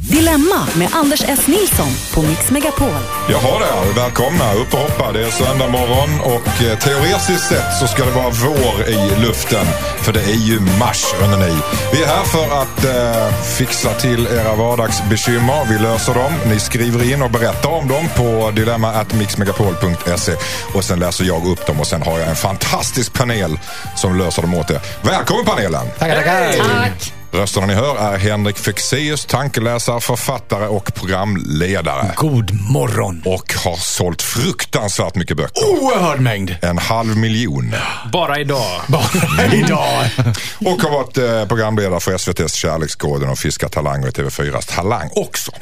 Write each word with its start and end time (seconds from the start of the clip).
Dilemma 0.00 0.68
med 0.76 0.88
Anders 0.92 1.24
S. 1.28 1.46
Nilsson 1.46 1.88
på 2.14 2.22
Mix 2.22 2.50
Megapol. 2.50 2.88
Jaha 3.30 3.58
där, 3.58 3.94
välkomna. 4.02 4.52
Upp 4.54 4.74
och 4.74 4.78
hoppa. 4.80 5.12
Det 5.12 5.26
är 5.26 5.30
söndag 5.30 5.68
morgon 5.68 6.20
och 6.20 6.62
eh, 6.62 6.78
teoretiskt 6.78 7.48
sett 7.48 7.74
så 7.80 7.86
ska 7.86 8.04
det 8.04 8.10
vara 8.10 8.30
vår 8.30 8.88
i 8.88 9.20
luften. 9.20 9.66
För 10.02 10.12
det 10.12 10.20
är 10.20 10.34
ju 10.34 10.60
mars, 10.60 11.04
hörni 11.20 11.36
ni. 11.36 11.56
Vi 11.92 12.02
är 12.02 12.06
här 12.06 12.24
för 12.24 12.62
att 12.62 12.84
eh, 12.84 13.34
fixa 13.58 13.94
till 13.94 14.26
era 14.26 14.54
vardagsbekymmer. 14.54 15.66
Vi 15.68 15.78
löser 15.78 16.14
dem. 16.14 16.32
Ni 16.46 16.60
skriver 16.60 17.12
in 17.12 17.22
och 17.22 17.30
berättar 17.30 17.68
om 17.68 17.88
dem 17.88 18.08
på 18.16 18.50
dilemma.mixmegapol.se 18.50 20.32
och 20.74 20.84
sen 20.84 20.98
läser 20.98 21.24
jag 21.24 21.46
upp 21.46 21.66
dem 21.66 21.80
och 21.80 21.86
sen 21.86 22.02
har 22.02 22.18
jag 22.18 22.28
en 22.28 22.36
fantastisk 22.36 23.12
panel 23.12 23.58
som 23.96 24.18
löser 24.18 24.42
dem 24.42 24.54
åt 24.54 24.70
er. 24.70 24.80
Välkommen 25.02 25.44
panelen! 25.44 25.86
Tackar, 25.98 26.16
tackar. 26.16 26.52
Tack. 26.52 27.23
Rösterna 27.34 27.66
ni 27.66 27.74
hör 27.74 27.96
är 28.14 28.18
Henrik 28.18 28.58
Fexeus, 28.58 29.24
tankeläsare, 29.26 30.00
författare 30.00 30.66
och 30.66 30.94
programledare. 30.94 32.12
God 32.16 32.70
morgon. 32.70 33.22
Och 33.24 33.54
har 33.64 33.76
sålt 33.76 34.22
fruktansvärt 34.22 35.14
mycket 35.14 35.36
böcker. 35.36 35.64
Oerhörd 35.64 36.20
mängd. 36.20 36.56
En 36.62 36.78
halv 36.78 37.16
miljon. 37.16 37.74
Bara 38.12 38.40
idag. 38.40 38.80
Bara 38.86 39.54
idag. 39.54 40.04
Och 40.58 40.82
har 40.82 40.90
varit 40.90 41.18
eh, 41.18 41.46
programledare 41.48 42.00
för 42.00 42.14
SVTs 42.14 42.54
Kärlekskoden 42.54 43.28
och 43.28 43.38
fiskat 43.38 43.72
talanger 43.72 44.08
i 44.08 44.10
TV4s 44.10 44.74
Talang 44.74 45.10
också. 45.14 45.52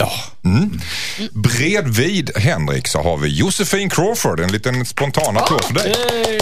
Mm. 0.45 0.81
Bredvid 1.33 2.31
Henrik 2.37 2.89
så 2.89 3.03
har 3.03 3.17
vi 3.17 3.29
Josefin 3.29 3.91
Crawford. 3.91 4.41
En 4.41 4.53
liten 4.53 4.87
spontan 4.87 5.37
applåd 5.37 5.65
för 5.65 5.75
dig. 5.75 5.95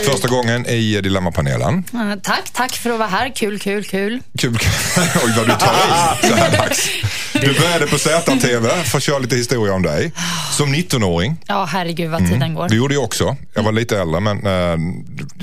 Första 0.05 0.29
gången 0.29 0.67
i 0.67 1.01
Dilemmapanelen. 1.01 1.85
Eh, 1.93 2.15
Tack, 2.23 2.51
tack 2.53 2.73
för 2.73 2.91
att 2.91 2.99
vara 2.99 3.09
här. 3.09 3.33
Kul, 3.37 3.59
kul, 3.59 3.85
kul. 3.85 4.21
Kul. 4.39 4.59
Oj 5.25 5.33
vad 5.37 5.47
du 5.47 5.53
tar 5.55 5.75
i 5.75 6.27
så 6.29 6.35
här 6.35 6.57
dags. 6.59 6.89
Du 7.33 7.55
började 7.61 7.87
på 7.87 7.99
ZTV, 7.99 8.69
för 8.85 8.97
att 8.99 9.03
köra 9.03 9.19
lite 9.19 9.37
historia 9.37 9.75
om 9.75 9.83
dig. 9.83 10.13
Som 10.53 10.75
19-åring. 10.75 11.37
Ja, 11.47 11.65
herregud 11.65 12.11
vad 12.11 12.29
tiden 12.29 12.55
går. 12.55 12.69
Det 12.69 12.77
gjorde 12.77 12.95
jag 12.95 13.05
också. 13.05 13.37
Jag 13.55 13.63
var 13.63 13.73
lite 13.73 13.99
äldre 14.01 14.21
men 14.21 14.47
eh, 14.47 14.79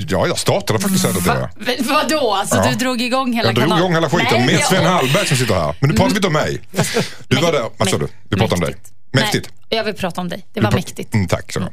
ja, 0.09 0.27
jag 0.27 0.39
startade 0.39 0.79
faktiskt 0.79 1.03
ZTV. 1.05 1.29
Va, 1.29 1.49
vadå? 1.79 2.33
Alltså 2.33 2.55
Ja. 2.57 2.69
du 2.69 2.75
drog 2.75 3.01
igång 3.01 3.33
hela 3.33 3.47
Jag 3.47 3.55
drog 3.55 3.63
kanalen? 3.63 3.83
igång 3.83 3.93
hela 3.93 4.09
skiten 4.09 4.45
Nej, 4.45 4.55
med 4.55 4.63
Sven 4.65 4.85
Hallberg 4.85 5.27
som 5.27 5.37
sitter 5.37 5.53
här. 5.55 5.75
Men 5.79 5.89
nu 5.89 5.95
pratar 5.95 6.09
vi 6.09 6.15
inte 6.15 6.27
om 6.27 6.33
mig. 6.33 6.61
Du 7.27 7.35
var 7.37 7.51
där, 7.51 7.65
vad 7.77 7.89
sa 7.89 7.97
du? 7.97 8.07
Vi 8.29 8.37
pratar 8.37 8.55
om 8.55 8.61
dig. 8.61 8.75
Mäktigt. 9.13 9.49
Nej, 9.69 9.77
jag 9.77 9.83
vill 9.83 9.93
prata 9.93 10.21
om 10.21 10.29
dig. 10.29 10.45
Det 10.53 10.61
var 10.61 10.71
mäktigt. 10.71 11.13
Mm, 11.13 11.27
tack 11.27 11.53
så. 11.53 11.67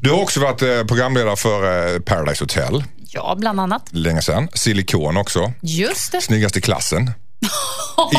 Du 0.00 0.10
har 0.10 0.20
också 0.20 0.40
varit 0.40 0.62
eh, 0.62 0.68
programledare 0.84 1.36
för 1.36 1.94
eh, 1.94 2.00
Paradise 2.00 2.42
Hotel. 2.44 2.84
Ja, 3.12 3.34
bland 3.38 3.60
annat. 3.60 3.82
Länge 3.90 4.22
sedan. 4.22 4.48
Silikon 4.54 5.16
också. 5.16 5.52
Just 5.62 6.12
det. 6.12 6.20
Snyggast 6.20 6.56
i 6.56 6.60
klassen. 6.60 7.10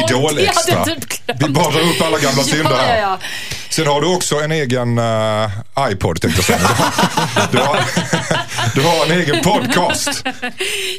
Idol 0.10 0.40
extra. 0.40 0.86
typ. 0.86 1.04
Vi 1.40 1.50
badar 1.50 1.80
upp 1.82 2.02
alla 2.02 2.20
gamla 2.20 2.44
synder 2.44 2.72
Ja, 2.72 2.78
här. 2.78 2.98
ja, 2.98 3.02
ja. 3.02 3.18
Sen 3.72 3.88
har 3.88 4.02
du 4.02 4.16
också 4.16 4.36
en 4.40 4.52
egen 4.52 4.98
uh, 5.00 5.50
iPod 5.92 6.22
tänkte 6.22 6.38
jag 6.38 6.46
säga. 6.60 6.70
Du 7.52 7.58
har, 7.58 7.80
du 8.76 8.82
har 8.82 9.06
en 9.06 9.12
egen 9.12 9.44
podcast 9.44 10.24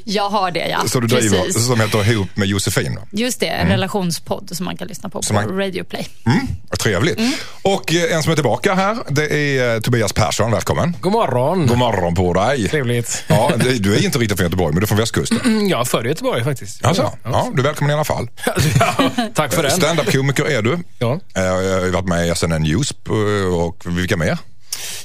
Jag 0.04 0.30
har 0.30 0.50
det, 0.50 0.68
ja. 0.68 0.88
som 0.88 1.00
du 1.00 1.06
driver 1.06 1.38
Precis. 1.42 1.66
som 1.66 1.80
heter 1.80 2.10
Ihop 2.12 2.28
med 2.36 2.48
Josefin. 2.48 2.94
va? 2.94 3.00
Just 3.10 3.40
det, 3.40 3.46
en 3.46 3.68
relationspodd 3.68 4.56
som 4.56 4.64
man 4.64 4.76
kan 4.76 4.88
lyssna 4.88 5.08
på 5.08 5.22
Som 5.22 5.36
på 5.36 5.42
man- 5.42 5.56
Radio 5.58 5.84
Play. 5.84 6.08
Mm, 6.26 6.46
trevligt. 6.80 7.18
Och 7.62 7.94
eh, 7.94 8.16
en 8.16 8.22
som 8.22 8.32
är 8.32 8.36
tillbaka 8.36 8.74
här, 8.74 8.96
det 9.08 9.58
är 9.58 9.74
eh, 9.74 9.80
Tobias 9.80 10.12
Persson. 10.12 10.50
Välkommen. 10.50 10.96
God 11.00 11.12
morgon. 11.12 11.66
God 11.66 11.78
morgon 11.78 12.14
på 12.14 12.32
dig. 12.32 12.68
Trevligt. 12.68 13.24
Ja, 13.26 13.50
det- 13.56 13.78
du 13.78 13.94
är 13.96 14.04
inte 14.04 14.18
riktigt 14.18 14.38
från 14.38 14.44
Göteborg, 14.46 14.72
men 14.74 14.80
du 14.80 14.84
är 14.84 14.88
från 14.88 14.98
västkusten. 14.98 15.40
Mm, 15.44 15.68
Jag 15.68 15.80
är 15.80 15.84
född 15.84 16.06
i 16.06 16.08
Göteborg 16.08 16.44
faktiskt. 16.44 16.84
Alltså, 16.84 17.12
ja, 17.24 17.48
du 17.54 17.60
är 17.60 17.64
välkommen 17.64 17.90
i 17.90 17.94
alla 17.94 18.04
fall. 18.04 18.28
Ja, 18.80 19.10
tack 19.34 19.52
för 19.52 19.62
den. 19.62 19.72
Stand-up-komiker 19.72 20.44
är 20.44 20.62
du. 20.62 20.78
Ja. 20.98 21.20
Jag 21.34 21.42
har 21.52 21.90
varit 21.90 22.06
med 22.08 22.28
i 22.28 22.34
SNN 22.34 22.61
News 22.62 22.94
eh, 23.08 23.54
och 23.54 23.82
vilka 23.86 24.16
mer? 24.16 24.38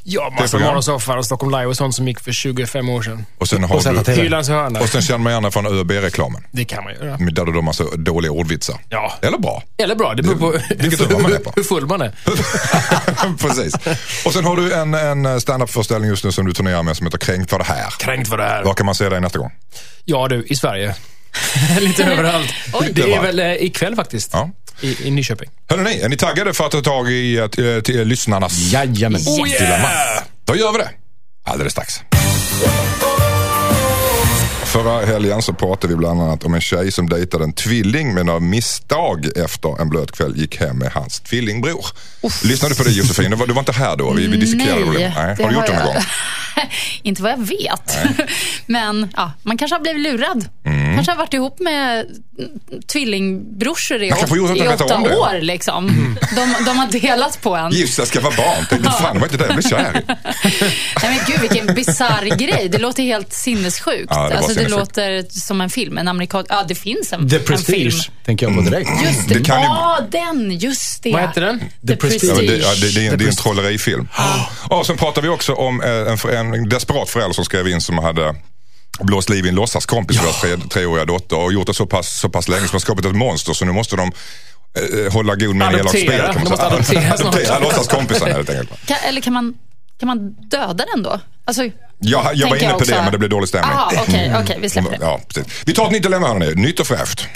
Ja, 0.04 0.34
massa 0.40 0.60
morgonsoffar 0.60 1.18
och 1.18 1.26
Stockholm 1.26 1.52
Live 1.52 1.66
och 1.66 1.78
sånt 1.78 1.96
som 1.96 2.08
gick 2.08 2.20
för 2.20 2.32
25 2.32 2.90
år 2.90 3.02
sedan. 3.02 3.26
Och 3.38 3.48
sen 3.48 3.64
har 3.64 3.76
Och 3.76 4.04
du... 4.06 4.12
Hylands 4.12 4.50
hörna. 4.50 4.80
Och 4.80 4.90
sen 4.90 5.02
känner 5.02 5.18
man 5.20 5.34
gärna 5.34 5.52
från 5.52 5.66
ÖB-reklamen. 5.80 6.44
Det 6.52 6.66
kan 6.66 6.84
man 6.84 6.94
göra. 6.94 7.17
Där 7.17 7.46
du 7.46 7.52
har 7.52 7.62
massa 7.62 7.84
dåliga 7.96 8.32
ordvitsar. 8.32 8.76
Ja. 8.90 9.14
Eller 9.22 9.38
bra. 9.38 9.64
Eller 9.78 9.96
bra, 9.96 10.14
det 10.14 10.23
beror 10.23 10.36
på 10.36 10.60
Vilket 10.78 11.00
humör 11.00 11.22
man 11.22 11.34
är 11.34 11.38
på. 11.38 11.52
hur 11.56 11.64
full 11.64 11.86
man 11.88 12.02
är. 12.02 12.12
Precis. 13.38 13.73
Och 14.26 14.34
sen 14.34 14.46
har 14.46 14.56
du 14.56 14.73
en, 14.73 14.94
en 14.94 15.42
stand-up-föreställning 15.42 16.10
just 16.10 16.23
nu 16.23 16.32
som 16.32 16.46
du 16.46 16.54
turnerar 16.54 16.84
med 16.84 16.98
som 16.98 17.06
heter 17.08 17.17
Kränkt 17.17 17.50
för 17.50 17.58
det 17.58 17.66
här. 17.66 17.90
Kränkt 18.00 18.30
för 18.30 18.38
det 18.38 18.44
här. 18.44 18.64
Var 18.64 18.73
kan 18.73 18.86
man 18.86 18.96
se 18.96 19.10
dig 19.10 19.22
nästa 19.22 19.40
gång? 19.40 19.52
Ja 20.06 20.28
du, 20.28 20.44
i 20.46 20.56
Sverige. 20.56 20.96
Lite 21.80 22.04
överallt. 22.04 22.50
Oj. 22.73 22.90
Det 22.94 23.02
Det 23.02 23.14
är 23.14 23.17
var- 23.17 23.26
väl 23.26 23.40
eh, 23.40 23.52
ikväll 23.54 23.96
faktiskt. 23.96 24.30
Ja. 24.34 24.50
I, 24.82 25.08
I 25.08 25.11
Nyköping. 25.11 25.49
Hörrni, 25.70 26.02
är 26.02 26.10
ni 26.10 26.17
taggade 26.17 26.54
för 26.54 26.65
att 26.65 26.71
ta 26.71 26.82
tag 26.82 27.11
i 27.11 27.38
eh, 27.38 27.48
till, 27.48 27.83
till 27.83 28.08
lyssnarnas 28.08 28.58
Jajamän. 28.73 29.21
Oh 29.21 29.43
dilemma? 29.43 29.89
Då 30.45 30.55
gör 30.55 30.71
vi 30.71 30.77
det. 30.77 30.89
Alldeles 31.45 31.73
strax. 31.73 31.99
Förra 34.77 35.05
helgen 35.05 35.42
så 35.42 35.54
pratade 35.54 35.93
vi 35.93 35.98
bland 35.98 36.21
annat 36.21 36.43
om 36.43 36.54
en 36.54 36.61
tjej 36.61 36.92
som 36.92 37.10
dejtade 37.10 37.43
en 37.43 37.54
tvilling 37.54 38.14
men 38.14 38.30
av 38.30 38.42
misstag 38.42 39.26
efter 39.38 39.82
en 39.82 39.89
blöt 39.89 40.11
kväll 40.11 40.38
gick 40.38 40.60
hem 40.60 40.77
med 40.77 40.92
hans 40.92 41.20
tvillingbror. 41.20 41.86
Lyssnade 42.43 42.73
du 42.73 42.77
på 42.77 42.83
det 42.83 42.92
Josefin? 42.92 43.32
Du 43.32 43.37
var, 43.37 43.48
du 43.48 43.54
var 43.54 43.60
inte 43.60 43.71
här 43.71 43.95
då? 43.95 44.14
Vi, 44.14 44.27
vi 44.27 44.37
diskuterade 44.37 44.86
Nej, 44.86 44.98
det. 44.98 45.14
Nej. 45.16 45.36
det 45.37 45.43
Har 45.43 45.49
du 45.49 45.55
gjort 45.55 45.66
det 45.67 45.73
någon 45.73 45.86
jag- 45.86 45.93
gång? 45.93 46.04
inte 47.04 47.21
vad 47.21 47.32
jag 47.32 47.48
vet. 47.48 47.98
Men 48.66 49.10
ja, 49.16 49.32
man 49.43 49.58
kanske 49.58 49.76
har 49.76 49.82
blivit 49.82 50.02
lurad. 50.02 50.45
Kanske 50.95 51.11
har 51.11 51.17
varit 51.17 51.33
ihop 51.33 51.60
med 51.60 51.99
mm, 51.99 52.82
tvillingbrorsor 52.87 54.04
i, 54.04 54.11
åt, 54.11 54.58
i 54.58 54.67
åtta 54.67 54.99
år. 54.99 55.42
Liksom. 55.42 56.16
De, 56.36 56.66
de 56.66 56.77
har 56.77 56.92
delat 56.92 57.42
på 57.42 57.55
en. 57.55 57.71
Gift 57.71 57.93
sig, 57.93 58.05
skaffa 58.05 58.32
barn. 58.37 58.66
Tänkte, 58.70 58.92
fan, 59.02 59.14
det 59.14 59.20
var 59.20 59.27
inte 59.27 59.37
det 59.37 59.45
jag 59.45 59.55
blev 59.55 59.70
kär 59.70 59.98
i. 59.98 60.14
Nej, 61.04 61.17
men 61.17 61.20
gud, 61.27 61.39
vilken 61.42 61.76
bisarr 61.76 62.37
grej. 62.37 62.70
Det 62.70 62.77
låter 62.77 63.04
helt 63.04 63.33
sinnessjukt. 63.33 64.08
Ja, 64.10 64.30
det 64.30 64.37
alltså, 64.37 64.60
det 64.60 64.67
sinnessjukt. 64.70 64.98
låter 64.98 65.39
som 65.39 65.61
en 65.61 65.70
film. 65.70 65.98
En 65.98 66.08
amerikan... 66.08 66.45
Ja, 66.50 66.64
det 66.67 66.76
finns 66.76 67.14
en, 67.14 67.30
The 67.30 67.36
en 67.36 67.42
film. 67.44 67.58
Prestige 67.58 68.10
tänker 68.26 68.45
jag 68.45 68.55
på 68.55 68.61
direkt. 68.61 68.89
Just 69.04 69.28
det. 69.30 69.33
Det 69.33 69.44
kan 69.44 69.60
ju- 69.61 69.66
Ja, 69.66 70.00
den. 70.11 70.52
Just 70.60 71.04
det. 71.04 71.11
Vad 71.11 71.22
heter 71.22 71.42
den? 71.42 71.60
The, 71.60 71.66
The 71.88 71.95
Prestige. 71.95 72.30
Ja, 72.30 72.36
Prestige. 72.36 72.58
det, 72.58 72.64
ja, 72.67 72.73
det, 72.82 72.95
det, 72.95 73.08
är 73.08 73.11
en, 73.11 73.17
det 73.17 73.23
är 73.26 73.30
en 73.30 73.36
trollerifilm. 73.36 74.08
Och 74.70 74.86
sen 74.86 74.98
pratar 74.98 75.22
vi 75.22 75.28
också 75.30 75.54
om 75.54 75.82
eh, 75.82 75.89
en, 75.89 76.17
för- 76.17 76.30
en 76.33 76.70
desperat 76.70 77.10
förälder 77.10 77.33
som 77.33 77.45
skrev 77.45 77.67
in 77.67 77.82
som 77.82 77.98
hade 77.98 78.36
blåst 79.02 79.30
liv 79.30 79.45
i 79.45 79.50
en 79.50 79.55
låtsaskompis 79.55 80.17
för 80.17 80.23
deras 80.26 80.42
tre, 80.42 80.58
treåriga 80.70 81.05
dotter 81.05 81.38
och 81.38 81.54
gjort 81.54 81.67
det 81.67 81.73
så 81.73 81.86
pass, 81.86 82.20
så 82.20 82.30
pass 82.30 82.48
länge 82.48 82.67
som 82.67 82.76
har 82.76 82.80
skapat 82.80 83.05
ett 83.05 83.16
monster 83.16 83.54
så 83.54 83.66
nu 83.66 83.72
måste 83.72 83.95
de 83.95 84.11
eh, 85.05 85.14
hålla 85.14 85.36
god 85.36 85.55
med 85.55 85.67
en 85.67 85.73
elak 85.73 85.82
Adoptera. 85.95 86.34
spel. 86.34 86.36
Man 86.36 86.44
De 86.44 86.49
måste 86.49 86.66
adoptera 86.66 87.02
snart. 87.17 87.20
Adoptera 87.36 87.60
låtsaskompisar 87.60 88.28
helt 88.28 88.49
enkelt. 88.49 88.86
Kan, 88.86 88.98
eller 89.08 89.22
kan 89.22 89.34
man, 89.34 89.54
kan 90.00 90.08
man 90.08 90.34
döda 90.50 90.86
den 90.94 91.04
då? 91.04 91.20
Alltså, 91.46 91.64
Jag, 92.00 92.36
jag 92.36 92.50
var 92.50 92.56
inne 92.56 92.70
på 92.70 92.76
också- 92.76 92.92
det 92.92 93.02
men 93.02 93.12
det 93.12 93.18
blev 93.18 93.30
dålig 93.30 93.50
stämning. 93.50 93.72
Okej, 94.08 94.34
okej, 94.44 94.58
vi 94.62 94.70
släpper 94.70 94.92
det. 94.92 94.98
Ja, 95.02 95.20
precis. 95.28 95.54
Vi 95.66 95.74
tar 95.74 95.86
ett 95.86 95.92
nytt 95.92 96.04
dilemma 96.04 96.28
hörni. 96.28 96.56
Nytt 96.56 96.80
och 96.80 96.88
fräscht. 96.88 97.28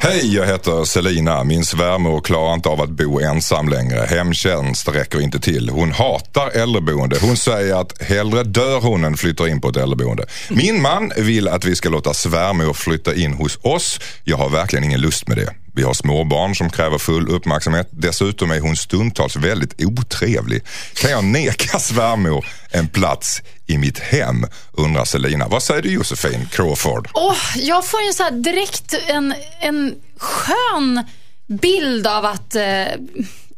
Hej, 0.00 0.34
jag 0.34 0.46
heter 0.46 0.84
Selina. 0.84 1.44
Min 1.44 1.64
svärmor 1.64 2.20
klarar 2.20 2.54
inte 2.54 2.68
av 2.68 2.80
att 2.80 2.88
bo 2.90 3.20
ensam 3.20 3.68
längre. 3.68 4.06
Hemtjänst 4.10 4.88
räcker 4.88 5.20
inte 5.20 5.40
till. 5.40 5.70
Hon 5.70 5.92
hatar 5.92 6.50
äldreboende. 6.50 7.16
Hon 7.20 7.36
säger 7.36 7.74
att 7.80 8.02
hellre 8.02 8.42
dör 8.42 8.80
hon 8.80 9.04
än 9.04 9.16
flyttar 9.16 9.48
in 9.48 9.60
på 9.60 9.68
ett 9.68 9.76
äldreboende. 9.76 10.26
Min 10.50 10.82
man 10.82 11.12
vill 11.16 11.48
att 11.48 11.64
vi 11.64 11.76
ska 11.76 11.88
låta 11.88 12.14
svärmor 12.14 12.72
flytta 12.74 13.14
in 13.14 13.32
hos 13.32 13.58
oss. 13.62 14.00
Jag 14.24 14.36
har 14.36 14.48
verkligen 14.48 14.84
ingen 14.84 15.00
lust 15.00 15.28
med 15.28 15.36
det. 15.36 15.54
Vi 15.76 15.82
har 15.82 15.94
småbarn 15.94 16.54
som 16.54 16.70
kräver 16.70 16.98
full 16.98 17.28
uppmärksamhet. 17.28 17.88
Dessutom 17.90 18.50
är 18.50 18.60
hon 18.60 18.76
stundtals 18.76 19.36
väldigt 19.36 19.84
otrevlig. 19.84 20.62
Kan 20.94 21.10
jag 21.10 21.24
neka 21.24 21.78
svärmor 21.78 22.46
en 22.70 22.88
plats 22.88 23.42
i 23.66 23.78
mitt 23.78 23.98
hem? 23.98 24.46
Undrar 24.72 25.04
Selina. 25.04 25.48
Vad 25.48 25.62
säger 25.62 25.82
du 25.82 25.90
Josefin 25.90 26.48
Crawford? 26.52 27.08
Oh, 27.14 27.36
jag 27.56 27.86
får 27.86 28.02
ju 28.02 28.12
så 28.12 28.22
här 28.22 28.30
direkt 28.30 28.94
en, 29.06 29.34
en 29.60 29.94
skön 30.16 31.04
bild 31.46 32.06
av 32.06 32.24
att... 32.24 32.54
Eh, 32.54 32.62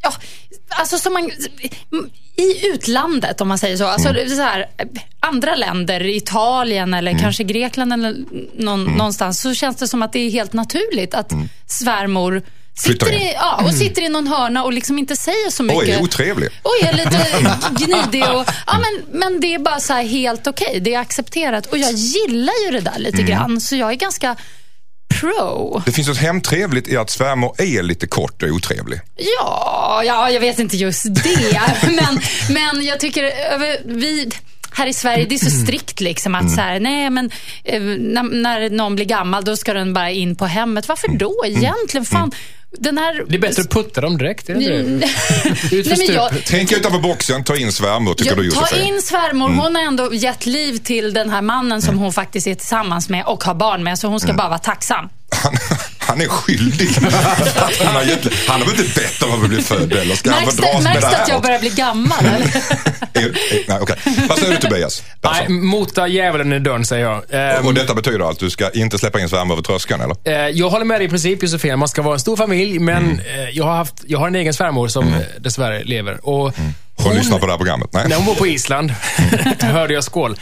ja, 0.02 0.12
alltså 0.68 0.98
som 0.98 1.12
man... 1.12 1.30
I 2.36 2.66
utlandet, 2.66 3.40
om 3.40 3.48
man 3.48 3.58
säger 3.58 3.76
så. 3.76 3.84
Alltså, 3.86 4.08
Mm. 4.08 4.28
så 4.28 4.42
här, 4.42 4.66
andra 5.20 5.54
länder, 5.54 6.06
Italien 6.06 6.94
eller 6.94 7.10
Mm. 7.10 7.22
kanske 7.22 7.44
Grekland 7.44 7.92
eller 7.92 8.16
någon, 8.56 8.84
någonstans, 8.84 9.40
så 9.40 9.54
känns 9.54 9.76
det 9.76 9.88
som 9.88 10.02
att 10.02 10.12
det 10.12 10.18
är 10.18 10.30
helt 10.30 10.52
naturligt 10.52 11.14
att 11.14 11.32
svärmor 11.66 12.32
Mm. 12.32 12.44
Flyttar 12.82 13.06
sitter 13.06 13.22
i, 13.26 13.32
ja, 13.34 13.62
och 13.64 13.74
sitter 13.74 14.02
i 14.02 14.08
någon 14.08 14.26
hörna 14.26 14.64
och 14.64 14.72
liksom 14.72 14.98
inte 14.98 15.16
säger 15.16 15.50
så 15.50 15.62
mycket. 15.62 15.98
Oj, 15.98 15.98
otrevlig. 16.02 16.48
Oj, 16.64 16.88
är 16.88 16.92
lite 16.92 17.26
gnidig 17.84 18.22
och... 18.34 18.44
Ja, 18.66 18.78
men, 18.78 19.20
men 19.20 19.40
det 19.40 19.54
är 19.54 19.58
bara 19.58 19.80
så 19.80 19.92
här 19.92 20.02
helt 20.02 20.46
okej. 20.46 20.80
Det 20.80 20.94
är 20.94 20.98
accepterat. 21.00 21.66
Och 21.66 21.78
jag 21.78 21.92
gillar 21.92 22.54
ju 22.66 22.70
det 22.70 22.80
där 22.80 22.98
lite 22.98 23.22
grann. 23.22 23.60
Så 23.60 23.76
jag 23.76 23.90
är 23.90 23.94
ganska 23.94 24.36
pro. 25.08 25.82
Det 25.86 25.92
finns 25.92 26.08
något 26.08 26.18
hemtrevligt 26.18 26.88
i 26.88 26.96
att 26.96 27.10
svärmor 27.10 27.54
är 27.58 27.82
lite 27.82 28.06
kort 28.06 28.42
och 28.42 28.48
otrevlig. 28.48 29.00
Ja, 29.16 30.02
ja 30.04 30.30
jag 30.30 30.40
vet 30.40 30.58
inte 30.58 30.76
just 30.76 31.04
det. 31.14 31.60
men, 31.82 32.20
men 32.50 32.84
jag 32.84 33.00
tycker 33.00 33.24
över, 33.24 33.76
vi... 33.84 34.30
här 34.70 34.86
i 34.86 34.92
Sverige, 34.92 35.26
det 35.28 35.34
är 35.34 35.38
så 35.38 35.64
strikt 35.64 36.00
liksom 36.00 36.34
att 36.34 36.50
så 36.50 36.60
här, 36.60 36.80
nej 36.80 37.10
men 37.10 37.30
eh, 37.64 37.82
när, 37.82 38.22
när 38.22 38.70
någon 38.70 38.94
blir 38.94 39.04
gammal 39.04 39.44
då 39.44 39.56
ska 39.56 39.74
den 39.74 39.94
bara 39.94 40.10
in 40.10 40.36
på 40.36 40.46
hemmet. 40.46 40.88
Varför 40.88 41.08
då 41.08 41.44
egentligen? 41.46 42.04
Fan, 42.04 42.32
den 42.78 42.98
här... 42.98 43.24
Det 43.28 43.34
är 43.36 43.38
bättre 43.40 43.62
att 43.62 43.70
putta 43.70 44.00
dem 44.00 44.18
direkt, 44.18 44.48
är 44.48 44.54
det 44.54 44.60
inte 44.60 44.72
Mm. 44.74 45.00
det? 45.00 45.06
Nej, 45.88 45.98
men 46.06 46.14
jag, 46.16 46.30
Tänk 46.46 46.72
utanför 46.72 46.98
boxen, 46.98 47.44
ta 47.44 47.56
in 47.56 47.72
svärmor 47.72 48.14
tycker 48.14 48.36
du 48.36 48.44
jag, 48.44 48.54
ta 48.54 48.60
Josefin. 48.60 48.94
in 48.94 49.02
svärmor. 49.02 49.48
Hon 49.48 49.74
har 49.74 49.82
ändå 49.82 50.14
gett 50.14 50.46
liv 50.46 50.76
till 50.78 51.14
den 51.14 51.30
här 51.30 51.42
mannen 51.42 51.82
som 51.82 51.98
hon 51.98 52.12
faktiskt 52.12 52.46
är 52.46 52.54
tillsammans 52.54 53.08
med 53.08 53.24
och 53.26 53.44
har 53.44 53.54
barn 53.54 53.84
med. 53.84 53.98
Så 53.98 54.08
hon 54.08 54.20
ska 54.20 54.32
bara 54.32 54.48
vara 54.48 54.58
tacksam. 54.58 55.08
Han, 55.30 55.56
han 55.98 56.20
är 56.20 56.28
skyldig. 56.28 56.88
Han, 57.84 57.94
har 57.94 58.02
gett, 58.02 58.26
han 58.48 58.60
har 58.60 58.68
väl 58.70 58.80
inte 58.80 59.00
bett 59.00 59.22
om 59.22 59.42
att 59.42 59.48
bli 59.48 59.62
född 59.62 59.92
eller 59.92 60.14
ska 60.16 60.30
han 60.30 60.40
Märks 60.44 60.56
få 60.56 60.62
det, 60.62 60.68
dras 60.72 60.82
med 60.84 60.92
märks 60.92 61.00
det 61.04 61.10
det 61.10 61.16
här? 61.16 61.22
att 61.22 61.28
jag 61.28 61.42
börjar 61.42 61.58
bli 61.58 61.68
gammal? 61.70 62.18
Eller? 62.24 62.50
Nej, 63.68 63.78
okej. 63.80 63.96
Vad 64.28 64.38
säger 64.38 64.52
du 64.54 64.60
Tobias? 64.60 65.02
Nej, 65.22 65.48
mota 65.48 66.06
djävulen 66.08 66.52
i 66.52 66.58
dörren, 66.58 66.84
säger 66.84 67.04
jag. 67.04 67.22
Ehm, 67.30 67.66
Och 67.66 67.74
detta 67.74 67.94
betyder 67.94 68.30
att 68.30 68.38
du 68.38 68.50
ska 68.50 68.70
inte 68.70 68.98
släppa 68.98 69.20
in 69.20 69.28
svärmor 69.28 69.54
över 69.54 69.62
tröskeln 69.62 70.00
eller? 70.00 70.16
Eh, 70.24 70.48
Jag 70.48 70.70
håller 70.70 70.84
med 70.84 71.00
dig 71.00 71.06
i 71.06 71.10
princip 71.10 71.42
Josefin, 71.42 71.78
man 71.78 71.88
ska 71.88 72.02
vara 72.02 72.14
en 72.14 72.20
stor 72.20 72.36
familj, 72.36 72.78
men 72.78 73.20
eh, 73.20 73.48
jag, 73.52 73.64
har 73.64 73.76
haft, 73.76 73.94
jag 74.06 74.18
har 74.18 74.26
en 74.28 74.34
egen 74.34 74.54
svärmor 74.54 74.88
som 74.88 75.08
eh, 75.08 75.20
dessvärre 75.40 75.84
lever. 75.84 76.26
Och 76.28 76.54
Hon 76.96 77.14
lyssnar 77.14 77.38
på 77.38 77.46
det 77.46 77.52
här 77.52 77.58
programmet? 77.58 77.88
Nej. 77.92 78.08
När 78.08 78.16
hon 78.16 78.26
var 78.26 78.34
på 78.34 78.46
Island 78.46 78.90
hörde 79.60 79.94
jag 79.94 80.04
skål. 80.04 80.36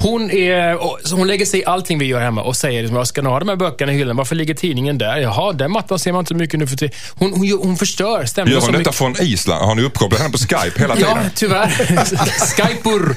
Hon, 0.00 0.30
är, 0.30 0.76
hon 1.16 1.26
lägger 1.26 1.46
sig 1.46 1.60
i 1.60 1.64
allting 1.64 1.98
vi 1.98 2.04
gör 2.06 2.20
hemma 2.20 2.42
och 2.42 2.56
säger 2.56 2.80
liksom, 2.82 2.96
"Jag 2.96 3.06
ska 3.06 3.22
ni 3.22 3.28
ha 3.28 3.38
de 3.38 3.48
här 3.48 3.56
böckerna 3.56 3.92
i 3.92 3.96
hyllan? 3.96 4.16
Varför 4.16 4.34
ligger 4.36 4.54
tidningen 4.54 4.98
där? 4.98 5.16
Jaha, 5.18 5.52
den 5.52 5.70
mattan 5.72 5.98
ser 5.98 6.12
man 6.12 6.20
inte 6.20 6.34
mycket 6.34 6.60
nu 6.60 6.66
för 6.66 6.76
tiden. 6.76 6.94
Hon, 7.14 7.32
hon, 7.32 7.58
hon 7.62 7.76
förstör 7.76 8.24
stämningen 8.24 8.60
Gör 8.60 8.66
hon 8.66 8.72
detta 8.72 8.78
mycket. 8.78 8.94
från 8.94 9.16
Island? 9.20 9.64
Har 9.64 9.74
ni 9.74 9.82
uppkopplat 9.82 10.20
henne 10.20 10.32
på 10.32 10.38
Skype 10.38 10.80
hela 10.80 10.94
tiden? 10.96 11.10
Ja, 11.24 11.30
tyvärr. 11.34 11.68
Skypor. 12.56 13.16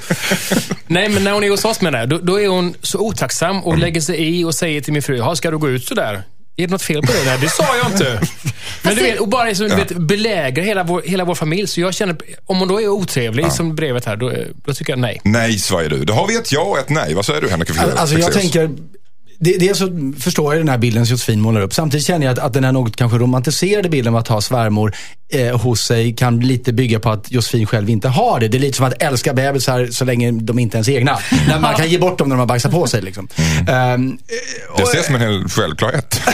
Nej, 0.87 1.09
men 1.09 1.23
när 1.23 1.31
hon 1.31 1.43
är 1.43 1.49
hos 1.49 1.65
oss 1.65 1.81
menar 1.81 1.99
jag, 1.99 2.09
då, 2.09 2.17
då 2.17 2.41
är 2.41 2.47
hon 2.47 2.73
så 2.81 2.99
otacksam 2.99 3.63
och 3.63 3.77
lägger 3.77 4.01
sig 4.01 4.39
i 4.39 4.43
och 4.43 4.55
säger 4.55 4.81
till 4.81 4.93
min 4.93 5.01
fru, 5.01 5.17
"Jaha, 5.17 5.35
ska 5.35 5.51
du 5.51 5.57
gå 5.57 5.69
ut 5.69 5.85
sådär? 5.85 6.23
Är 6.63 6.67
det 6.67 6.71
något 6.71 6.81
fel 6.81 7.01
på 7.01 7.11
det? 7.11 7.25
Nej, 7.25 7.37
det 7.41 7.49
sa 7.49 7.65
jag 7.83 7.91
inte. 7.91 8.21
Men 8.81 8.95
du 8.95 9.01
vet, 9.01 9.19
och 9.19 9.27
bara 9.27 9.43
liksom, 9.43 9.67
du 9.67 9.75
vet, 9.75 9.97
belägra 9.97 10.63
hela 10.63 10.83
vår, 10.83 11.01
hela 11.05 11.23
vår 11.25 11.35
familj. 11.35 11.67
Så 11.67 11.81
jag 11.81 11.93
känner, 11.93 12.17
om 12.45 12.59
hon 12.59 12.67
då 12.67 12.81
är 12.81 12.87
otrevlig, 12.87 13.51
som 13.51 13.75
brevet 13.75 14.05
här, 14.05 14.15
då, 14.15 14.33
då 14.65 14.73
tycker 14.73 14.93
jag 14.93 14.99
nej. 14.99 15.21
Nej, 15.23 15.59
säger 15.59 15.89
du. 15.89 16.05
Då 16.05 16.13
har 16.13 16.27
vi 16.27 16.35
ett 16.35 16.51
ja 16.51 16.61
och 16.61 16.77
ett 16.79 16.89
nej. 16.89 17.13
Vad 17.13 17.25
säger 17.25 17.41
du 17.41 17.49
Henrik? 17.49 17.69
Alltså 17.95 18.17
jag 18.17 18.33
tänker, 18.33 18.69
det, 19.41 19.57
dels 19.57 19.77
så 19.77 20.13
förstår 20.19 20.53
jag 20.53 20.61
den 20.61 20.69
här 20.69 20.77
bilden 20.77 21.05
som 21.05 21.13
Josefin 21.13 21.41
målar 21.41 21.61
upp. 21.61 21.73
Samtidigt 21.73 22.05
känner 22.05 22.25
jag 22.25 22.33
att, 22.33 22.39
att 22.39 22.53
den 22.53 22.63
här 22.63 22.71
något 22.71 22.95
kanske 22.95 23.17
romantiserade 23.17 23.89
bilden 23.89 24.13
av 24.13 24.19
att 24.19 24.27
ha 24.27 24.41
svärmor 24.41 24.93
eh, 25.29 25.59
hos 25.61 25.81
sig 25.81 26.15
kan 26.15 26.39
lite 26.39 26.73
bygga 26.73 26.99
på 26.99 27.09
att 27.09 27.31
Josefin 27.31 27.65
själv 27.65 27.89
inte 27.89 28.07
har 28.07 28.39
det. 28.39 28.47
Det 28.47 28.57
är 28.57 28.59
lite 28.59 28.77
som 28.77 28.85
att 28.85 29.03
älska 29.03 29.33
bebisar 29.33 29.87
så 29.91 30.05
länge 30.05 30.31
de 30.31 30.59
inte 30.59 30.75
är 30.75 30.77
ens 30.77 30.89
egna. 30.89 31.17
När 31.47 31.59
man 31.59 31.75
kan 31.75 31.89
ge 31.89 31.97
bort 31.97 32.17
dem 32.17 32.29
när 32.29 32.35
de 32.35 32.39
har 32.39 32.47
bajsat 32.47 32.71
på 32.71 32.87
sig. 32.87 33.01
Liksom. 33.01 33.27
Ehm, 33.69 34.17
Det 34.77 34.83
ses 34.83 35.05
som 35.05 35.15
en 35.15 35.21
hel 35.21 35.49
självklarhet. 35.49 36.21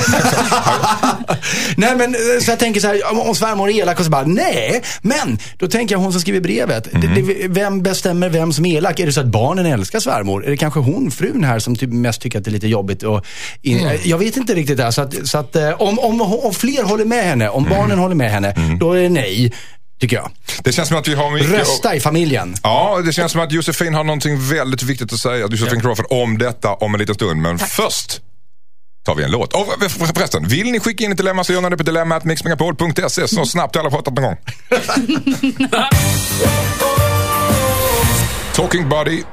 nej 1.78 1.96
men 1.96 2.16
eh, 2.16 2.20
så 2.42 2.52
jag 2.52 2.60
tänker 2.60 2.82
så 2.82 2.88
här, 2.88 3.28
om, 3.28 3.36
svärmor 3.36 3.70
är 3.70 3.74
elak 3.74 4.00
och 4.00 4.06
så 4.06 4.12
bara, 4.12 4.26
nej. 4.26 4.84
Men 5.02 5.40
då 5.58 5.68
tänker 5.68 5.96
jag 5.96 6.00
hon 6.00 6.12
som 6.12 6.22
skriver 6.22 6.40
brevet. 6.40 6.88
Det, 6.92 7.08
det, 7.08 7.48
vem 7.48 7.84
bestämmer 7.84 8.30
vem 8.30 8.54
som 8.54 8.66
är 8.66 8.78
elak? 8.78 9.00
Är 9.00 9.06
det 9.06 9.14
så 9.14 9.22
att 9.22 9.28
barnen 9.28 9.66
älskar 9.66 10.00
svärmor? 10.00 10.46
Är 10.46 10.50
det 10.50 10.58
kanske 10.58 10.80
hon, 10.80 11.12
frun 11.12 11.44
här, 11.44 11.60
som 11.60 11.76
typ 11.76 11.90
mest 11.90 12.22
tycker 12.22 12.40
att 12.40 12.46
det 12.46 12.50
är 12.50 12.54
lite 12.54 12.68
jobbigt? 12.68 12.97
Och, 13.04 13.26
in, 13.62 13.90
Jag 14.04 14.18
vet 14.18 14.38
inte 14.38 14.54
riktigt 14.56 14.78
där. 14.78 14.92
Så 14.92 15.02
att, 15.02 15.28
så 15.28 15.38
att 15.38 15.56
eh, 15.56 15.70
om, 15.82 16.00
om, 16.00 16.22
om 16.22 16.54
fler 16.54 16.84
håller 16.84 17.06
med 17.06 17.24
henne, 17.24 17.50
om 17.50 17.64
barnen 17.64 18.00
håller 18.00 18.16
med 18.16 18.32
henne, 18.32 18.78
då 18.80 18.92
är 18.94 19.02
det 19.04 19.10
nej. 19.10 19.54
Tycker 20.00 20.16
jag. 20.16 20.32
Det 20.64 20.72
känns 20.72 20.88
som 20.88 20.98
att 20.98 21.08
vi 21.08 21.14
har 21.16 21.32
mycket... 21.32 21.50
Rösta 21.52 21.96
i 21.96 22.00
familjen. 22.00 22.56
Ja, 22.64 23.02
det 23.06 23.14
känns 23.14 23.32
som 23.32 23.42
att 23.42 23.52
Josefin 23.52 23.94
har 23.94 24.04
någonting 24.04 24.50
väldigt 24.50 24.84
viktigt 24.84 25.14
att 25.14 25.20
säga, 25.20 25.48
Josefin 25.48 25.82
Crawford, 25.82 26.06
om 26.10 26.38
detta 26.38 26.74
om 26.74 26.94
en 26.94 27.00
liten 27.00 27.16
stund. 27.16 27.42
Men 27.42 27.60
först 27.60 28.22
tar 29.06 29.16
vi 29.16 29.24
en 29.24 29.32
låt. 29.32 29.54
Och 29.54 29.68
för- 29.90 30.14
förresten, 30.14 30.48
vill 30.48 30.72
ni 30.72 30.80
skicka 30.80 31.04
in 31.04 31.12
ett 31.12 31.18
dilemma 31.18 31.44
så 31.44 31.54
gör 31.54 31.62
ni 31.62 31.70
det 31.70 31.78
på 31.78 31.84
dilemmatmixmegapol.se 31.84 33.28
så 33.28 33.46
snabbt 33.54 33.76
alla 33.76 33.90
pratat 33.90 34.14
någon 34.14 34.24
gång. 34.24 34.38
Talking 38.56 38.90
Buddy, 38.90 39.24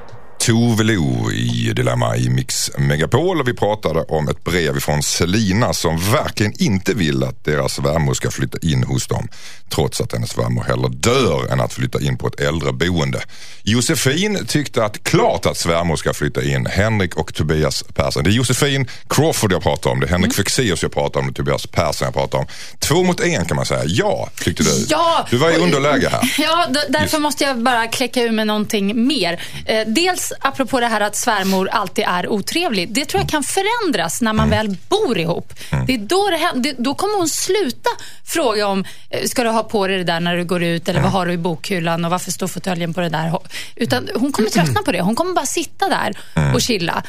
Tove 0.46 0.85
Lo 0.85 1.31
i 1.32 1.73
Dilemma 1.76 2.17
i 2.17 2.29
Mix 2.29 2.70
Megapol. 2.79 3.41
Och 3.41 3.49
vi 3.49 3.55
pratade 3.55 4.00
om 4.00 4.29
ett 4.29 4.44
brev 4.44 4.81
från 4.81 5.02
Selina 5.02 5.73
som 5.73 6.12
verkligen 6.12 6.62
inte 6.62 6.94
vill 6.94 7.25
att 7.25 7.44
deras 7.44 7.73
svärmor 7.73 8.14
ska 8.14 8.31
flytta 8.31 8.58
in 8.62 8.85
hos 8.85 9.06
dem. 9.06 9.29
Trots 9.69 10.00
att 10.00 10.12
hennes 10.12 10.31
svärmor 10.31 10.62
hellre 10.62 10.88
dör 10.88 11.52
än 11.52 11.61
att 11.61 11.73
flytta 11.73 12.00
in 12.00 12.19
på 12.19 12.26
ett 12.26 12.41
äldreboende. 12.41 13.23
Josefin 13.62 14.46
tyckte 14.46 14.85
att 14.85 15.05
klart 15.05 15.46
att 15.46 15.56
svärmor 15.56 15.96
ska 15.96 16.14
flytta 16.14 16.43
in. 16.43 16.67
Henrik 16.67 17.17
och 17.17 17.35
Tobias 17.35 17.85
Persson. 17.94 18.25
Det 18.25 18.31
är 18.31 18.32
Josefin 18.32 18.88
Crawford 19.08 19.52
jag 19.52 19.62
pratar 19.62 19.91
om. 19.91 20.00
Det 20.00 20.06
är 20.06 20.11
Henrik 20.11 20.35
Fexeus 20.35 20.82
jag 20.82 20.93
pratar 20.93 21.20
om. 21.20 21.26
Det 21.26 21.32
är 21.32 21.35
Tobias 21.35 21.67
Persson 21.67 22.06
jag 22.06 22.14
pratar 22.14 22.38
om. 22.38 22.46
Två 22.79 23.02
mot 23.02 23.20
en 23.20 23.44
kan 23.44 23.56
man 23.56 23.67
säga. 23.67 23.82
Ja, 23.87 24.29
tyckte 24.37 24.62
du. 24.62 24.87
Ja. 24.88 25.26
Du 25.31 25.37
var 25.37 25.50
i 25.50 25.56
underläge 25.56 26.08
här. 26.08 26.35
Ja, 26.38 26.67
därför 26.88 27.05
Just. 27.05 27.19
måste 27.19 27.44
jag 27.44 27.58
bara 27.58 27.87
kläcka 27.87 28.23
ur 28.23 28.31
med 28.31 28.46
någonting 28.46 29.06
mer. 29.06 29.41
Eh, 29.67 29.87
dels 29.87 30.32
apropå 30.41 30.81
det 30.81 30.87
här 30.87 31.01
att 31.01 31.17
svärmor 31.17 31.69
alltid 31.69 32.05
är 32.09 32.29
otrevlig. 32.29 32.93
Det 32.95 33.05
tror 33.05 33.21
jag 33.23 33.31
kan 33.31 33.43
förändras 33.43 34.21
när 34.23 34.33
man 34.33 34.51
väl 34.51 34.77
bor 34.89 35.19
ihop. 35.19 35.53
Det 35.87 35.95
är 35.95 35.99
då, 35.99 36.31
det 36.31 36.37
händer, 36.37 36.75
då 36.79 36.95
kommer 36.95 37.19
hon 37.19 37.29
sluta 37.29 37.91
fråga 38.25 38.67
om, 38.67 38.85
eh, 39.11 39.27
ska 39.27 39.43
du 39.45 39.51
ha 39.51 39.63
på 39.63 39.87
dig 39.87 39.97
det 39.99 40.05
där 40.05 40.21
när 40.21 40.37
du 40.37 40.45
går 40.45 40.63
ut 40.63 40.89
eller 40.89 41.01
vad 41.01 41.13
har 41.13 41.27
du 41.27 41.33
i 41.33 41.37
bokhyllan 41.37 42.05
och 42.05 42.11
varför 42.11 42.31
står 42.33 42.47
fåtöljen 42.49 42.95
på 42.95 43.01
det 43.01 43.09
där? 43.09 43.39
Utan 43.77 44.09
hon 44.15 44.33
kommer 44.33 44.51
tröttna 44.51 44.83
på 44.83 44.93
det. 44.93 45.01
Hon 45.01 45.15
kommer 45.15 45.35
bara 45.35 45.47
sitta 45.47 45.89
där 45.89 46.19
och 46.55 46.63
chilla. 46.63 47.03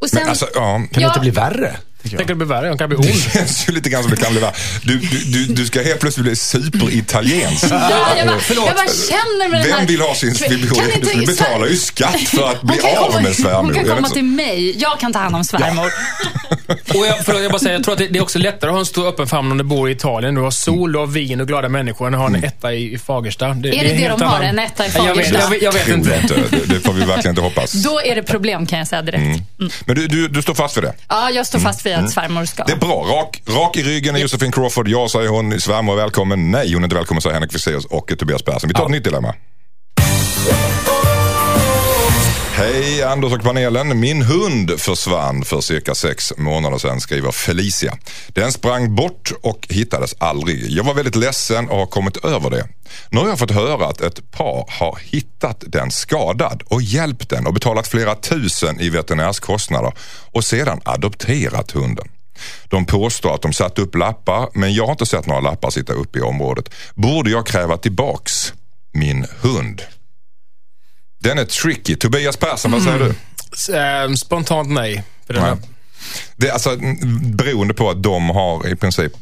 Och 0.00 0.10
sen, 0.10 0.28
alltså, 0.28 0.46
ja. 0.54 0.60
Kan 0.74 0.88
det 0.92 1.00
Ja. 1.00 1.08
inte 1.08 1.20
bli 1.20 1.30
värre? 1.30 1.76
Jag? 2.10 2.18
Tänker 2.18 2.34
du 2.34 2.34
bli 2.34 2.46
värre? 2.46 2.68
Hon 2.68 2.78
kan 2.78 2.88
bli 2.88 2.96
ond. 2.98 3.06
Det 3.06 3.32
känns 3.32 3.68
ju 3.68 3.72
lite 3.72 3.90
grann 3.90 4.02
som 4.02 4.10
det 4.10 4.16
kan 4.16 4.32
bli 4.32 4.40
värre. 4.40 4.52
Du, 4.82 4.98
du, 5.26 5.44
du, 5.46 5.66
ska 5.66 5.82
helt 5.82 6.00
plötsligt 6.00 6.24
bli 6.24 6.36
superitaliensk. 6.36 7.64
Ja, 7.70 7.90
jag, 8.18 8.26
bara, 8.26 8.38
Förlåt. 8.38 8.66
jag 8.66 8.76
bara 8.76 8.86
känner 8.86 9.48
med 9.48 9.60
den 9.60 9.68
Vem 9.68 9.78
här... 9.78 9.86
vill 9.86 10.00
ha 10.00 10.14
sin 10.14 10.34
Kan 10.34 10.48
svärmor? 10.48 10.92
inte- 10.94 11.14
Du 11.14 11.26
betalar 11.26 11.66
ju 11.66 11.76
skatt 11.76 12.20
för 12.20 12.50
att 12.50 12.62
bli 12.62 12.80
av 12.80 13.06
komma- 13.10 13.20
med 13.22 13.34
svärmor. 13.36 13.62
Hon 13.62 13.68
kan 13.74 13.76
Jag 13.76 13.84
vet 13.84 13.94
komma 13.96 14.08
till 14.08 14.24
mig. 14.24 14.78
Jag 14.78 15.00
kan 15.00 15.12
ta 15.12 15.18
hand 15.18 15.36
om 15.36 15.44
svärmor. 15.44 15.86
Och 16.68 17.06
jag, 17.06 17.24
förlåt, 17.24 17.42
jag 17.42 17.52
bara 17.52 17.58
säger, 17.58 17.72
jag 17.74 17.84
tror 17.84 17.92
att 17.92 17.98
det, 17.98 18.08
det 18.08 18.18
är 18.18 18.22
också 18.22 18.38
lättare 18.38 18.68
att 18.70 18.74
ha 18.74 18.80
en 18.80 18.86
stor 18.86 19.08
öppen 19.08 19.26
famn 19.26 19.50
om 19.52 19.58
du 19.58 19.64
bor 19.64 19.88
i 19.88 19.92
Italien. 19.92 20.34
Du 20.34 20.40
har 20.40 20.50
sol, 20.50 20.92
du 20.92 20.98
har 20.98 21.06
vin 21.06 21.40
och 21.40 21.46
glada 21.48 21.68
människor 21.68 22.06
än 22.06 22.14
att 22.14 22.20
ha 22.20 22.26
en 22.26 22.44
etta 22.44 22.72
i, 22.72 22.94
i 22.94 22.98
Fagersta. 22.98 23.46
Är 23.46 23.54
det 23.54 23.70
det 23.70 23.78
helt 23.78 24.18
de 24.18 24.24
har, 24.24 24.36
annan- 24.36 24.48
en 24.48 24.58
etta 24.58 24.86
i 24.86 24.90
Jag 24.94 25.14
vet, 25.14 25.26
Fagersta? 25.26 25.38
jag 25.40 25.50
vet, 25.50 25.62
jag 25.62 25.72
vet 25.72 25.84
Tror 25.84 25.96
inte. 25.98 26.10
jag 26.10 26.20
inte. 26.22 26.56
Det, 26.56 26.74
det 26.74 26.80
får 26.80 26.92
vi 26.92 27.04
verkligen 27.04 27.30
inte 27.32 27.42
hoppas. 27.42 27.72
Då 27.72 28.00
är 28.00 28.14
det 28.14 28.22
problem 28.22 28.66
kan 28.66 28.78
jag 28.78 28.88
säga 28.88 29.02
direkt. 29.02 29.22
Mm. 29.60 29.70
Men 29.86 29.96
du, 29.96 30.08
du, 30.08 30.28
du 30.28 30.42
står 30.42 30.54
fast 30.54 30.76
vid 30.76 30.84
det? 30.84 30.92
Ja, 31.08 31.30
jag 31.30 31.46
står 31.46 31.58
fast 31.58 31.86
vid 31.86 31.91
att 31.98 32.10
svärmor 32.10 32.44
ska. 32.44 32.64
Det 32.64 32.72
är 32.72 32.76
bra. 32.76 33.04
Rak, 33.04 33.42
rak 33.48 33.76
i 33.76 33.82
ryggen 33.82 34.16
är 34.16 34.20
Josefin 34.20 34.52
Crawford. 34.52 34.88
Ja, 34.88 35.08
säger 35.08 35.28
hon. 35.28 35.60
Svärmor 35.60 35.92
är 35.92 35.96
välkommen. 35.96 36.50
Nej, 36.50 36.72
hon 36.72 36.82
är 36.82 36.84
inte 36.84 36.96
välkommen, 36.96 37.22
säger 37.22 37.34
Henrik 37.34 37.52
Fexeus 37.52 37.84
och 37.84 38.18
Tobias 38.18 38.42
Persson. 38.42 38.68
Vi 38.68 38.74
tar 38.74 38.84
ett 38.84 38.90
nytt 38.90 39.04
dilemma. 39.04 39.34
Hej 42.54 43.02
Anders 43.02 43.32
och 43.32 43.42
panelen. 43.42 44.00
Min 44.00 44.22
hund 44.22 44.80
försvann 44.80 45.44
för 45.44 45.60
cirka 45.60 45.94
sex 45.94 46.32
månader 46.36 46.78
sedan 46.78 47.00
skriver 47.00 47.32
Felicia. 47.32 47.96
Den 48.28 48.52
sprang 48.52 48.94
bort 48.94 49.32
och 49.42 49.66
hittades 49.70 50.14
aldrig. 50.18 50.70
Jag 50.70 50.84
var 50.84 50.94
väldigt 50.94 51.16
ledsen 51.16 51.68
och 51.68 51.78
har 51.78 51.86
kommit 51.86 52.24
över 52.24 52.50
det. 52.50 52.68
Nu 53.10 53.20
har 53.20 53.28
jag 53.28 53.38
fått 53.38 53.50
höra 53.50 53.86
att 53.86 54.00
ett 54.00 54.30
par 54.30 54.66
har 54.68 54.98
hittat 55.02 55.64
den 55.66 55.90
skadad 55.90 56.62
och 56.66 56.82
hjälpt 56.82 57.30
den 57.30 57.46
och 57.46 57.54
betalat 57.54 57.88
flera 57.88 58.14
tusen 58.14 58.80
i 58.80 58.88
veterinärskostnader 58.90 59.92
och 60.32 60.44
sedan 60.44 60.80
adopterat 60.84 61.70
hunden. 61.70 62.08
De 62.68 62.86
påstår 62.86 63.34
att 63.34 63.42
de 63.42 63.52
satt 63.52 63.78
upp 63.78 63.94
lappar 63.94 64.48
men 64.54 64.74
jag 64.74 64.84
har 64.84 64.92
inte 64.92 65.06
sett 65.06 65.26
några 65.26 65.40
lappar 65.40 65.70
sitta 65.70 65.92
upp 65.92 66.16
i 66.16 66.20
området. 66.20 66.70
Borde 66.94 67.30
jag 67.30 67.46
kräva 67.46 67.76
tillbaks 67.76 68.52
min 68.92 69.26
hund? 69.40 69.82
Den 71.22 71.38
är 71.38 71.44
tricky. 71.44 71.96
Tobias 71.96 72.36
Persson, 72.36 72.70
vad 72.72 72.82
säger 72.82 72.98
du? 72.98 73.14
S- 73.52 73.68
eh, 73.68 74.12
Spontant 74.12 74.68
nej. 74.70 75.02
För 75.26 75.34
den. 75.34 75.42
Nej. 75.42 75.56
Det 76.36 76.48
är 76.48 76.52
alltså 76.52 76.70
mm, 76.70 77.36
beroende 77.36 77.74
på 77.74 77.90
att 77.90 78.02
de 78.02 78.30
har 78.30 78.68
i 78.68 78.76
princip 78.76 79.12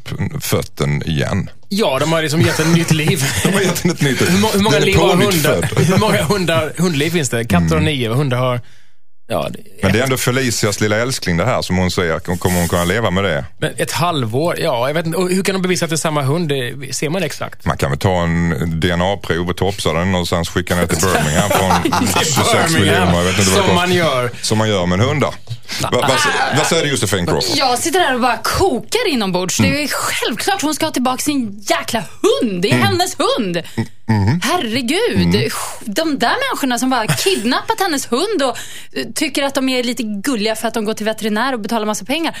fött 0.41 0.77
den 0.77 1.03
igen. 1.03 1.49
Ja, 1.69 1.99
de 1.99 2.11
har 2.11 2.21
liksom 2.21 2.41
gett 2.41 2.59
en 2.59 2.73
nytt 2.73 2.91
liv. 3.01 3.23
De 3.43 3.51
har 3.53 3.61
gett 3.61 3.81
den 3.83 3.91
ett 3.91 4.01
nytt 4.01 4.21
Hur, 4.31 4.37
må- 4.41 4.51
hur 4.53 4.59
många 4.59 4.75
Den 4.79 4.85
liv 4.85 4.97
har 4.97 5.15
hundar? 5.15 5.69
Hur 5.85 5.97
många 5.97 6.23
hundar, 6.23 6.73
hundliv 6.77 7.09
finns 7.11 7.29
det? 7.29 7.45
Katter 7.45 7.75
har 7.75 7.81
nio 7.81 8.09
och 8.09 8.17
hundar 8.17 8.37
har... 8.37 8.61
Ja, 9.31 9.49
det- 9.51 9.59
Men 9.83 9.93
det 9.93 9.99
är 9.99 10.03
ändå 10.03 10.17
Felicias 10.17 10.79
lilla 10.81 10.97
älskling 10.97 11.37
det 11.37 11.45
här 11.45 11.61
som 11.61 11.77
hon 11.77 11.91
säger. 11.91 12.19
Kommer 12.19 12.59
hon 12.59 12.67
kunna 12.67 12.83
leva 12.83 13.11
med 13.11 13.23
det? 13.23 13.45
men 13.59 13.73
ett 13.77 13.91
halvår? 13.91 14.55
Ja, 14.59 14.87
jag 14.89 14.93
vet 14.93 15.05
inte. 15.05 15.17
Hur 15.19 15.43
kan 15.43 15.55
de 15.55 15.61
bevisa 15.61 15.85
att 15.85 15.89
det 15.89 15.95
är 15.95 15.97
samma 15.97 16.21
hund? 16.21 16.49
Det, 16.49 16.95
ser 16.95 17.09
man 17.09 17.21
det 17.21 17.25
exakt? 17.25 17.65
Man 17.65 17.77
kan 17.77 17.89
väl 17.89 17.99
ta 17.99 18.23
en 18.23 18.49
DNA-prov 18.79 19.49
och 19.49 19.57
topsa 19.57 19.93
den 19.93 20.15
och 20.15 20.27
sen 20.27 20.45
skicka 20.45 20.75
ner 20.75 20.87
till 20.87 20.97
Birmingham 20.97 21.49
från 21.49 21.71
26 22.23 22.73
miljoner. 22.73 23.15
Jag 23.15 23.23
vet 23.23 23.39
inte 23.39 23.51
vad 23.51 23.65
som 23.65 23.75
man 23.75 23.91
gör. 23.93 24.31
Som 24.41 24.57
man 24.57 24.69
gör 24.69 24.85
med 24.85 24.99
en 24.99 25.05
hund 25.05 25.21
då. 25.21 25.33
Va, 25.81 25.89
vad, 26.57 26.67
säger 26.67 26.83
du 26.83 26.89
Josefin 26.89 27.25
Crawford? 27.25 27.57
Jag 27.57 27.79
sitter 27.79 27.99
här 27.99 28.15
och 28.15 28.21
bara 28.21 28.37
kokar 28.37 29.07
inombords. 29.07 29.57
Det 29.57 29.83
är 29.83 29.87
självklart 29.87 30.61
hon 30.61 30.75
ska 30.75 30.85
ha 30.85 30.91
tillbaka 30.91 31.17
sin 31.17 31.63
jäkla 31.69 31.99
hund. 31.99 32.61
Det 32.61 32.71
är 32.71 32.75
hennes 32.75 33.15
hund. 33.19 33.61
Herregud. 34.43 35.51
De 35.85 36.19
där 36.19 36.35
människorna 36.49 36.79
som 36.79 36.89
bara 36.89 37.07
kidnappat 37.07 37.79
hennes 37.79 38.11
hund 38.11 38.41
och 38.43 38.57
eh, 38.97 39.05
tycker 39.15 39.43
att 39.43 39.53
de 39.53 39.69
är 39.69 39.83
lite 39.83 40.03
gulliga 40.03 40.55
för 40.55 40.67
att 40.67 40.73
de 40.73 40.85
går 40.85 40.93
till 40.93 41.05
veterinär 41.05 41.53
och 41.53 41.59
betalar 41.59 41.85
massa 41.85 42.05
pengar. 42.05 42.37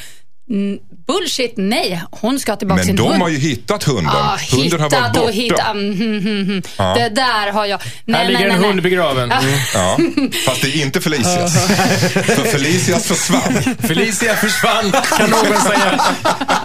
Mm, 0.49 0.77
Bullshit, 1.07 1.53
nej. 1.57 2.01
Hon 2.11 2.39
ska 2.39 2.55
tillbaka 2.55 2.75
Men 2.77 2.85
sin 2.85 2.95
de 2.95 3.07
hund. 3.07 3.21
har 3.21 3.29
ju 3.29 3.37
hittat 3.37 3.83
hunden. 3.83 4.13
Ja, 4.13 4.37
hunden 4.51 4.81
har 4.81 4.89
varit 4.89 4.93
hittat 4.99 5.13
borta. 5.13 5.21
och 5.25 5.31
hittat. 5.33 5.71
Mm, 5.75 5.91
mm, 5.91 6.17
mm, 6.17 6.41
mm. 6.49 6.61
Det 6.95 7.09
där 7.15 7.51
har 7.51 7.65
jag. 7.65 7.81
Nej, 8.05 8.19
Här 8.21 8.27
ligger 8.27 8.39
nej, 8.39 8.49
en 8.49 8.59
nej, 8.59 8.67
hund 8.67 8.75
nej. 8.75 8.83
begraven. 8.83 9.31
Mm. 9.31 9.59
Ja, 9.73 9.97
fast 10.45 10.61
det 10.61 10.67
är 10.67 10.81
inte 10.81 11.01
Felicias. 11.01 11.53
För 12.13 12.43
Felicias 12.43 13.05
försvann. 13.07 13.75
Felicia 13.87 14.35
försvann, 14.35 14.91
kan 15.17 15.29
någon 15.29 15.61
säga. 15.61 16.01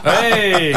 Hej! 0.05 0.73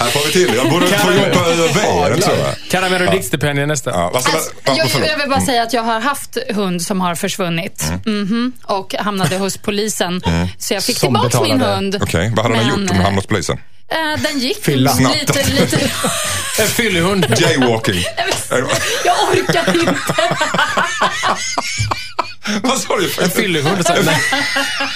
Här 0.00 0.06
får 0.10 0.26
vi 0.26 0.32
till. 0.32 0.54
Jag 0.56 0.70
borde 0.70 0.86
få 0.86 1.12
jobb 1.12 1.32
på 1.32 1.40
ÖV, 1.40 1.76
är 2.04 2.10
det 2.10 2.16
inte 2.16 2.26
så? 2.28 2.36
va? 2.36 2.48
Karamell 2.70 3.02
och 3.06 3.10
diktstipendier 3.12 3.66
nästa. 3.66 3.90
Ja, 3.90 4.12
Alltså, 4.14 4.30
ja, 4.64 4.74
jag, 4.76 4.88
jag 5.08 5.18
vill 5.18 5.28
bara 5.30 5.40
säga 5.40 5.62
att 5.62 5.72
jag 5.72 5.82
har 5.82 6.00
haft 6.00 6.36
hund 6.50 6.82
som 6.82 7.00
har 7.00 7.14
försvunnit. 7.14 7.84
Mhm. 8.06 8.52
och 8.64 8.94
hamnade 8.98 9.36
hos 9.36 9.56
polisen. 9.56 10.22
Så 10.58 10.74
jag 10.74 10.82
fick 10.84 10.98
Som 10.98 11.06
tillbaka 11.14 11.40
min 11.40 11.58
betalade. 11.58 11.76
hund. 11.76 12.08
Okej, 12.16 12.32
vad 12.36 12.44
hade 12.44 12.54
den 12.56 12.66
Men, 12.66 12.70
gjort 12.80 12.90
om 12.90 12.96
den 12.96 13.04
hamnade 13.04 13.16
hos 13.16 13.26
polisen? 13.26 13.58
eh, 13.88 14.22
Den 14.22 14.38
gick 14.38 14.64
Fylla. 14.64 14.94
lite, 14.94 15.50
lite... 15.50 15.78
En 16.60 16.66
fyllehund. 16.68 17.26
Jaywalking. 17.38 18.04
Jag 19.04 19.16
orkar 19.32 19.74
inte. 19.80 19.92
vad 22.62 22.78
sa 22.78 22.96
du? 22.96 23.24
En 23.24 23.30
fyllehund. 23.30 23.84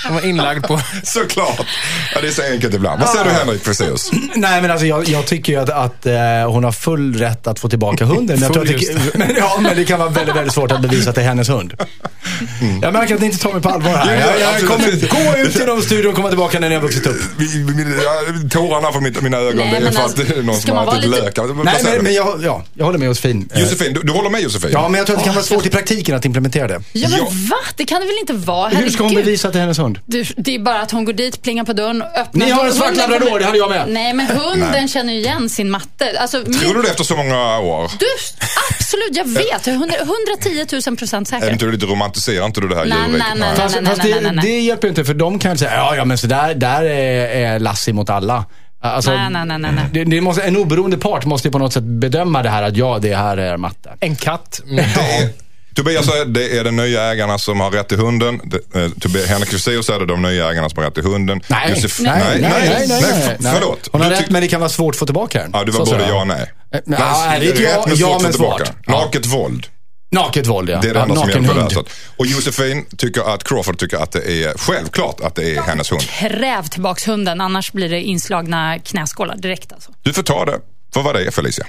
Den 0.05 0.15
var 0.15 0.25
inlagd 0.27 0.67
på... 0.67 0.81
Såklart. 1.05 1.67
Ja, 2.15 2.21
det 2.21 2.29
är 2.29 2.33
så 2.33 2.43
enkelt 2.43 2.75
ibland. 2.75 3.01
Vad 3.01 3.09
säger 3.09 3.25
du 3.25 3.31
Henrik 3.31 3.65
Fexeus? 3.65 4.11
Nej, 4.35 4.63
men 4.63 4.71
alltså 4.71 4.87
jag, 4.87 5.09
jag 5.09 5.27
tycker 5.27 5.53
ju 5.53 5.59
att, 5.61 5.71
att 5.71 6.07
eh, 6.07 6.15
hon 6.51 6.65
har 6.65 6.73
full 6.73 7.15
rätt 7.19 7.47
att 7.47 7.59
få 7.59 7.69
tillbaka 7.69 8.05
hunden. 8.05 8.39
Jag 8.41 8.53
tror 8.53 8.63
att 8.63 8.81
det, 8.81 9.15
men, 9.19 9.35
ja, 9.39 9.59
men 9.61 9.77
det 9.77 9.85
kan 9.85 9.99
vara 9.99 10.09
väldigt, 10.09 10.37
väldigt 10.37 10.55
svårt 10.55 10.73
att 10.73 10.81
bevisa 10.83 11.09
att 11.11 11.17
det 11.17 11.23
är 11.23 11.27
hennes 11.27 11.49
hund. 11.49 11.75
Jag 12.83 12.93
märker 12.93 13.15
att 13.15 13.21
ni 13.21 13.27
inte 13.27 13.39
tar 13.39 13.53
mig 13.53 13.63
på 13.63 13.69
allvar 13.69 13.91
här. 13.97 14.15
Jag, 14.41 14.61
jag 14.61 14.69
kommer 14.69 15.33
gå 15.35 15.39
ut 15.49 15.57
genom 15.59 15.83
studion 15.83 16.07
och 16.11 16.15
komma 16.17 16.29
tillbaka 16.29 16.61
när 16.61 16.69
ni 16.69 16.75
har 16.75 16.83
vuxit 16.83 17.07
upp. 17.07 17.17
Tårarna 18.51 18.93
från 18.93 19.03
mitt- 19.03 19.23
mina 19.23 19.37
ögon, 19.37 19.57
Nej, 19.57 19.71
det 19.71 19.77
är 19.77 19.81
men 19.81 19.93
för 19.93 20.01
att 20.01 20.05
alltså, 20.07 20.23
det 20.25 20.39
är 20.39 20.43
någon 20.43 20.61
som 20.61 20.75
man 20.77 20.89
har 20.89 20.99
ätit 20.99 21.11
lite- 21.11 21.23
lök. 21.25 21.37
Nej, 21.65 21.75
men, 21.85 22.05
men 22.05 22.15
jag, 22.15 22.41
ja, 22.45 22.65
jag 22.75 22.85
håller 22.85 22.99
med 22.99 23.07
Josefin. 23.07 23.49
Josefin, 23.57 23.93
du, 23.95 24.01
du 24.03 24.13
håller 24.13 24.31
med 24.31 24.41
Josefin? 24.41 24.71
Ja, 24.73 24.89
men 24.89 24.99
jag 24.99 25.07
tror 25.07 25.17
att 25.17 25.23
det 25.23 25.25
kan 25.27 25.35
vara 25.35 25.45
svårt 25.45 25.67
i 25.67 25.71
praktiken 25.71 26.15
att 26.15 26.25
implementera 26.25 26.69
det. 26.69 26.81
Ja, 26.93 27.09
men 27.09 27.19
Ja. 27.19 27.25
va? 27.51 27.57
Det 27.77 27.85
kan 27.85 28.01
det 28.01 28.07
väl 28.07 28.17
inte 28.21 28.33
vara? 28.33 28.69
Hur 28.69 28.91
ska 28.91 29.03
hon 29.03 29.11
Herregud. 29.11 29.25
bevisa 29.25 29.49
att 29.49 29.53
det 29.55 29.59
är 29.59 29.61
hennes 29.61 29.79
hund? 29.79 29.99
Du, 30.07 30.25
det 30.37 30.55
är 30.55 30.59
bara 30.59 30.81
att 30.81 30.91
hon 30.91 31.05
går 31.05 31.13
dit, 31.13 31.43
plingar 31.43 31.65
på 31.65 31.73
dörren, 31.73 32.03
öppnar. 32.03 32.47
Ni 32.47 32.53
har 32.53 32.67
en 32.67 32.73
svart 32.73 32.97
labrador, 32.97 33.39
det 33.39 33.45
hade 33.45 33.59
jag 33.59 33.71
med. 33.71 33.85
Nej, 33.89 34.13
men 34.15 34.27
hunden 34.27 34.69
Nej. 34.73 34.89
känner 34.89 35.13
ju 35.13 35.19
igen 35.19 35.49
sin 35.49 35.71
matte. 35.71 36.17
Alltså, 36.21 36.45
Tror 36.45 36.55
min, 36.65 36.75
du 36.75 36.83
det 36.83 36.89
efter 36.89 37.05
så 37.05 37.17
många 37.17 37.59
år? 37.59 37.91
du, 37.99 38.07
absolut, 38.79 39.17
jag 39.17 39.29
vet. 39.29 39.67
100, 39.67 39.95
110 40.41 40.81
000 40.87 40.97
procent 40.97 41.29
Är 41.33 41.41
säker. 41.41 41.53
inte 41.53 41.65
du 41.65 41.73
lite 41.73 41.87
romantiserar 42.11 42.47
inte 42.47 42.61
du 42.61 42.69
det 42.69 42.77
här 42.77 42.85
Nej, 42.85 42.99
djurriket? 42.99 43.27
nej, 43.39 43.39
nej, 43.41 43.57
Fast, 43.57 43.75
nej, 43.77 43.85
fast 43.87 44.03
nej, 44.05 44.13
det, 44.13 44.21
nej, 44.21 44.33
nej. 44.33 44.45
det 44.45 44.61
hjälper 44.61 44.89
inte 44.89 45.05
för 45.05 45.15
de 45.15 45.39
kan 45.39 45.59
säga, 45.59 45.75
ja, 45.75 45.97
ja 45.97 46.05
men 46.05 46.19
så 46.19 46.27
där, 46.27 46.55
där 46.55 46.83
är, 46.85 47.27
är 47.55 47.59
Lassie 47.59 47.95
mot 47.95 48.11
alla. 48.11 48.45
Alltså, 48.83 49.11
Nej, 49.11 49.31
nej, 49.31 49.45
nej, 49.47 49.59
nej, 49.59 49.73
nej. 49.73 49.85
Det, 49.93 50.05
det 50.05 50.21
måste, 50.21 50.43
en 50.43 50.57
oberoende 50.57 50.97
part 50.97 51.25
måste 51.25 51.49
ju 51.49 51.53
på 51.53 51.59
något 51.59 51.73
sätt 51.73 51.83
bedöma 51.85 52.43
det 52.43 52.51
här 52.51 52.63
att 52.63 52.77
ja, 52.77 52.99
det 53.03 53.15
här 53.15 53.37
är 53.37 53.57
matte. 53.57 53.91
En 54.01 54.17
katt. 54.17 54.61
Mm. 54.65 54.77
Det 54.77 54.83
är, 54.83 55.29
Tobias 55.75 56.07
säger 56.07 56.25
det 56.25 56.59
är 56.59 56.65
de 56.65 56.77
nya 56.77 57.03
ägarna 57.13 57.39
som 57.39 57.61
har 57.61 57.71
rätt 57.71 57.89
till 57.89 57.99
hunden. 57.99 58.41
Eh, 58.75 58.89
Tobias, 59.01 59.27
Henrik 59.27 59.49
Fexeus 59.51 59.87
säger 59.87 59.99
det 59.99 60.05
är 60.05 60.07
de 60.07 60.23
nya 60.23 60.51
ägarna 60.51 60.69
som 60.71 60.77
har 60.79 60.85
rätt 60.85 60.95
till 60.95 61.03
hunden. 61.05 61.41
Nej, 61.49 61.73
Josef- 61.75 62.03
nej, 62.03 62.23
nej, 62.41 62.41
nej, 62.41 62.87
nej, 62.89 63.03
f- 63.13 63.37
nej. 63.41 63.53
Förlåt. 63.55 63.89
Hon 63.93 64.01
har 64.01 64.11
rätt, 64.11 64.31
men 64.31 64.43
det 64.43 64.49
kan 64.49 64.61
vara 64.61 64.71
svårt 64.71 64.95
att 64.95 64.99
få 64.99 65.07
tillbaka 65.07 65.39
den. 65.39 65.51
Ja, 65.55 65.65
det 65.65 65.73
var 65.73 65.85
Så 65.87 65.93
både 65.93 66.09
ja 66.09 66.21
och 66.21 66.27
nej. 66.27 66.53
Nej, 66.73 66.83
ja- 66.87 67.37
rätt 67.41 67.87
men 67.87 67.97
svårt 67.97 68.17
att 68.17 68.23
få 68.27 68.31
tillbaka. 68.33 68.65
Naket 68.87 69.27
våld. 69.27 69.67
Naket 70.13 70.47
våld, 70.47 70.71
ja. 70.71 70.81
Det 70.81 70.89
är 70.89 70.95
det 70.95 70.99
ja, 70.99 71.03
enda 71.03 71.15
som 71.15 71.27
naken 71.27 71.45
hjälper 71.45 71.61
där. 71.61 71.75
hund. 71.75 71.89
Och 72.17 72.27
Josefin 72.27 72.87
tycker 72.97 73.35
att 73.35 73.45
Crawford 73.45 73.79
tycker 73.79 73.97
att 73.97 74.13
det 74.13 74.45
är 74.45 74.59
självklart 74.59 75.21
att 75.21 75.35
det 75.35 75.57
är 75.57 75.63
hennes 75.63 75.93
hund. 75.93 76.03
Kräv 76.03 76.63
tillbaks 76.69 77.09
hunden, 77.09 77.41
annars 77.41 77.73
blir 77.73 77.89
det 77.89 78.03
inslagna 78.03 78.79
knäskålar 78.79 79.37
direkt. 79.37 79.73
Alltså. 79.73 79.91
Du 80.03 80.13
får 80.13 80.23
ta 80.23 80.45
det 80.45 80.61
för 80.95 81.03
vad 81.03 81.15
det 81.15 81.27
är 81.27 81.31
Felicia. 81.31 81.67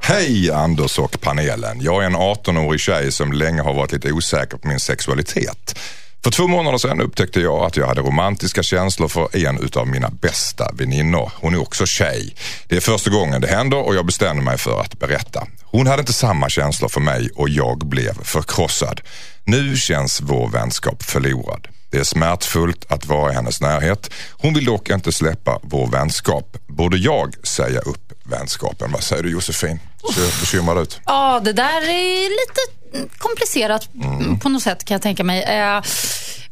Hej 0.00 0.50
Anders 0.50 0.98
och 0.98 1.20
panelen. 1.20 1.80
Jag 1.80 2.02
är 2.02 2.06
en 2.06 2.16
18-årig 2.16 2.80
tjej 2.80 3.12
som 3.12 3.32
länge 3.32 3.62
har 3.62 3.74
varit 3.74 3.92
lite 3.92 4.12
osäker 4.12 4.56
på 4.56 4.68
min 4.68 4.80
sexualitet. 4.80 5.78
För 6.24 6.30
två 6.30 6.46
månader 6.46 6.78
sedan 6.78 7.00
upptäckte 7.00 7.40
jag 7.40 7.64
att 7.64 7.76
jag 7.76 7.86
hade 7.86 8.00
romantiska 8.00 8.62
känslor 8.62 9.08
för 9.08 9.46
en 9.46 9.58
utav 9.64 9.86
mina 9.86 10.10
bästa 10.10 10.72
väninnor. 10.72 11.32
Hon 11.36 11.54
är 11.54 11.60
också 11.60 11.86
tjej. 11.86 12.34
Det 12.68 12.76
är 12.76 12.80
första 12.80 13.10
gången 13.10 13.40
det 13.40 13.48
händer 13.48 13.86
och 13.86 13.94
jag 13.94 14.06
bestämde 14.06 14.42
mig 14.42 14.58
för 14.58 14.80
att 14.80 14.98
berätta. 14.98 15.46
Hon 15.64 15.86
hade 15.86 16.00
inte 16.00 16.12
samma 16.12 16.48
känslor 16.48 16.88
för 16.88 17.00
mig 17.00 17.30
och 17.34 17.48
jag 17.48 17.78
blev 17.78 18.22
förkrossad. 18.24 19.00
Nu 19.44 19.76
känns 19.76 20.20
vår 20.20 20.48
vänskap 20.48 21.02
förlorad. 21.02 21.68
Det 21.90 21.98
är 21.98 22.04
smärtfullt 22.04 22.92
att 22.92 23.06
vara 23.06 23.32
i 23.32 23.34
hennes 23.34 23.60
närhet. 23.60 24.10
Hon 24.30 24.54
vill 24.54 24.64
dock 24.64 24.90
inte 24.90 25.12
släppa 25.12 25.60
vår 25.62 25.86
vänskap. 25.86 26.56
Borde 26.66 26.96
jag 26.96 27.46
säga 27.46 27.80
upp 27.80 28.12
vänskapen? 28.24 28.92
Vad 28.92 29.02
säger 29.02 29.22
du 29.22 29.30
Josefin? 29.30 29.80
Ser 30.14 30.40
bekymrad 30.40 30.78
ut. 30.78 31.00
Ja, 31.06 31.40
det 31.44 31.52
där 31.52 31.82
är 31.82 32.28
lite 32.28 32.77
komplicerat 33.18 33.88
Mm. 33.94 34.38
på 34.38 34.48
något 34.48 34.62
sätt 34.62 34.84
kan 34.84 34.94
jag 34.94 35.02
tänka 35.02 35.24
mig. 35.24 35.42
Eh, 35.42 35.82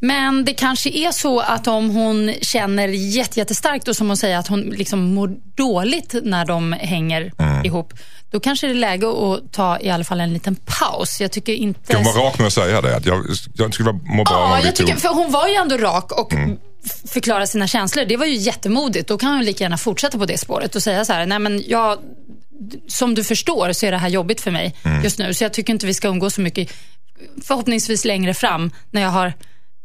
Men 0.01 0.45
det 0.45 0.55
kanske 0.55 0.91
är 0.91 1.11
så 1.13 1.41
att 1.41 1.67
om 1.67 1.91
hon 1.91 2.35
känner 2.43 2.89
jätte- 2.89 3.39
jättestarkt 3.41 3.89
och 3.89 3.97
som 3.97 4.07
hon 4.07 4.17
säger 4.17 4.39
att 4.39 4.49
hon 4.49 4.61
liksom 4.61 5.15
mår 5.15 5.31
dåligt 5.57 6.15
när 6.23 6.45
de 6.45 6.73
hänger 6.73 7.33
Mm. 7.39 7.65
ihop. 7.65 7.93
Då 8.31 8.41
kanske 8.41 8.67
det 8.67 8.73
är 8.73 8.75
läge 8.75 9.07
att 9.09 9.53
ta 9.53 9.79
i 9.81 9.91
alla 9.91 10.05
fall 10.05 10.21
en 10.21 10.33
liten 10.33 10.57
paus. 10.81 11.21
Jag 11.21 11.33
tycker 11.33 11.53
inte... 11.53 11.97
Hon 11.97 12.05
vara 12.05 12.27
rak 12.27 12.39
med 12.39 12.47
att 12.47 12.53
säga 12.53 12.81
det? 12.81 12.97
Att 12.97 13.07
jag, 13.07 13.25
jag 13.55 13.75
skulle 13.75 13.93
må 13.93 14.25
bra 14.25 14.35
Ja, 14.59 14.61
jag 14.65 14.77
tycker, 14.77 14.97
för 14.97 15.09
hon 15.09 15.33
var 15.33 15.49
ju 15.49 15.55
ändå 15.55 15.77
rak 15.77 16.13
och 16.13 16.33
Mm. 16.33 16.57
f- 16.85 17.11
förklarade 17.13 17.47
sina 17.47 17.67
känslor. 17.67 18.05
Det 18.05 18.17
var 18.17 18.27
ju 18.27 18.35
jättemodigt. 18.35 19.09
Då 19.09 19.19
kan 19.19 19.31
hon 19.35 19.45
lika 19.45 19.65
gärna 19.65 19.79
fortsätta 19.79 20.19
på 20.19 20.25
det 20.27 20.39
spåret 20.39 20.75
och 20.77 20.83
säga 20.83 21.05
så 21.05 21.13
här, 21.13 21.27
nej 21.27 21.39
men 21.39 21.63
jag, 21.67 21.99
som 22.89 23.15
du 23.15 23.25
förstår 23.25 23.73
så 23.73 23.87
är 23.87 23.91
det 23.91 23.99
här 23.99 24.09
jobbigt 24.09 24.41
för 24.41 24.51
mig 24.51 24.75
Mm. 24.85 25.05
just 25.05 25.19
nu. 25.19 25.35
Så 25.35 25.45
jag 25.45 25.53
tycker 25.53 25.73
inte 25.73 25.87
vi 25.87 25.95
ska 25.95 26.09
umgås 26.09 26.35
så 26.35 26.41
mycket. 26.41 26.69
Förhoppningsvis 27.47 28.05
längre 28.05 28.35
fram 28.35 28.71
när 28.91 29.03
jag 29.03 29.09
har 29.09 29.33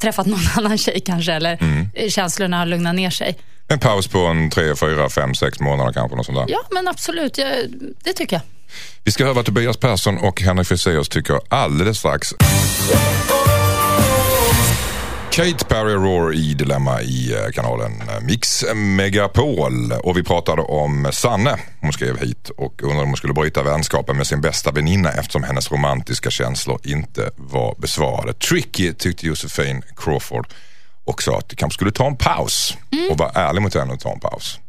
träffat 0.01 0.25
någon 0.25 0.39
annan 0.57 0.77
tjej 0.77 0.99
kanske 1.05 1.33
eller 1.33 1.57
Mm. 1.61 1.87
eh, 1.93 2.09
känslorna 2.09 2.57
har 2.57 2.65
lugnat 2.65 2.95
ner 2.95 3.09
sig. 3.09 3.37
En 3.67 3.79
paus 3.79 4.07
på 4.07 4.19
en 4.19 4.49
tre, 4.49 4.75
fyra, 4.75 5.09
fem, 5.09 5.35
sex 5.35 5.59
månader 5.59 5.93
kanske. 5.93 6.15
Något 6.17 6.25
sånt 6.25 6.37
där. 6.37 6.45
Ja, 6.49 6.59
men 6.71 6.87
absolut. 6.87 7.37
Jag, 7.37 7.49
det 8.03 8.13
tycker 8.13 8.35
jag. 8.35 8.41
Vi 9.03 9.11
ska 9.11 9.23
höra 9.23 9.33
vad 9.33 9.45
Tobias 9.45 9.77
Persson 9.77 10.17
och 10.17 10.41
Henrik 10.41 10.67
Fexeus 10.67 11.09
tycker 11.09 11.39
alldeles 11.49 11.97
strax. 11.97 12.27
Kate 15.31 15.65
Perry 15.65 15.93
Roar 15.93 16.33
i 16.33 16.53
Dilemma 16.53 17.01
i 17.01 17.33
eh, 17.33 17.51
kanalen 17.53 18.03
Mix 18.21 18.65
Megapol. 18.75 19.91
Och 19.91 20.17
vi 20.17 20.23
pratade 20.23 20.61
om 20.61 21.09
Sanne. 21.13 21.57
Hon 21.81 21.93
skrev 21.93 22.17
hit 22.19 22.49
och 22.57 22.81
undrade 22.83 23.01
om 23.01 23.07
hon 23.07 23.17
skulle 23.17 23.33
bryta 23.33 23.63
vänskapen 23.63 24.17
med 24.17 24.27
sin 24.27 24.41
bästa 24.41 24.71
väninna 24.71 25.11
eftersom 25.11 25.43
hennes 25.43 25.71
romantiska 25.71 26.31
känslor 26.31 26.79
inte 26.83 27.31
var 27.35 27.75
besvarade. 27.77 28.33
Tricky 28.33 28.93
tyckte 28.93 29.27
Josefin 29.27 29.81
Crawford 29.97 30.47
och 31.05 31.23
sa 31.23 31.37
att 31.37 31.49
du 31.49 31.55
kanske 31.55 31.73
skulle 31.75 31.91
ta 31.91 32.07
en 32.07 32.15
paus 32.17 32.77
och 33.11 33.17
vara 33.17 33.29
ärlig 33.29 33.61
mot 33.61 33.75
henne 33.75 33.93
och 33.93 33.99
ta 33.99 34.11
en 34.11 34.19
paus. 34.19 34.59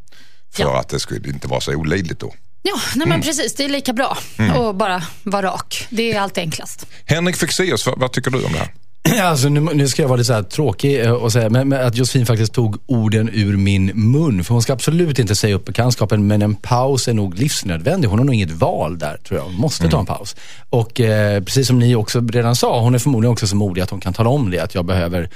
För 0.54 0.62
Ja. 0.62 0.80
att 0.80 0.88
det 0.88 1.00
skulle 1.00 1.28
inte 1.28 1.48
vara 1.48 1.60
så 1.60 1.74
olidligt 1.74 2.20
då. 2.20 2.34
Ja, 2.62 2.74
nej 2.76 2.92
Mm. 2.96 3.08
men 3.08 3.22
precis. 3.22 3.54
Det 3.54 3.64
är 3.64 3.68
lika 3.68 3.92
bra 3.92 4.18
att 4.38 4.76
bara 4.76 5.02
vara 5.22 5.46
rak. 5.46 5.86
Det 5.90 6.12
är 6.12 6.20
alltid 6.20 6.42
enklast. 6.42 6.86
Henrik 7.06 7.36
Fexeus, 7.36 7.86
vad, 7.86 7.98
vad 7.98 8.12
tycker 8.12 8.30
du 8.30 8.44
om 8.44 8.52
det 8.52 8.58
här? 8.58 8.72
Alltså, 9.22 9.48
nu, 9.48 9.60
nu 9.60 9.88
ska 9.88 10.02
jag 10.02 10.08
vara 10.08 10.16
lite 10.16 10.34
så 10.34 10.42
tråkig 10.42 11.00
eh, 11.00 11.10
och 11.10 11.32
säga 11.32 11.50
men, 11.50 11.68
men 11.68 11.86
att 11.86 11.96
Josefin 11.96 12.26
faktiskt 12.26 12.52
tog 12.52 12.76
orden 12.86 13.30
ur 13.32 13.56
min 13.56 13.86
mun. 13.86 14.44
För 14.44 14.54
hon 14.54 14.62
ska 14.62 14.72
absolut 14.72 15.18
inte 15.18 15.34
säga 15.36 15.54
upp 15.54 15.64
bekantskapen, 15.64 16.26
men 16.26 16.42
en 16.42 16.54
paus 16.54 17.08
är 17.08 17.14
nog 17.14 17.38
livsnödvändig. 17.38 18.08
Hon 18.08 18.18
har 18.18 18.26
nog 18.26 18.34
inget 18.34 18.50
val 18.50 18.98
där, 18.98 19.16
tror 19.16 19.40
jag. 19.40 19.44
Hon 19.44 19.54
måste 19.54 19.88
ta 19.88 19.98
en 20.00 20.06
paus. 20.06 20.36
Och 20.70 21.00
eh, 21.00 21.42
precis 21.42 21.66
som 21.66 21.78
ni 21.78 21.94
också 21.94 22.20
redan 22.20 22.56
sa, 22.56 22.80
hon 22.80 22.94
är 22.94 22.98
förmodligen 22.98 23.32
också 23.32 23.46
så 23.46 23.56
modig 23.56 23.82
att 23.82 23.90
hon 23.90 24.00
kan 24.00 24.12
tala 24.12 24.30
om 24.30 24.50
det, 24.50 24.58
att 24.58 24.74
jag 24.74 24.84
behöver 24.84 25.30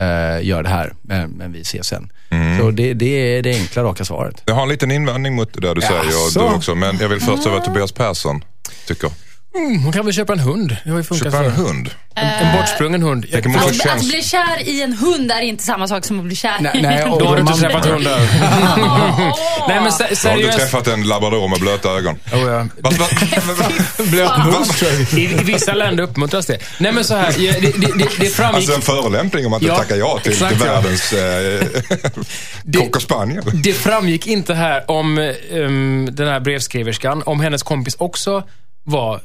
eh, 0.00 0.46
göra 0.46 0.62
det 0.62 0.68
här, 0.68 0.92
men, 1.02 1.30
men 1.30 1.52
vi 1.52 1.60
ses 1.60 1.86
sen. 1.86 2.12
Så 2.60 2.70
det, 2.70 2.94
det 2.94 3.36
är 3.36 3.42
det 3.42 3.54
enkla, 3.54 3.82
raka 3.82 4.04
svaret. 4.04 4.42
Jag 4.46 4.54
har 4.54 4.62
en 4.62 4.68
liten 4.68 4.90
invändning 4.90 5.34
mot 5.34 5.54
det 5.54 5.60
där 5.60 5.74
du 5.74 5.80
säger 5.80 6.04
Jaså? 6.04 6.40
du 6.40 6.54
också. 6.54 6.74
Men 6.74 6.98
jag 7.00 7.08
vill 7.08 7.20
först 7.20 7.44
höra 7.44 7.54
vad 7.54 7.64
Tobias 7.64 7.92
Persson 7.92 8.44
tycker. 8.86 9.10
Mm, 9.54 9.82
hon 9.82 9.92
kan 9.92 10.04
väl 10.04 10.14
köpa 10.14 10.32
en 10.32 10.38
hund. 10.38 10.76
Det 10.84 10.90
har 10.90 10.96
ju 10.98 11.02
funkat 11.04 11.32
Köpa 11.32 11.44
en 11.44 11.54
för 11.54 11.62
hund. 11.62 11.90
En, 12.14 12.26
en 12.46 12.56
bortsprungen 12.56 13.02
hund. 13.02 13.30
Tänker 13.32 13.48
man 13.48 13.58
Att, 13.58 13.86
att 13.96 14.08
bli 14.08 14.22
kär 14.22 14.68
i 14.68 14.82
en 14.82 14.92
hund 14.92 15.30
är 15.30 15.40
inte 15.40 15.64
samma 15.64 15.88
sak 15.88 16.04
som 16.04 16.18
att 16.20 16.24
bli 16.26 16.36
kär 16.36 16.56
Nej, 16.60 16.72
i 16.78 16.82
nej, 16.82 17.04
och 17.04 17.18
Då 17.20 17.26
har 17.26 17.34
du 17.36 17.40
inte 17.40 17.52
träffat 17.54 17.86
hundar. 17.86 18.18
Nej 19.68 19.80
men 19.80 19.92
se- 19.92 19.98
Du 19.98 20.04
har 20.04 20.08
inte 20.10 20.16
seriöst. 20.16 20.58
träffat 20.58 20.86
en 20.88 21.02
labrador 21.08 21.48
med 21.48 21.60
blöta 21.60 21.88
ögon? 21.90 22.14
Oh, 22.32 22.40
ja. 22.40 22.66
Vad- 22.80 22.92
vad- 22.94 24.08
Blöt 24.10 25.12
I, 25.12 25.24
I 25.24 25.26
vissa 25.44 25.74
länder 25.74 26.02
uppmuntras 26.04 26.46
det. 26.46 26.58
Nej 26.78 26.92
men 26.92 27.04
så 27.04 27.14
här, 27.14 27.34
ja, 27.38 27.52
det, 27.60 27.80
det, 27.80 27.98
det, 27.98 28.08
det 28.20 28.26
framgick... 28.26 28.56
Alltså 28.56 28.74
en 28.74 28.80
förolämpning 28.82 29.46
om 29.46 29.52
att 29.52 29.60
du 29.60 29.66
Ja, 29.66 29.76
tackar 29.76 29.96
ja 29.96 30.18
till, 30.22 30.36
till 30.36 30.46
exakt, 30.46 30.64
världens 30.66 31.12
eh, 31.12 31.66
cocker 32.80 33.00
spaniel. 33.00 33.42
Det 33.62 33.72
framgick 33.72 34.26
inte 34.26 34.54
här 34.54 34.90
om 34.90 35.18
um, 35.50 36.08
den 36.12 36.28
här 36.28 36.40
brevskriverskan, 36.40 37.22
om 37.26 37.40
hennes 37.40 37.62
kompis 37.62 37.94
också 37.98 38.42
var 38.84 39.14
eh, 39.14 39.20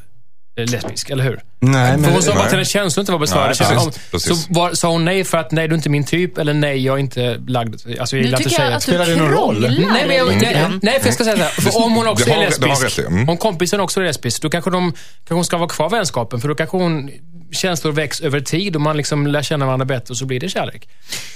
lesbisk, 0.55 1.09
eller 1.09 1.23
hur? 1.23 1.39
Nej, 1.59 1.91
För 1.91 1.97
men... 1.99 2.11
hon 2.11 2.21
sa 2.21 2.33
bara 2.33 2.43
att 2.43 2.51
hennes 2.51 2.69
känslor 2.69 3.01
inte 3.01 3.11
var 3.11 3.19
besvarade. 3.19 3.47
Nej, 3.47 3.55
Så- 3.55 3.63
precis, 3.63 3.85
om- 3.85 3.91
precis. 4.11 4.45
Så 4.45 4.53
var, 4.53 4.73
sa 4.73 4.89
hon 4.89 5.05
nej 5.05 5.23
för 5.23 5.37
att 5.37 5.51
nej, 5.51 5.67
du 5.67 5.73
är 5.73 5.77
inte 5.77 5.89
min 5.89 6.03
typ, 6.03 6.37
eller 6.37 6.53
nej, 6.53 6.85
jag 6.85 6.95
är 6.95 6.99
inte 6.99 7.37
lagd. 7.47 7.73
Alltså, 7.99 8.15
jag 8.15 8.23
gillar 8.25 8.37
inte 8.39 8.49
tycker 8.49 8.61
jag 8.63 8.67
tjejer. 8.67 8.77
att 8.77 8.85
du 8.85 8.91
Spelar 8.91 9.05
det 9.05 9.15
någon 9.15 9.31
roll? 9.31 9.61
Nej, 9.61 10.05
men 10.07 10.15
jag, 10.17 10.27
lite 10.27 10.39
nej, 10.69 10.79
nej, 10.81 10.99
för 10.99 11.07
jag 11.07 11.13
ska 11.13 11.23
säga 11.23 11.35
så 11.37 11.43
här. 11.43 11.49
För 11.71 11.83
om 11.85 11.93
hon 11.95 12.07
också 12.07 12.29
har- 12.29 12.37
är 12.43 12.45
lesbisk. 12.67 12.99
Mm. 12.99 13.29
om 13.29 13.37
kompisen 13.37 13.79
också 13.79 13.99
är 14.01 14.05
lesbisk, 14.05 14.41
då 14.41 14.49
kanske, 14.49 14.69
de, 14.71 14.91
kanske 14.91 15.33
hon 15.33 15.45
ska 15.45 15.57
vara 15.57 15.69
kvar 15.69 15.89
vänskapen. 15.89 16.39
För 16.41 16.47
då 16.47 16.55
kanske 16.55 16.77
hon, 16.77 17.09
känslor 17.51 17.91
väcks 17.91 18.21
över 18.21 18.39
tid 18.39 18.75
och 18.75 18.81
man 18.81 18.97
liksom 18.97 19.27
lär 19.27 19.41
känna 19.43 19.65
varandra 19.65 19.85
bättre 19.85 20.11
och 20.11 20.17
så 20.17 20.25
blir 20.25 20.39
det 20.39 20.49
kärlek. 20.49 20.87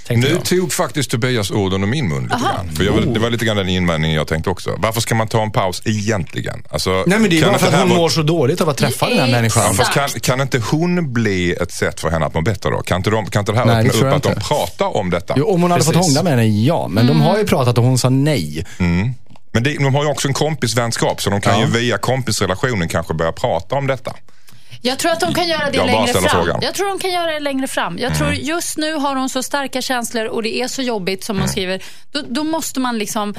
Nu 0.09 0.27
jag. 0.27 0.45
tog 0.45 0.73
faktiskt 0.73 1.11
Tobias 1.11 1.51
orden 1.51 1.83
ur 1.83 1.87
min 1.87 2.07
mun 2.09 2.23
lite 2.23 2.35
grann. 2.35 2.75
För 2.75 2.83
jag, 2.83 2.91
var- 2.93 3.01
det 3.01 3.19
var 3.19 3.29
lite 3.29 3.45
grann 3.45 3.57
den 3.57 3.69
invändningen 3.69 4.17
jag 4.17 4.27
tänkte 4.27 4.49
också. 4.49 4.75
Varför 4.77 5.01
ska 5.01 5.15
man 5.15 5.27
ta 5.27 5.43
en 5.43 5.51
paus 5.51 5.81
egentligen? 5.85 6.63
Alltså, 6.69 7.03
Nej, 7.07 7.19
men 7.19 7.29
det 7.29 7.39
är 7.39 7.45
bara 7.45 7.57
för 7.57 7.67
att 7.67 7.73
hon 7.79 7.89
vara- 7.89 7.99
mår 7.99 8.09
så 8.09 8.21
dåligt 8.21 8.61
av 8.61 8.69
att 8.69 8.77
träffa 8.77 9.09
den 9.09 9.19
här 9.19 9.27
människan. 9.31 9.63
Ja, 9.67 9.73
fast 9.73 9.93
kan, 9.93 10.09
kan 10.09 10.41
inte 10.41 10.59
hon 10.71 11.13
bli 11.13 11.51
ett 11.53 11.71
sätt 11.71 11.99
för 11.99 12.09
henne 12.09 12.25
att 12.25 12.33
må 12.33 12.41
bättre 12.41 12.69
då? 12.69 12.81
Kan 12.81 12.97
inte, 12.97 13.09
de, 13.09 13.25
kan 13.25 13.39
inte 13.39 13.51
det 13.51 13.57
här 13.57 13.65
Nej, 13.65 13.87
öppna 13.89 14.07
upp 14.09 14.15
att 14.15 14.23
de 14.23 14.29
inte. 14.29 14.41
pratar 14.41 14.97
om 14.97 15.09
detta? 15.09 15.33
Jo, 15.37 15.45
om 15.45 15.61
hon 15.61 15.71
hade 15.71 15.83
fått 15.83 15.93
Precis. 15.93 16.07
hångla 16.17 16.23
med 16.23 16.31
henne, 16.45 16.47
ja. 16.63 16.87
Men 16.87 17.07
de 17.07 17.21
har 17.21 17.37
ju 17.37 17.45
pratat 17.45 17.77
och 17.77 17.83
hon 17.83 17.97
sa 17.97 18.09
nej. 18.09 18.65
Men 19.51 19.63
det, 19.63 19.73
de 19.73 19.95
har 19.95 20.03
ju 20.03 20.09
också 20.09 20.27
en 20.27 20.33
kompisvänskap 20.33 21.21
så 21.21 21.29
de 21.29 21.41
kan 21.41 21.59
Ja. 21.59 21.65
ju 21.65 21.71
via 21.71 21.97
kompisrelationen 21.97 22.87
kanske 22.87 23.13
börja 23.13 23.31
prata 23.31 23.75
om 23.75 23.87
detta. 23.87 24.15
Jag 24.81 24.99
tror 24.99 25.11
att 25.11 25.19
de 25.19 25.33
kan 25.33 25.47
göra 25.47 25.69
det 25.71 25.77
Jag 25.77 25.85
längre 25.87 26.07
fram. 26.13 26.23
frågan. 26.23 26.49
Mm. 26.49 26.59
Jag 26.63 26.73
tror 26.75 26.87
de 26.89 26.99
kan 26.99 27.11
göra 27.11 27.31
det 27.31 27.39
längre 27.39 27.67
fram. 27.67 27.97
Jag 27.97 28.17
tror 28.17 28.33
just 28.33 28.77
nu 28.77 28.93
har 28.93 29.15
hon 29.15 29.29
så 29.29 29.43
starka 29.43 29.81
känslor 29.81 30.25
och 30.25 30.43
det 30.43 30.61
är 30.61 30.67
så 30.67 30.81
jobbigt 30.81 31.23
som 31.23 31.35
Mm. 31.35 31.41
hon 31.41 31.49
skriver. 31.49 31.83
Då, 32.11 32.21
då 32.29 32.43
måste 32.43 32.79
man 32.79 32.97
liksom, 32.97 33.35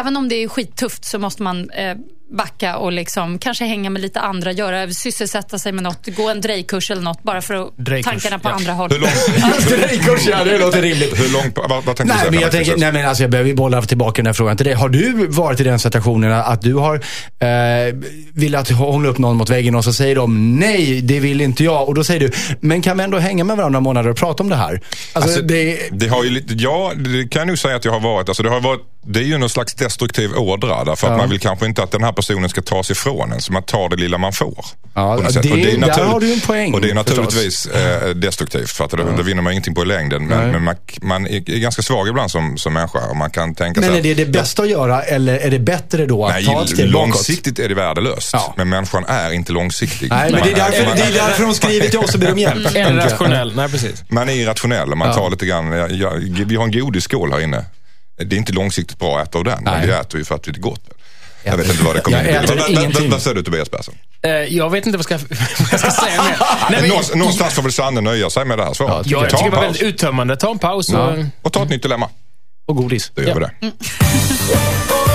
även 0.00 0.16
om 0.16 0.28
det 0.28 0.36
är 0.36 0.48
skittufft 0.48 1.04
så 1.04 1.18
måste 1.18 1.42
man 1.42 1.70
eh, 1.70 1.96
backa 2.34 2.76
och 2.76 2.92
liksom 2.92 3.38
kanske 3.38 3.64
hänga 3.64 3.90
med 3.90 4.02
lite 4.02 4.20
andra, 4.20 4.52
göra, 4.52 4.90
sysselsätta 4.90 5.58
sig 5.58 5.72
med 5.72 5.84
något, 5.84 6.06
gå 6.16 6.28
en 6.30 6.40
drejkurs 6.40 6.90
eller 6.90 7.02
något 7.02 7.22
bara 7.22 7.42
för 7.42 7.54
att 7.54 7.76
Drejkurs, 7.76 8.10
tankarna 8.12 8.38
på 8.38 8.48
ja. 8.48 8.52
andra 8.52 8.72
håll. 8.72 8.90
Hur 8.92 8.98
långt, 8.98 9.12
Strejkkurs, 9.62 10.26
ja, 10.30 10.44
det 10.44 10.58
låter 10.58 10.82
rimligt. 10.82 11.20
hur 11.20 11.32
långt 11.32 11.56
vad, 11.56 11.70
vad 11.70 11.84
tänkte 11.84 12.02
du 12.02 12.08
Nej, 12.08 12.18
säga? 12.18 12.30
men 12.30 12.40
jag 12.40 12.50
tänker, 12.52 12.76
nej 12.76 12.92
men 12.92 13.06
alltså 13.08 13.22
jag 13.22 13.30
behöver 13.30 13.50
ju 13.50 13.56
bolla 13.56 13.82
tillbaka 13.82 14.22
den 14.22 14.26
här 14.26 14.32
frågan 14.32 14.56
till 14.56 14.66
dig. 14.66 14.74
Har 14.74 14.88
du 14.88 15.26
varit 15.26 15.60
i 15.60 15.64
den 15.64 15.78
situationen 15.78 16.32
att 16.32 16.62
du 16.62 16.74
har 16.74 16.94
eh, 16.94 17.94
velat 18.34 18.70
hångla 18.70 19.08
upp 19.08 19.18
någon 19.18 19.36
mot 19.36 19.50
väggen 19.50 19.74
och 19.74 19.84
så 19.84 19.92
säger 19.92 20.16
de 20.16 20.58
nej, 20.58 21.00
det 21.00 21.20
vill 21.20 21.40
inte 21.40 21.64
jag. 21.64 21.88
Och 21.88 21.94
då 21.94 22.04
säger 22.04 22.20
du, 22.20 22.30
men 22.60 22.82
kan 22.82 22.98
vi 22.98 23.04
ändå 23.04 23.18
hänga 23.18 23.44
med 23.44 23.56
varandra 23.56 23.80
månader 23.80 24.10
och 24.10 24.16
prata 24.16 24.42
om 24.42 24.48
det 24.48 24.56
här? 24.56 24.80
Alltså, 25.12 25.30
Alltså, 25.30 25.42
det, 25.42 25.78
Det 25.92 26.08
har 26.08 26.24
ju 26.24 26.30
lite, 26.30 26.54
ja, 26.54 26.92
det 26.96 27.28
kan 27.28 27.40
jag 27.40 27.46
nog 27.46 27.58
säga 27.58 27.76
att 27.76 27.84
jag 27.84 27.92
har 27.92 28.00
varit. 28.00 28.28
Alltså 28.28 28.42
det, 28.42 28.50
har 28.50 28.60
varit 28.60 28.80
det 29.06 29.18
är 29.20 29.24
ju 29.24 29.38
någon 29.38 29.50
slags 29.50 29.74
destruktiv 29.74 30.30
ådra. 30.36 30.84
Därför 30.84 31.06
att 31.06 31.12
Ja. 31.12 31.16
man 31.16 31.30
vill 31.30 31.40
kanske 31.40 31.66
inte 31.66 31.82
att 31.82 31.90
den 31.90 32.02
här 32.04 32.12
personen 32.12 32.23
ska 32.48 32.62
tas 32.62 32.90
ifrån 32.90 33.32
en. 33.32 33.40
Så 33.40 33.52
man 33.52 33.62
tar 33.62 33.88
det 33.88 33.96
lilla 33.96 34.18
man 34.18 34.32
får. 34.32 34.64
Ja, 34.94 35.16
det-. 35.16 35.38
Och 35.38 35.58
är 35.58 35.64
där 35.64 35.78
naturligt- 35.78 36.10
har 36.12 36.20
du 36.20 36.32
en 36.32 36.40
poäng, 36.40 36.74
Och 36.74 36.80
det 36.80 36.90
är 36.90 36.94
förstås. 36.94 37.16
naturligtvis 37.16 37.66
eh, 37.66 38.08
destruktivt. 38.08 38.70
För 38.70 38.84
att 38.84 38.90
det, 38.90 38.96
det 39.16 39.22
vinner 39.22 39.42
man 39.42 39.52
ingenting 39.52 39.74
på 39.74 39.82
i 39.82 39.86
längden. 39.86 40.26
Men, 40.26 40.50
men 40.50 40.62
man, 40.64 40.76
man 41.02 41.26
är, 41.26 41.38
ganska 41.38 41.82
svag 41.82 42.08
ibland 42.08 42.30
som, 42.30 42.58
som 42.58 42.72
människa. 42.72 42.98
Och 43.10 43.16
man 43.16 43.30
kan 43.30 43.54
tänka 43.54 43.80
men 43.80 43.94
är 43.94 44.02
det 44.02 44.14
det 44.14 44.26
bästa 44.26 44.62
att 44.62 44.70
göra 44.70 45.02
eller 45.02 45.38
är 45.38 45.50
det 45.50 45.58
bättre 45.58 46.06
då 46.06 46.26
att 46.26 46.32
Nej, 46.34 46.44
ta 46.44 46.62
ett 46.62 46.68
steg 46.68 46.92
bakåt? 46.92 47.08
långsiktigt 47.08 47.58
är 47.58 47.68
det 47.68 47.74
värdelöst. 47.74 48.30
Ja. 48.32 48.54
Men 48.56 48.68
människan 48.68 49.04
är 49.08 49.30
inte 49.32 49.52
långsiktig. 49.52 50.10
Nej, 50.10 50.32
men 50.32 50.42
det 50.42 50.50
är 50.52 50.54
därför, 50.56 50.84
man, 50.86 50.96
det 50.96 51.02
är 51.02 51.12
därför 51.12 51.42
de 51.42 51.54
skriver 51.54 51.88
till 51.88 51.98
oss 51.98 52.14
och 52.14 52.20
ber 52.20 52.32
om 52.32 52.38
hjälp. 52.38 52.56
Eller 52.56 52.70
tänker 52.72 52.94
jag. 52.94 53.12
rationell. 53.12 53.52
Nej, 53.56 53.68
precis. 53.68 54.04
man 54.08 54.28
är 54.28 54.32
irrationell 54.32 54.90
och 54.92 54.98
man 54.98 55.08
Ja. 55.08 55.14
tar 55.14 55.30
lite 55.30 55.46
grann. 55.46 55.72
Jag, 55.72 55.92
jag, 55.92 56.10
vi 56.46 56.56
har 56.56 56.64
en 56.64 56.72
godisskål 56.72 57.32
här 57.32 57.40
inne. 57.40 57.64
Det 58.16 58.36
är 58.36 58.38
inte 58.38 58.52
långsiktigt 58.52 58.98
bra 58.98 59.18
att 59.18 59.28
äta 59.28 59.38
av 59.38 59.44
den. 59.44 59.58
Men 59.64 59.72
Nej. 59.78 59.86
vi 59.86 59.92
äter 59.92 60.18
ju 60.18 60.24
för 60.24 60.34
att 60.34 60.42
det 60.42 60.50
är 60.50 60.60
gott. 60.60 60.80
Jag 61.44 61.56
vet 61.56 61.70
inte 61.70 61.84
vad 61.84 61.94
det 61.96 62.00
kommer 62.00 62.24
Jag 62.32 62.42
in 62.44 62.58
vad- 62.58 62.70
ingenting. 62.70 63.10
Vad 63.10 63.22
säger 63.22 63.34
du 63.34 63.42
Tobias 63.42 63.68
Persson? 63.68 63.94
Eh, 64.22 64.30
jag 64.30 64.70
vet 64.70 64.86
inte 64.86 64.98
vad 64.98 65.06
jag 65.10 65.20
ska, 65.20 65.34
vad 65.58 65.72
jag 65.72 65.80
ska 65.80 65.90
säga 65.90 66.22
mer. 66.22 66.36
Nej, 66.70 66.80
men, 66.80 67.18
Någonstans, 67.18 67.54
får 67.54 67.62
väl 67.62 67.72
Sanne 67.72 68.00
nöja 68.00 68.30
sig 68.30 68.44
med 68.44 68.58
det 68.58 68.64
här 68.64 68.72
svaret. 68.74 69.06
Ja, 69.06 69.20
jag 69.20 69.30
Ta 69.30 69.36
tycker 69.36 69.50
det 69.50 69.56
var 69.56 69.62
väldigt 69.62 69.82
uttömmande. 69.82 70.36
Ta 70.36 70.50
en 70.50 70.58
paus 70.58 70.88
och... 70.92 71.12
Och 71.42 71.52
ta 71.52 71.62
ett 71.62 71.68
nytt 71.68 71.82
dilemma. 71.82 72.08
Och 72.66 72.76
godis. 72.76 73.12
Då 73.14 73.22
gör 73.22 73.34
vi 73.34 73.40
det. 73.40 73.50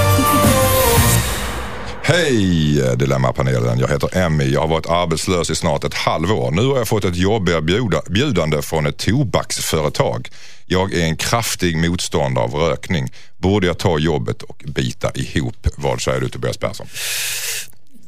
Hej 2.11 2.97
Dilemmapanelen, 2.97 3.79
jag 3.79 3.87
heter 3.87 4.17
Emmy. 4.17 4.43
Jag 4.43 4.61
har 4.61 4.67
varit 4.67 4.89
arbetslös 4.89 5.49
i 5.49 5.55
snart 5.55 5.83
ett 5.83 5.93
halvår. 5.93 6.51
Nu 6.51 6.65
har 6.67 6.77
jag 6.77 6.87
fått 6.87 7.05
ett 7.05 7.15
jobberbjudande 7.15 8.61
från 8.61 8.85
ett 8.85 8.97
tobaksföretag. 8.97 10.29
Jag 10.65 10.93
är 10.93 11.05
en 11.05 11.17
kraftig 11.17 11.77
motståndare 11.77 12.45
av 12.45 12.53
rökning. 12.53 13.11
Borde 13.37 13.67
jag 13.67 13.77
ta 13.77 13.99
jobbet 13.99 14.41
och 14.41 14.63
bita 14.67 15.11
ihop? 15.15 15.67
Vad 15.75 16.01
säger 16.01 16.21
du 16.21 16.29
Tobias 16.29 16.57
Persson? 16.57 16.87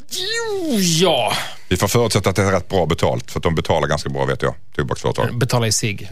Jo, 0.09 0.79
ja. 0.79 1.33
Vi 1.69 1.77
får 1.77 1.87
förutsätta 1.87 2.29
att 2.29 2.35
det 2.35 2.41
är 2.41 2.51
rätt 2.51 2.69
bra 2.69 2.85
betalt, 2.85 3.31
för 3.31 3.39
att 3.39 3.43
de 3.43 3.55
betalar 3.55 3.87
ganska 3.87 4.09
bra 4.09 4.25
vet 4.25 4.41
jag, 4.41 4.53
tobaksföretag. 4.75 5.37
Betala 5.37 5.67
i 5.67 5.71
sig. 5.71 6.11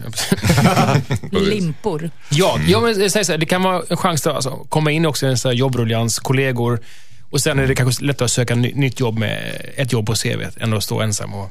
Limpor. 1.30 2.10
Ja, 2.28 2.58
ja 2.68 2.80
men 2.80 2.94
säger 2.94 3.24
så 3.24 3.32
här, 3.32 3.38
det 3.38 3.46
kan 3.46 3.62
vara 3.62 3.82
en 3.88 3.96
chans 3.96 4.26
att 4.26 4.34
alltså, 4.34 4.66
komma 4.68 4.90
in 4.90 5.06
också 5.06 5.26
i 5.26 5.28
en 5.28 5.38
sån 5.38 5.48
här 5.48 5.56
jobbruljans, 5.56 6.18
kollegor. 6.18 6.80
Och 7.30 7.40
sen 7.40 7.58
är 7.58 7.66
det 7.66 7.74
kanske 7.74 8.04
lättare 8.04 8.24
att 8.24 8.30
söka 8.30 8.54
ny, 8.54 8.72
nytt 8.74 9.00
jobb 9.00 9.18
med 9.18 9.62
ett 9.76 9.92
jobb 9.92 10.06
på 10.06 10.14
CV 10.14 10.42
än 10.60 10.72
att 10.72 10.84
stå 10.84 11.00
ensam. 11.00 11.34
Och, 11.34 11.50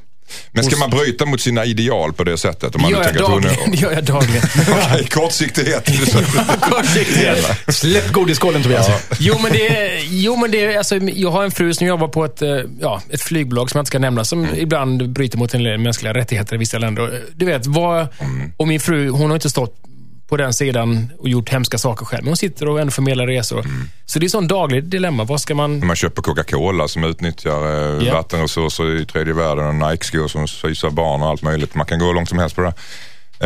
Men 0.52 0.63
ska 0.63 0.78
man 0.78 0.89
bryta 0.89 1.26
mot 1.26 1.42
sina 1.42 1.65
ideal 1.65 2.13
på 2.13 2.24
det 2.24 2.38
sättet? 2.38 2.63
Om 2.63 2.72
det, 2.72 2.78
man 2.82 2.92
gör 2.92 2.98
nu 2.98 3.04
jag 3.04 3.13
tänker 3.13 3.30
dagligen, 3.30 3.72
det 3.72 3.78
är... 3.78 3.82
gör 3.82 3.92
jag 3.92 4.04
dagligen. 4.04 4.44
Okej, 4.92 5.08
kortsiktighet. 5.08 5.86
Kortsiktigt. 6.62 7.76
Släpp 7.76 8.12
godisskålen 8.12 8.63
Tobias. 8.63 8.89
Jo, 9.20 9.36
men 9.44 9.52
det 9.52 9.68
är, 9.68 10.02
jo, 10.10 10.36
men 10.36 10.52
det 10.52 10.65
är, 10.65 10.78
alltså, 10.78 10.96
jag 10.98 11.32
har 11.32 11.44
en 11.44 11.52
fru 11.52 11.74
som 11.74 11.88
jobbar 11.88 12.08
på 12.08 12.26
ett, 12.26 12.42
eh, 12.42 12.58
ja, 12.80 13.02
ett 13.10 13.22
flygbolag 13.22 13.70
som 13.70 13.78
jag 13.78 13.82
inte 13.82 13.89
ska 13.89 14.00
nämna, 14.00 14.26
som 14.26 14.48
ibland 14.56 15.10
bryter 15.10 15.38
mot 15.38 15.54
en 15.54 15.84
mänskliga 15.84 16.13
rättigheter 16.13 16.56
i 16.56 16.58
vissa 16.58 16.78
länder. 16.78 17.24
Du 17.36 17.46
vet, 17.46 17.65
vad, 17.65 18.08
och 18.58 18.68
min 18.68 18.80
fru, 18.80 19.10
hon 19.10 19.30
har 19.30 19.36
inte 19.36 19.50
stått 19.50 19.76
på 20.30 20.38
den 20.38 20.54
sidan 20.54 21.12
och 21.20 21.30
gjort 21.30 21.50
hemska 21.50 21.78
saker 21.78 22.06
själv. 22.06 22.24
Men 22.24 22.30
hon 22.30 22.38
sitter 22.38 22.68
och 22.68 22.80
ändå 22.80 22.92
förmedlar 22.92 23.28
resor. 23.28 23.65
Så 24.06 24.20
det 24.20 24.24
är 24.24 24.28
ett 24.28 24.32
sånt 24.32 24.50
dagligt 24.50 24.89
dilemma. 24.92 25.24
Vad 25.24 25.42
ska 25.42 25.56
man... 25.56 25.86
Man 25.88 25.96
köper 25.96 26.22
Coca-Cola 26.22 26.88
som 26.88 27.04
utnyttjar 27.04 27.98
eh, 28.00 28.08
Ja. 28.08 28.13
vattenresurser 28.13 28.96
i 29.02 29.06
tredje 29.06 29.34
världen 29.34 29.65
och 29.68 29.89
Nike-skor 29.89 30.28
som 30.28 30.48
sys 30.48 30.84
av 30.84 30.94
barn 30.94 31.22
och 31.22 31.28
allt 31.28 31.42
möjligt. 31.42 31.76
Man 31.76 31.86
kan 31.86 32.00
gå 32.00 32.06
hur 32.06 32.13
långt 32.13 32.30
som 32.30 32.39
helst 32.39 32.56
på 32.56 32.62
det. 32.62 32.74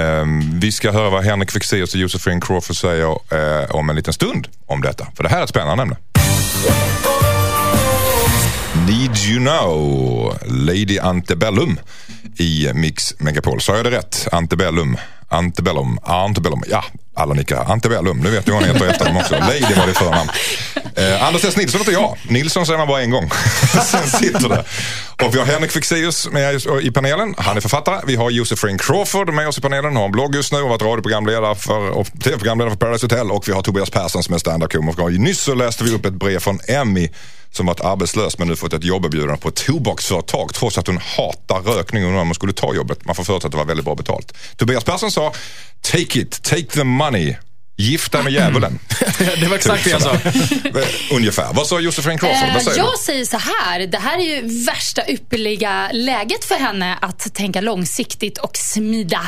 Ehm, 0.02 0.60
vi 0.60 0.72
ska 0.72 0.92
höra 0.92 1.10
vad 1.10 1.24
Henrik 1.24 1.52
Fexeus 1.52 1.94
och 1.94 2.00
Josefin 2.00 2.42
Crawford 2.42 2.76
säger 2.76 3.10
eh, 3.12 3.76
om 3.76 3.90
en 3.90 3.96
liten 3.96 4.14
stund 4.14 4.48
om 4.66 4.82
detta. 4.82 5.08
För 5.16 5.24
det 5.24 5.30
här 5.30 5.40
är 5.40 5.44
ett 5.44 5.50
spännande 5.50 5.82
ämne. 5.84 5.98
Need 8.88 9.18
you 9.30 9.40
know, 9.40 10.38
Lady 10.46 11.00
Antebellum 11.00 11.80
i 12.38 12.72
Mix 12.74 13.14
Megapol. 13.20 13.62
Sa 13.62 13.76
jag 13.76 13.86
det 13.86 13.92
rätt? 13.92 14.28
Antebellum. 14.32 14.98
Antebellum. 15.30 16.00
Antebellum. 16.04 16.64
Ja, 16.68 16.84
alla 17.16 17.34
nickar. 17.34 17.72
Antebellum. 17.72 18.20
Nu 18.20 18.30
vet 18.30 18.48
ni 18.48 18.54
vad 18.54 18.62
hon 18.62 18.74
heter 18.74 18.88
efter 18.88 19.06
dem 19.06 19.18
också. 19.18 19.34
Lady 19.40 19.76
var 19.78 19.88
det 19.88 19.94
förnamn. 19.94 20.30
Eh, 20.96 21.28
Anders 21.28 21.46
S. 21.46 21.58
Nilsson 21.58 21.82
heter 21.82 21.92
jag. 21.92 22.18
Nilsson 22.30 22.66
säger 22.66 22.78
man 22.78 22.88
bara 22.88 23.02
en 23.02 23.10
gång. 23.10 23.30
Sen 23.86 24.08
sitter 24.08 24.50
det. 24.50 24.66
Och 25.26 25.36
vi 25.36 25.40
har 25.40 25.46
Henrik 25.46 25.72
Fexeus 25.72 26.30
med 26.32 26.62
i 26.82 26.92
panelen. 26.92 27.36
Han 27.38 27.58
är 27.58 27.62
författare. 27.62 28.02
Vi 28.08 28.16
har 28.16 28.30
Josefin 28.30 28.78
Crawford 28.78 29.34
med 29.34 29.48
oss 29.48 29.58
i 29.58 29.62
panelen. 29.62 29.86
Hon 29.86 29.96
har 29.96 30.06
en 30.06 30.12
blogg 30.12 30.36
just 30.36 30.54
nu 30.54 30.62
och 30.62 30.70
varit 30.70 30.82
radioprogramledare 30.82 31.56
för, 31.56 31.90
och 31.90 32.08
tv-programledare 32.24 32.70
för 32.70 32.78
Paradise 32.78 33.06
Hotel. 33.06 33.32
Och 33.32 33.48
vi 33.48 33.52
har 33.52 33.62
Tobias 33.62 33.90
Persson 33.90 34.24
som 34.24 34.34
är 34.34 34.38
standup-komiker. 34.38 35.10
Nyss 35.10 35.42
så 35.42 35.54
läste 35.54 35.84
vi 35.84 35.92
upp 35.92 36.06
ett 36.06 36.14
brev 36.14 36.40
från 36.40 36.60
Emmy 36.68 37.10
som 37.56 37.66
varit 37.66 37.82
arbetslös 37.82 38.38
men 38.38 38.48
nu 38.48 38.56
fått 38.56 38.74
ett 38.74 38.84
jobberbjudande 38.84 39.38
på 39.38 39.50
ett 39.50 39.56
tobaksföretag 39.66 40.54
trots 40.54 40.78
att 40.78 40.88
hon 40.88 40.98
hatar 40.98 41.62
rökning 41.62 42.04
och 42.04 42.08
undrar 42.08 42.22
om 42.22 42.28
hon 42.28 42.36
skulle 42.36 42.54
ta 42.54 42.74
jobbet. 42.76 43.06
Man 43.06 43.16
får 43.16 43.24
förutsätta 43.24 43.48
att 43.48 43.52
det 43.52 43.58
var 43.58 43.66
väldigt 43.66 43.86
bra 43.86 43.96
betalt. 43.96 44.34
Tobias 44.58 44.84
Persson 44.84 45.12
sa 45.12 45.34
Take 45.82 46.20
it, 46.20 46.44
take 46.44 46.66
the 46.66 46.84
money. 46.84 47.36
Gift 47.78 48.12
dig 48.12 48.24
med 48.24 48.34
djävulen. 48.34 48.80
det 49.18 49.48
var 49.48 49.56
exakt 49.56 49.84
det 49.84 49.90
jag 49.90 50.02
sa. 50.02 50.14
Eh, 50.14 50.88
Ungefär. 51.16 51.54
Vad 51.54 51.68
sa 51.68 51.80
Josefin 51.80 52.18
Crawford? 52.18 52.50
Eh, 52.50 52.78
jag 52.78 52.86
du? 52.94 52.98
säger 53.06 53.26
så 53.26 53.38
här, 53.38 53.88
det 53.88 53.98
här 53.98 54.18
är 54.20 54.24
ju 54.24 54.66
värsta 54.66 55.08
ypperliga 55.08 55.90
läget 55.94 56.46
för 56.46 56.56
henne 56.56 56.98
att 57.02 57.34
tänka 57.34 57.62
långsiktigt 57.62 58.38
och 58.38 58.58
smida 58.58 59.22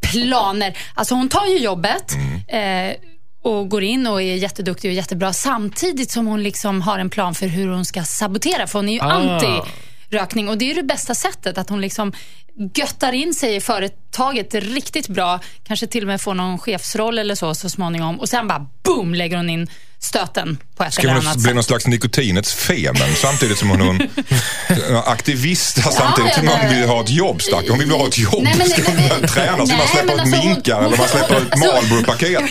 planer. 0.00 0.78
Alltså 0.94 1.14
hon 1.14 1.28
tar 1.28 1.46
ju 1.46 1.58
jobbet 1.58 2.12
Mm. 2.14 2.90
eh, 2.90 2.96
och 3.44 3.68
går 3.68 3.82
in 3.82 4.06
och 4.06 4.22
är 4.22 4.34
jätteduktig 4.34 4.88
och 4.90 4.94
jättebra 4.94 5.32
samtidigt 5.32 6.10
som 6.10 6.26
hon 6.26 6.42
liksom 6.42 6.82
har 6.82 6.98
en 6.98 7.10
plan 7.10 7.34
för 7.34 7.46
hur 7.46 7.68
hon 7.68 7.84
ska 7.84 8.02
sabotera. 8.02 8.66
För 8.66 8.78
hon 8.78 8.88
är 8.88 8.92
ju 8.92 9.00
Ah. 9.00 9.04
anti 9.12 9.70
rökning. 10.14 10.48
Och 10.48 10.58
det 10.58 10.70
är 10.70 10.74
det 10.74 10.82
bästa 10.82 11.14
sättet, 11.14 11.58
att 11.58 11.68
hon 11.70 11.80
liksom 11.80 12.12
göttar 12.74 13.12
in 13.12 13.34
sig 13.34 13.56
i 13.56 13.60
företaget 13.60 14.54
riktigt 14.54 15.08
bra. 15.08 15.40
Kanske 15.66 15.86
till 15.86 16.02
och 16.02 16.06
med 16.06 16.20
får 16.20 16.34
någon 16.34 16.58
chefsroll 16.58 17.18
eller 17.18 17.34
så 17.34 17.54
så 17.54 17.68
småningom. 17.70 18.20
Och 18.20 18.28
sen 18.28 18.48
bara 18.48 18.66
boom 18.84 19.14
lägger 19.14 19.36
hon 19.36 19.50
in 19.50 19.68
stöten 19.98 20.58
på 20.76 20.84
ett 20.84 20.92
Ska 20.94 21.02
eller 21.02 21.12
annat 21.12 21.34
bli 21.36 21.42
sätt. 21.44 21.54
någon 21.54 21.64
slags 21.64 21.86
nikotinets 21.86 22.54
femen 22.54 23.14
samtidigt 23.16 23.58
som 23.58 23.70
hon 23.70 23.80
är 23.80 24.08
en 24.90 24.96
aktivist 24.96 25.92
samtidigt 25.92 26.30
ja, 26.36 26.38
som 26.38 26.48
hon 26.48 26.74
vill 26.74 26.88
ha 26.88 27.00
ett 27.02 27.10
jobb 27.10 27.42
stack. 27.42 27.64
Hon 27.68 27.78
vill 27.78 27.90
ha 27.90 28.06
ett 28.08 28.18
jobb. 28.18 28.42
Nej, 28.42 28.54
men- 28.58 28.68
Ska 28.68 28.82
hon 28.92 28.96
börja 29.08 29.28
träna 29.28 29.56
så 29.66 29.72
nej, 29.72 29.76
man 29.78 29.88
släpper 29.88 30.14
ut 30.14 30.20
alltså, 30.20 30.36
minkar 30.46 30.74
hon- 30.74 30.84
eller 30.84 30.96
man 30.98 31.08
släpper 31.08 31.40
ut 31.40 31.52
alltså- 31.52 31.66
Marlboro-paket? 31.72 32.42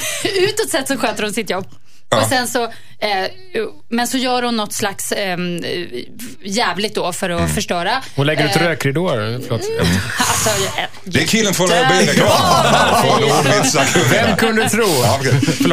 Utåt 0.49 0.69
sett 0.71 0.87
så 0.87 0.97
sköter 0.97 1.23
hon 1.23 1.33
sitt 1.33 1.49
jobb. 1.49 1.67
Och 2.21 2.29
sen 2.29 2.47
så, 2.47 2.71
men 3.89 4.07
så 4.07 4.17
gör 4.17 4.43
hon 4.43 4.57
något 4.57 4.73
slags 4.73 5.11
eh, 5.11 5.37
jävligt 6.43 6.95
då 6.95 7.13
för 7.13 7.29
att 7.29 7.39
Mm. 7.39 7.49
förstöra. 7.53 7.91
Hon 8.15 8.27
lägger 8.27 8.45
ut 8.45 8.55
Eh, 8.55 8.61
rökridåer. 8.61 9.39
Förlåt. 9.47 9.61
Alltså, 10.17 10.49
eh, 10.79 10.85
Det 11.03 11.19
är 11.21 11.25
killen 11.27 11.53
från 11.53 11.69
ordvitsar. 11.69 14.09
Vem 14.09 14.35
kunde 14.37 14.69
tro? 14.69 14.85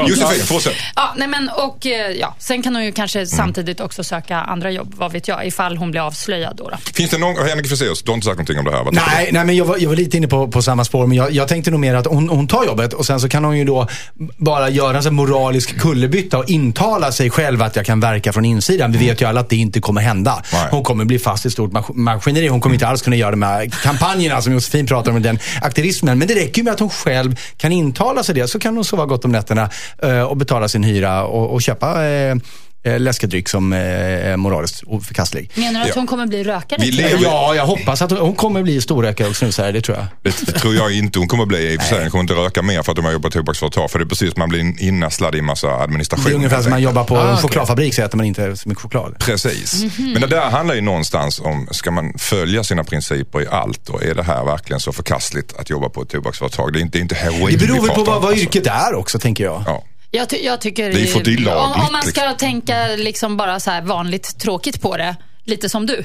Josefin, 0.09 0.47
fortsätt. 0.47 0.75
Ja, 0.97 1.15
nej 1.17 1.29
men 1.29 1.49
och 1.49 1.87
eh, 1.87 2.11
ja, 2.11 2.35
sen 2.39 2.63
kan 2.63 2.75
hon 2.75 2.83
ju 2.83 2.89
Mm. 2.89 2.95
kanske 2.97 3.27
samtidigt 3.27 3.81
också 3.81 4.05
söka 4.05 4.37
andra 4.37 4.71
jobb, 4.71 4.95
vad 4.97 5.13
vet 5.13 5.29
jag, 5.29 5.47
ifall 5.47 5.77
hon 5.77 5.91
blir 5.91 6.01
avslöjad 6.01 6.57
då. 6.57 6.69
då. 6.71 6.77
Finns 6.95 7.11
det 7.11 7.19
någon, 7.19 7.49
Henrik 7.49 7.69
Fexeus, 7.69 8.03
du 8.03 8.11
har 8.11 8.15
inte 8.15 8.25
sagt 8.25 8.37
någonting 8.37 8.59
om 8.59 8.65
det 8.65 8.71
här? 8.71 8.85
Vad 8.85 8.95
Nej, 8.95 9.31
nej 9.33 9.45
men 9.45 9.57
jag 9.57 9.65
var, 9.65 9.77
jag 9.79 9.89
var 9.89 9.97
lite 9.97 10.17
inne 10.17 10.29
på, 10.29 10.49
på 10.49 10.63
samma 10.63 10.85
spår. 10.85 11.07
Men 11.07 11.17
jag, 11.17 11.33
jag 11.33 11.49
tänkte 11.49 11.71
nog 11.71 11.81
mer 11.81 11.95
att 11.95 12.07
hon, 12.07 12.29
hon 12.29 12.49
tar 12.49 12.65
jobbet 12.65 12.93
och 12.93 13.07
sen 13.07 13.21
så 13.21 13.29
kan 13.29 13.45
hon 13.45 13.59
ju 13.59 13.65
då 13.65 13.89
bara 14.37 14.69
göra 14.69 14.99
en 14.99 15.15
moralisk 15.15 15.79
kullerbytta 15.81 16.39
och 16.39 16.49
intala 16.51 17.13
sig 17.13 17.20
själv 17.29 17.63
att 17.63 17.77
jag 17.77 17.87
kan 17.87 18.01
verka 18.01 18.33
från 18.33 18.45
insidan. 18.45 18.93
Vi 18.93 18.99
vet 18.99 19.21
ju 19.21 19.27
alla 19.27 19.41
att 19.41 19.49
det 19.49 19.57
inte 19.57 19.81
kommer 19.81 20.01
hända. 20.01 20.43
Hon 20.71 20.83
kommer 20.83 21.05
bli 21.05 21.19
fast 21.19 21.45
i 21.45 21.49
ett 21.49 21.53
stort 21.53 21.73
mas- 21.73 21.95
maskineri. 21.95 22.49
Hon 22.49 22.61
kommer 22.61 22.75
inte 22.75 22.87
alls 22.87 23.03
kunna 23.03 23.17
göra 23.17 23.31
de 23.31 23.43
här 23.43 23.67
kampanjerna 23.83 24.43
som 24.43 24.53
Josefin 24.53 24.87
pratar 24.87 25.13
om, 25.13 25.23
den 25.23 25.39
aktivismen. 25.63 26.19
Men 26.19 26.29
det 26.29 26.35
räcker 26.35 26.59
ju 26.59 26.65
med 26.65 26.73
att 26.73 26.81
hon 26.81 26.91
själv 26.91 27.37
kan 27.57 27.73
intala 27.73 28.23
sig 28.23 28.35
det. 28.35 28.49
Så 28.49 28.59
kan 28.59 28.75
hon 28.77 28.85
sova 28.85 29.07
gott 29.07 29.25
om 29.25 29.33
nätterna 29.33 29.71
eh, 30.03 30.23
och 30.23 30.37
betala 30.37 30.69
sin 30.69 30.85
hyra 30.85 31.25
och, 31.25 31.53
och 31.53 31.63
köpa 31.63 32.07
eh, 32.07 32.35
läskedryck 32.85 33.49
som 33.49 33.73
eh, 33.73 33.79
är 33.79 34.37
moraliskt 34.37 34.83
oförkastlig. 34.87 35.51
Menar 35.55 35.73
du 35.73 35.81
att 35.81 35.87
Ja. 35.89 35.93
hon 35.97 36.07
kommer 36.07 36.27
bli 36.27 36.45
rökare? 36.45 36.81
Lever- 36.85 37.19
Ja, 37.23 37.55
jag 37.55 37.67
hoppas 37.67 38.03
att 38.03 38.11
hon, 38.11 38.21
hon 38.21 38.35
kommer 38.35 38.63
bli 38.63 38.81
storrökare 38.81 39.29
och 39.29 39.37
snusare, 39.37 39.73
det 39.73 39.81
tror 39.81 39.97
jag. 39.97 40.07
Det, 40.23 40.47
det 40.47 40.53
tror 40.59 40.75
jag 40.75 40.93
inte 40.93 41.19
hon 41.19 41.29
kommer 41.29 41.47
bli. 41.47 41.73
I 41.73 41.77
och 41.77 41.81
för 41.83 41.89
sig, 41.89 42.03
hon 42.03 42.11
kommer 42.11 42.23
inte 42.23 42.35
röka 42.35 42.63
mer 42.63 42.83
för 42.83 42.93
att 42.93 42.97
de 42.97 43.05
har 43.05 43.13
jobbat 43.13 43.33
på 43.33 43.39
tobaksföretag. 43.39 43.91
För 43.91 43.99
det 43.99 44.03
är 44.05 44.07
precis 44.07 44.37
man 44.37 44.49
blir 44.49 44.83
innästlad 44.83 45.35
i 45.35 45.43
massa 45.43 45.69
administration. 45.71 46.25
Det 46.25 46.31
är 46.31 46.35
ungefär 46.35 46.63
som 46.63 46.71
man 46.71 46.83
jobbar 46.83 47.05
på 47.05 47.17
Ah, 47.17 47.31
en 47.31 47.37
chokladfabrik 47.37 47.95
så 47.95 48.03
äter 48.03 48.17
man 48.17 48.27
inte 48.27 48.57
så 48.57 48.69
mycket 48.69 48.83
choklad. 48.83 49.19
Precis. 49.19 49.83
Mhm. 49.83 50.13
Men 50.13 50.21
det 50.21 50.27
där 50.27 50.51
handlar 50.51 50.75
ju 50.75 50.81
någonstans 50.81 51.41
om, 51.41 51.69
ska 51.71 51.91
man 51.91 52.13
följa 52.19 52.65
sina 52.65 52.85
principer 52.85 53.43
i 53.43 53.47
allt 53.47 53.89
och 53.89 54.03
är 54.05 54.15
det 54.15 54.23
här 54.23 54.45
verkligen 54.45 54.81
så 54.81 54.93
förkastligt 54.93 55.55
att 55.59 55.71
jobba 55.71 55.89
på 55.89 56.03
ett 56.03 56.09
tobaksföretag? 56.09 56.73
Det 56.73 56.79
är 56.79 56.81
inte, 56.83 56.99
inte 56.99 57.15
heroin 57.15 57.59
Det 57.59 57.67
beror 57.67 57.81
väl 57.87 57.91
på 57.97 58.05
vad, 58.05 58.23
vad 58.23 58.31
Alltså, 58.31 58.45
yrket 58.45 58.67
är 58.67 58.95
också, 58.95 59.19
tänker 59.19 59.45
jag. 59.45 59.63
Ja. 59.67 59.85
Jag, 60.11 60.29
ty- 60.29 60.45
jag 60.45 60.61
tycker... 60.61 60.93
Det 60.93 61.03
är 61.03 61.07
för 61.07 61.25
det 61.25 61.35
är 61.35 61.39
lagligt, 61.39 61.77
om, 61.77 61.87
om 61.87 61.93
man 61.93 62.03
ska 62.03 62.21
liksom. 62.21 62.37
tänka 62.37 62.87
liksom 62.87 63.37
bara 63.37 63.61
så 63.61 63.71
här 63.71 63.83
vanligt 63.83 64.39
tråkigt 64.39 64.81
på 64.81 64.97
det, 64.97 65.17
lite 65.45 65.69
som 65.69 65.87
du. 65.87 66.05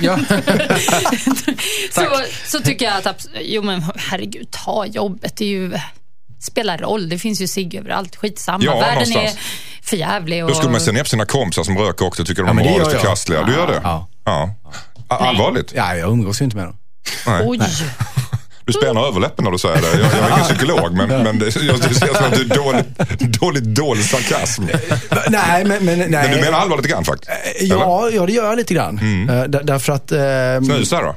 Ja. 0.00 0.18
så, 1.92 2.06
så 2.46 2.60
tycker 2.60 2.84
jag 2.84 3.08
att, 3.08 3.26
jo 3.40 3.62
men 3.62 3.84
herregud, 3.96 4.50
ta 4.50 4.86
jobbet. 4.86 5.36
Det 5.36 5.44
är 5.44 5.48
ju, 5.48 5.72
spelar 6.40 6.78
roll. 6.78 7.08
Det 7.08 7.18
finns 7.18 7.40
ju 7.40 7.46
cigg 7.46 7.74
överallt. 7.74 8.16
Skitsamma. 8.16 8.64
Ja, 8.64 8.80
Världen 8.80 9.08
någonstans. 9.08 9.34
är 9.34 9.86
för 9.86 9.96
jävlig. 9.96 10.44
Och... 10.44 10.48
Då 10.50 10.54
skulle 10.54 10.72
man 10.72 10.80
se 10.80 10.92
ner 10.92 11.02
på 11.02 11.08
sina 11.08 11.24
kompisar 11.26 11.64
som 11.64 11.78
röker 11.78 12.06
också 12.06 12.22
och 12.22 12.28
tycker 12.28 12.42
de 12.42 12.58
är 12.58 12.64
moraliskt 12.64 12.92
förkastliga. 12.92 13.42
Du 13.42 13.52
gör 13.52 13.66
det? 13.66 13.80
Ja. 13.82 14.08
ja. 14.24 14.54
Allvarligt? 15.08 15.72
Ja, 15.76 15.96
jag 15.96 16.10
umgås 16.10 16.40
ju 16.40 16.44
inte 16.44 16.56
med 16.56 16.66
dem. 16.66 16.76
Nej. 17.26 17.42
Oj. 17.46 17.60
Du 18.66 18.72
spänner 18.72 19.06
överläppen 19.06 19.44
när 19.44 19.52
du 19.52 19.58
säger 19.58 19.80
det. 19.82 19.98
Jag, 19.98 20.12
jag 20.12 20.30
är 20.30 20.32
ingen 20.34 20.44
psykolog 20.44 20.92
men, 20.92 21.08
men 21.08 21.38
det, 21.38 21.56
jag, 21.56 21.80
det 21.80 21.94
ser 21.94 22.06
som 22.06 22.24
att 22.24 22.34
du 22.34 22.40
är 22.40 22.56
dåligt, 22.56 23.40
dåligt, 23.40 23.64
dålig 23.64 24.04
sarkasm. 24.04 24.62
nej, 25.28 25.64
men, 25.64 25.84
men, 25.84 25.98
nej. 25.98 26.08
Men 26.10 26.30
du 26.30 26.40
menar 26.40 26.58
allvar 26.58 26.76
lite 26.76 26.88
grann 26.88 27.04
faktiskt? 27.04 27.30
Ja, 27.60 28.10
ja, 28.12 28.26
det 28.26 28.32
gör 28.32 28.44
jag 28.44 28.56
lite 28.56 28.74
grann. 28.74 28.98
Eh, 29.30 29.44
där, 29.44 29.62
därför 29.62 29.92
att... 29.92 30.12
Eh, 30.12 30.74
Snusa 30.74 31.00
då? 31.02 31.14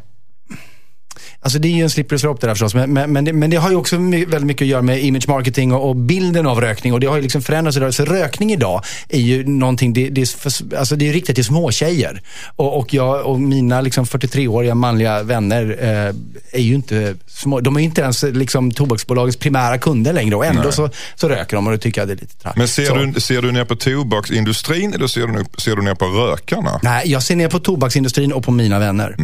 Alltså 1.40 1.60
det 1.60 1.68
är 1.68 1.72
ju 1.72 1.84
en 1.84 1.90
slippery 1.90 2.20
slope 2.20 2.42
det 2.42 2.48
där 2.48 2.54
förstås. 2.54 2.74
Men, 2.74 2.94
men, 2.94 3.14
men, 3.14 3.26
det, 3.26 3.34
men 3.34 3.50
det 3.50 3.58
har 3.58 3.70
ju 3.70 3.76
också 3.76 4.00
my, 4.00 4.26
väldigt 4.26 4.48
mycket 4.48 4.62
att 4.62 4.70
göra 4.70 4.82
med 4.82 5.04
image 5.04 5.28
marketing 5.28 5.74
och, 5.74 5.90
och 5.90 5.96
bilden 5.96 6.48
av 6.48 6.62
rökning. 6.62 6.94
Och 6.94 7.00
det 7.00 7.08
har 7.08 7.16
ju 7.16 7.22
liksom 7.22 7.42
förändrats 7.42 7.78
idag. 7.78 7.94
Så 7.94 8.06
rökning 8.06 8.52
idag 8.52 8.84
är 9.10 9.20
ju 9.20 9.48
någonting, 9.48 9.94
det, 9.94 10.10
det, 10.10 10.22
är, 10.22 10.26
för, 10.26 10.78
alltså 10.78 10.96
det 10.96 11.10
är 11.10 11.14
riktat 11.14 11.36
till 11.36 11.46
småtjejer. 11.46 12.22
Och, 12.56 12.78
och 12.80 12.94
jag 12.94 13.26
och 13.26 13.40
mina 13.42 13.82
liksom 13.82 14.06
43-åriga 14.06 14.76
manliga 14.76 15.24
vänner 15.24 15.78
eh, 15.80 16.60
är 16.60 16.64
ju 16.64 16.76
inte 16.76 17.16
små. 17.28 17.60
De 17.60 17.76
är 17.76 17.80
ju 17.80 17.86
inte 17.86 18.02
ens 18.02 18.24
liksom 18.24 18.72
tobaksbolagets 18.72 19.38
primära 19.38 19.78
kunder 19.78 20.14
längre. 20.14 20.36
Och 20.36 20.46
ändå 20.46 20.72
så, 20.72 20.90
så 21.16 21.30
röker 21.30 21.56
de 21.56 21.68
och 21.68 21.72
det 21.72 21.80
tycker 21.80 22.02
jag 22.02 22.08
det 22.08 22.14
är 22.14 22.18
lite 22.18 22.38
trams. 22.38 22.58
Men 22.58 22.68
ser 22.68 22.86
Så. 22.86 22.96
du, 22.96 23.20
ser 23.20 23.42
du 23.42 23.52
ner 23.52 23.66
på 23.66 23.76
tobaksindustrin 23.76 24.94
eller 24.94 25.08
ser 25.08 25.28
du, 25.28 25.46
ser 25.58 25.76
du 25.76 25.82
ner 25.82 25.96
på 25.96 26.06
rökarna? 26.06 26.80
Nej, 26.84 27.12
jag 27.12 27.24
ser 27.24 27.36
ner 27.36 27.50
på 27.50 27.60
tobaksindustrin 27.60 28.34
och 28.34 28.44
på 28.44 28.52
mina 28.52 28.80
vänner. 28.80 29.16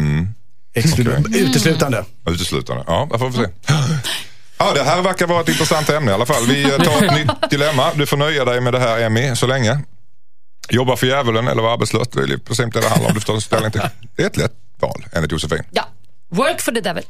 Exclu- 0.74 1.16
Okej. 1.28 1.40
Uteslutande. 1.42 2.04
Uteslutande? 2.30 2.84
Ja, 2.86 3.08
får 3.18 3.28
vi 3.30 3.36
se. 3.36 3.46
Ja, 4.58 4.72
det 4.74 4.82
här 4.82 5.02
verkar 5.02 5.26
vara 5.26 5.40
ett 5.40 5.48
intressant 5.48 5.90
ämne 5.90 6.10
i 6.10 6.14
alla 6.14 6.26
fall. 6.26 6.46
Vi 6.46 6.62
eh, 6.64 6.76
tar 6.78 7.04
ett 7.04 7.14
nytt 7.14 7.50
dilemma. 7.50 7.90
Du 7.94 8.06
får 8.06 8.16
nöja 8.16 8.44
dig 8.44 8.60
med 8.60 8.72
det 8.72 8.78
här 8.78 9.00
Emmy 9.00 9.36
så 9.36 9.46
länge. 9.46 9.80
Jobba 10.70 10.96
för 10.96 11.06
djävulen 11.06 11.48
eller 11.48 11.62
vara 11.62 11.72
arbetslös. 11.72 12.08
Det 12.08 12.20
är 12.20 12.32
i 12.32 12.38
princip 12.38 12.72
det 12.74 12.80
det 12.80 12.88
handlar 12.88 13.08
om. 13.08 13.14
Du 13.14 13.20
får 13.20 13.34
ta 13.34 13.40
ställning 13.40 13.70
till. 13.70 13.80
Det 14.16 14.22
är 14.22 14.26
ett 14.26 14.36
lätt 14.36 14.52
val 14.80 15.04
enligt 15.12 15.32
Josefin. 15.32 15.62
Ja. 15.70 15.84
Work 16.30 16.60
for 16.60 16.72
the 16.72 16.80
devil. 16.80 17.04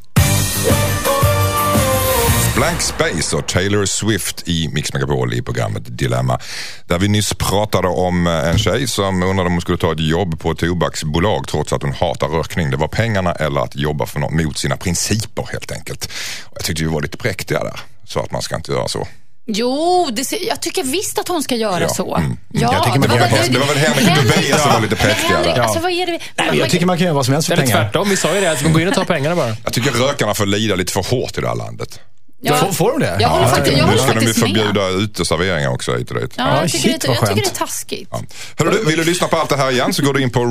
Blank 2.55 2.81
Space 2.81 3.37
och 3.37 3.47
Taylor 3.49 3.85
Swift 3.85 4.49
i 4.49 4.69
Mix 4.69 4.93
Megapol 4.93 5.35
i 5.35 5.43
programmet 5.43 5.83
Dilemma. 5.99 6.41
Där 6.87 6.99
vi 6.99 7.09
nyss 7.09 7.35
pratade 7.35 7.88
om 7.88 8.27
eh, 8.27 8.33
en 8.49 8.59
tjej 8.59 8.88
som 8.88 9.23
undrade 9.23 9.47
om 9.47 9.53
hon 9.53 9.61
skulle 9.61 9.79
ta 9.79 9.93
ett 9.93 10.01
jobb 10.01 10.41
på 10.41 10.51
ett 10.51 10.59
tobaksbolag 10.59 11.49
trots 11.49 11.73
att 11.73 11.83
hon 11.83 11.93
hatar 11.93 12.29
rökning. 12.29 12.71
Det 12.71 12.77
var 12.77 12.88
pengarna 12.88 13.33
eller 13.33 13.61
att 13.61 13.77
jobba 13.77 14.07
för 14.07 14.21
något, 14.21 14.33
mot 14.33 14.59
sina 14.59 14.77
principer 14.77 15.49
helt 15.53 15.73
enkelt. 15.73 16.09
Jag 16.55 16.65
tyckte 16.65 16.83
vi 16.85 16.88
var 16.91 17.01
lite 17.03 17.17
präktiga 17.17 17.65
där. 17.65 17.81
Så 18.05 18.21
att 18.21 18.31
man 18.31 18.43
ska 18.43 18.57
inte 18.57 18.73
göra 18.73 18.88
så. 18.88 19.09
Jo, 19.47 20.09
det, 20.12 20.33
jag 20.43 20.61
tycker 20.62 20.83
visst 20.85 21.19
att 21.19 21.29
hon 21.29 21.43
ska 21.43 21.55
göra 21.57 21.81
Ja, 21.81 21.88
så. 21.88 22.17
mm. 22.17 22.37
Ja, 22.53 22.73
Jag 22.73 22.85
tycker 22.85 22.99
man 22.99 23.09
det 23.09 23.09
var- 23.09 23.29
göra 23.29 23.49
det 23.49 23.59
var 23.59 23.67
väl 23.67 23.77
Henrik 23.77 24.17
Tobias 24.33 24.62
som 24.62 24.73
var 24.73 24.81
lite 24.81 24.97
präktiga 24.97 25.37
Henrik, 25.37 25.55
där. 25.55 25.62
Alltså, 25.62 25.81
vad 25.81 25.91
är 25.93 26.07
det? 26.07 26.12
vi- 26.12 26.19
Nej, 26.37 26.59
jag 26.59 26.71
tycker 26.71 26.87
man 26.87 26.97
kan 26.99 27.05
göra 27.05 27.15
vad 27.15 27.25
som 27.25 27.35
helst 27.35 27.49
för 27.49 27.57
pengar. 27.57 27.71
tvärtom, 27.83 28.09
vi 28.09 28.17
sa 28.17 28.35
ju 28.35 28.41
det. 28.41 28.51
Att 28.51 28.73
gå 28.73 28.81
in 28.81 28.88
och 28.88 28.95
ta 28.95 29.05
pengarna 29.05 29.37
bara. 29.37 29.57
Jag 29.65 29.73
tycker 29.73 29.91
rökarna 29.91 30.35
får 30.35 30.47
lida 30.47 30.75
lite 30.75 30.93
för 30.93 31.03
hårt 31.11 31.38
i 31.38 31.41
det 31.41 31.49
här 31.49 31.55
landet. 31.55 32.01
Ja. 32.44 32.57
Får, 32.57 32.72
får 32.72 32.90
de 32.92 33.00
det? 33.00 33.16
Jag 33.20 33.28
håller 33.28 33.46
faktiskt, 33.48 33.78
jag 33.78 33.88
nu 33.90 33.98
ska 33.98 34.12
de 34.12 34.20
ju 34.20 34.26
med. 34.26 34.37
förbjuda 34.37 34.88
uteserveringar 34.88 35.70
också 35.70 35.96
hit 35.96 36.11
och 36.11 36.20
dit. 36.20 36.35
Ja, 36.37 36.48
Ja, 36.48 36.61
jag, 36.61 36.70
tycker 36.70 36.88
shit, 36.88 37.00
det, 37.00 37.07
jag 37.09 37.28
tycker 37.28 37.42
det 37.42 37.48
är 37.48 37.55
taskigt. 37.55 38.09
Ja. 38.12 38.22
Hörru 38.59 38.70
du, 38.70 38.85
vill 38.85 38.98
du 38.98 39.05
lyssna 39.05 39.28
på 39.28 39.37
allt 39.37 39.50
det 39.50 39.57
här 39.57 39.70
igen 39.70 39.94
så 39.94 40.02
går 40.02 40.14
du 40.14 40.22
in 40.22 40.31
på 40.31 40.44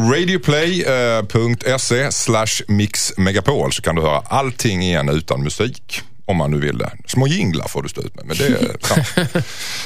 radioplay.se 0.85 2.11
slash 2.11 2.61
mixmegapol 2.67 3.73
så 3.73 3.81
kan 3.81 3.95
du 3.95 4.01
höra 4.01 4.19
allting 4.19 4.83
igen 4.83 5.09
utan 5.09 5.43
musik. 5.43 6.01
Om 6.25 6.37
man 6.37 6.51
nu 6.51 6.59
vill 6.59 6.77
det. 6.77 6.91
Små 7.07 7.27
jinglar 7.27 7.67
får 7.67 7.83
du 7.83 7.89
stå 7.89 8.01
ut 8.01 8.15
med. 8.15 8.25
Men 8.25 8.37
det 8.37 8.45
är, 8.45 8.75
ja. 8.89 8.95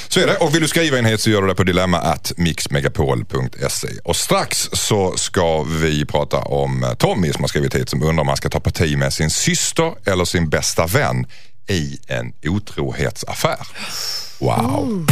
Så 0.08 0.20
är 0.20 0.26
det. 0.26 0.36
Och 0.36 0.54
vill 0.54 0.62
du 0.62 0.68
skriva 0.68 0.98
in 0.98 1.04
hit 1.04 1.20
så 1.20 1.30
gör 1.30 1.42
du 1.42 1.48
det 1.48 1.54
på 1.54 1.64
dilemma 1.64 1.98
at 1.98 2.32
mixmegapol.se. 2.36 3.88
Och 4.04 4.16
strax 4.16 4.68
så 4.72 5.16
ska 5.16 5.62
vi 5.62 6.06
prata 6.06 6.36
om 6.36 6.84
eh, 6.84 6.94
Tommy 6.94 7.32
som 7.32 7.42
har 7.42 7.48
skrivit 7.48 7.74
hit 7.74 7.88
som 7.88 8.02
undrar 8.02 8.20
om 8.20 8.28
han 8.28 8.36
ska 8.36 8.48
ta 8.48 8.60
parti 8.60 8.96
med 8.96 9.12
sin 9.12 9.30
syster 9.30 9.92
eller 10.10 10.24
sin 10.24 10.48
bästa 10.48 10.86
vän 10.86 11.26
i 11.68 12.00
en 12.06 12.32
otrohetsaffär. 12.44 13.66
Wow. 14.40 14.84
Mm. 14.84 15.06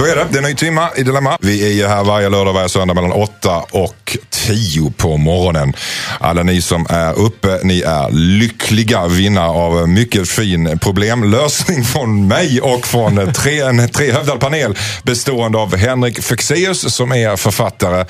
Så 0.00 0.06
är 0.06 0.16
det. 0.16 0.26
Det 0.30 0.38
är 0.38 0.42
en 0.42 0.48
ny 0.48 0.54
timma 0.54 0.90
i 0.96 1.02
Dilemma. 1.02 1.38
Vi 1.40 1.66
är 1.66 1.72
ju 1.72 1.86
här 1.86 2.04
varje 2.04 2.28
lördag 2.28 2.48
och 2.48 2.54
varje 2.54 2.68
söndag 2.68 2.94
mellan 2.94 3.12
8 3.12 3.64
och 3.70 4.16
10 4.30 4.92
på 4.96 5.16
morgonen. 5.16 5.72
Alla 6.20 6.42
ni 6.42 6.62
som 6.62 6.86
är 6.90 7.18
uppe, 7.18 7.60
ni 7.62 7.80
är 7.80 8.10
lyckliga 8.10 9.06
vinnare 9.06 9.48
av 9.48 9.88
mycket 9.88 10.28
fin 10.28 10.78
problemlösning 10.78 11.84
från 11.84 12.28
mig 12.28 12.60
och 12.60 12.86
från 12.86 13.32
tre, 13.32 13.60
en 13.60 13.88
trehövdad 13.88 14.40
panel 14.40 14.78
bestående 15.02 15.58
av 15.58 15.76
Henrik 15.76 16.22
Fexeus 16.22 16.94
som 16.94 17.12
är 17.12 17.36
författare 17.36 18.04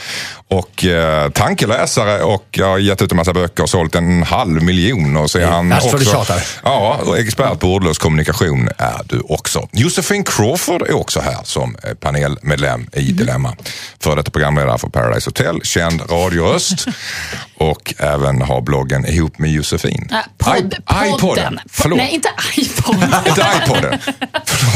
och 0.49 0.85
eh, 0.85 1.31
tankeläsare 1.31 2.23
och 2.23 2.59
har 2.63 2.79
gett 2.79 3.03
ut 3.03 3.11
en 3.11 3.17
massa 3.17 3.33
böcker 3.33 3.63
och 3.63 3.71
sålt 3.71 3.95
en 3.95 4.23
halv 4.23 4.63
miljon. 4.63 5.17
Och 5.17 5.31
så 5.31 5.39
är 5.39 5.47
han 5.47 5.69
värst 5.69 5.93
vad 5.93 6.01
du 6.01 6.07
också, 6.07 6.11
tjatar. 6.11 6.43
Ja, 6.65 7.01
och 7.05 7.19
expert 7.19 7.61
på 7.61 7.67
ordlös 7.67 7.99
kommunikation 7.99 8.69
är 8.79 9.01
du 9.05 9.21
också. 9.29 9.69
Josefin 9.73 10.25
Crawford 10.25 10.83
är 10.83 10.97
också 10.97 11.21
här 11.21 11.39
som 11.45 11.77
panelmedlem 12.01 12.87
i 12.93 13.03
Mhm. 13.09 13.17
Dilemma. 13.17 13.57
För 14.01 14.17
detta 14.17 14.31
programledare 14.31 14.79
för 14.79 14.89
Paradise 14.89 15.29
Hotel, 15.31 15.61
känd 15.65 16.11
radioröst 16.11 16.87
och 17.57 17.95
även 17.99 18.43
har 18.43 18.61
bloggen 18.61 19.07
ihop 19.07 19.39
med 19.39 19.51
Josefin. 19.53 20.09
Äh, 20.13 20.19
podd, 20.39 20.75
I- 20.75 21.07
iPodden. 21.07 21.19
podden. 21.21 21.61
Förlåt. 21.73 21.97
Nej, 21.99 22.11
inte 22.15 22.29
iPod. 22.57 22.95
Inte 23.29 23.47
iPodden. 23.65 23.99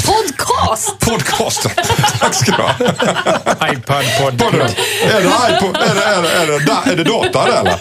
Podcast. 0.06 0.98
Podcast! 0.98 0.98
Podcasten. 1.00 1.70
Tack 2.20 2.34
ska 2.34 2.52
du 2.56 2.62
ha. 2.62 2.70
iPad 3.72 4.04
Vadå? 4.22 4.38
podcast. 4.50 4.76
Är 5.04 5.20
det, 5.20 5.56
iPod, 5.56 5.76
är 5.76 5.94
det, 5.94 6.04
är 6.04 6.22
det, 6.22 6.28
är 6.28 6.46
det, 6.46 6.90
är 6.92 6.96
det 6.96 7.04
data 7.04 7.44
det 7.46 7.52
eller? 7.58 7.78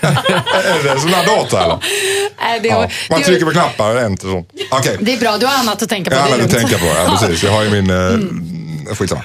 är 0.00 0.94
det 0.94 1.00
sån 1.00 1.08
här 1.14 1.26
data 1.26 1.64
eller? 1.64 1.78
Nej, 2.40 2.60
det, 2.60 2.68
Ja. 2.68 2.88
Man 3.10 3.20
det- 3.20 3.26
trycker 3.26 3.44
på 3.46 3.50
knappar, 3.52 3.94
det 3.94 4.00
är 4.00 4.06
inte 4.06 4.22
så. 4.22 4.44
Okej. 4.70 4.96
det 5.00 5.12
är 5.12 5.18
bra, 5.20 5.38
du 5.38 5.46
har 5.46 5.54
annat 5.58 5.82
att 5.82 5.88
tänka 5.88 6.10
på. 6.10 6.16
Jag 6.16 6.22
har 6.22 6.28
annat 6.32 6.46
att 6.46 6.50
tänka 6.52 6.78
på. 6.78 6.86
Ja, 6.86 7.16
precis. 7.20 7.42
Jag 7.42 7.52
har 7.52 7.62
ju 7.62 7.70
min... 7.70 7.90
Eh, 7.90 8.18
skitsamma. 8.86 9.22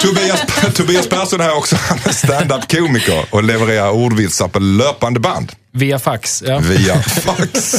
Tobias, 0.00 0.40
Tobias 0.74 1.08
Persson 1.08 1.40
är 1.40 1.44
här 1.44 1.56
också. 1.56 1.76
Han 1.76 1.98
är 2.04 2.12
stand-up-komiker 2.12 3.24
och 3.30 3.42
levererar 3.42 3.90
ordvitsar 3.90 4.48
på 4.48 4.58
löpande 4.58 5.20
band. 5.20 5.52
Via 5.74 5.98
fax. 5.98 6.42
Ja. 6.46 6.58
Via 6.58 7.02
fax. 7.02 7.74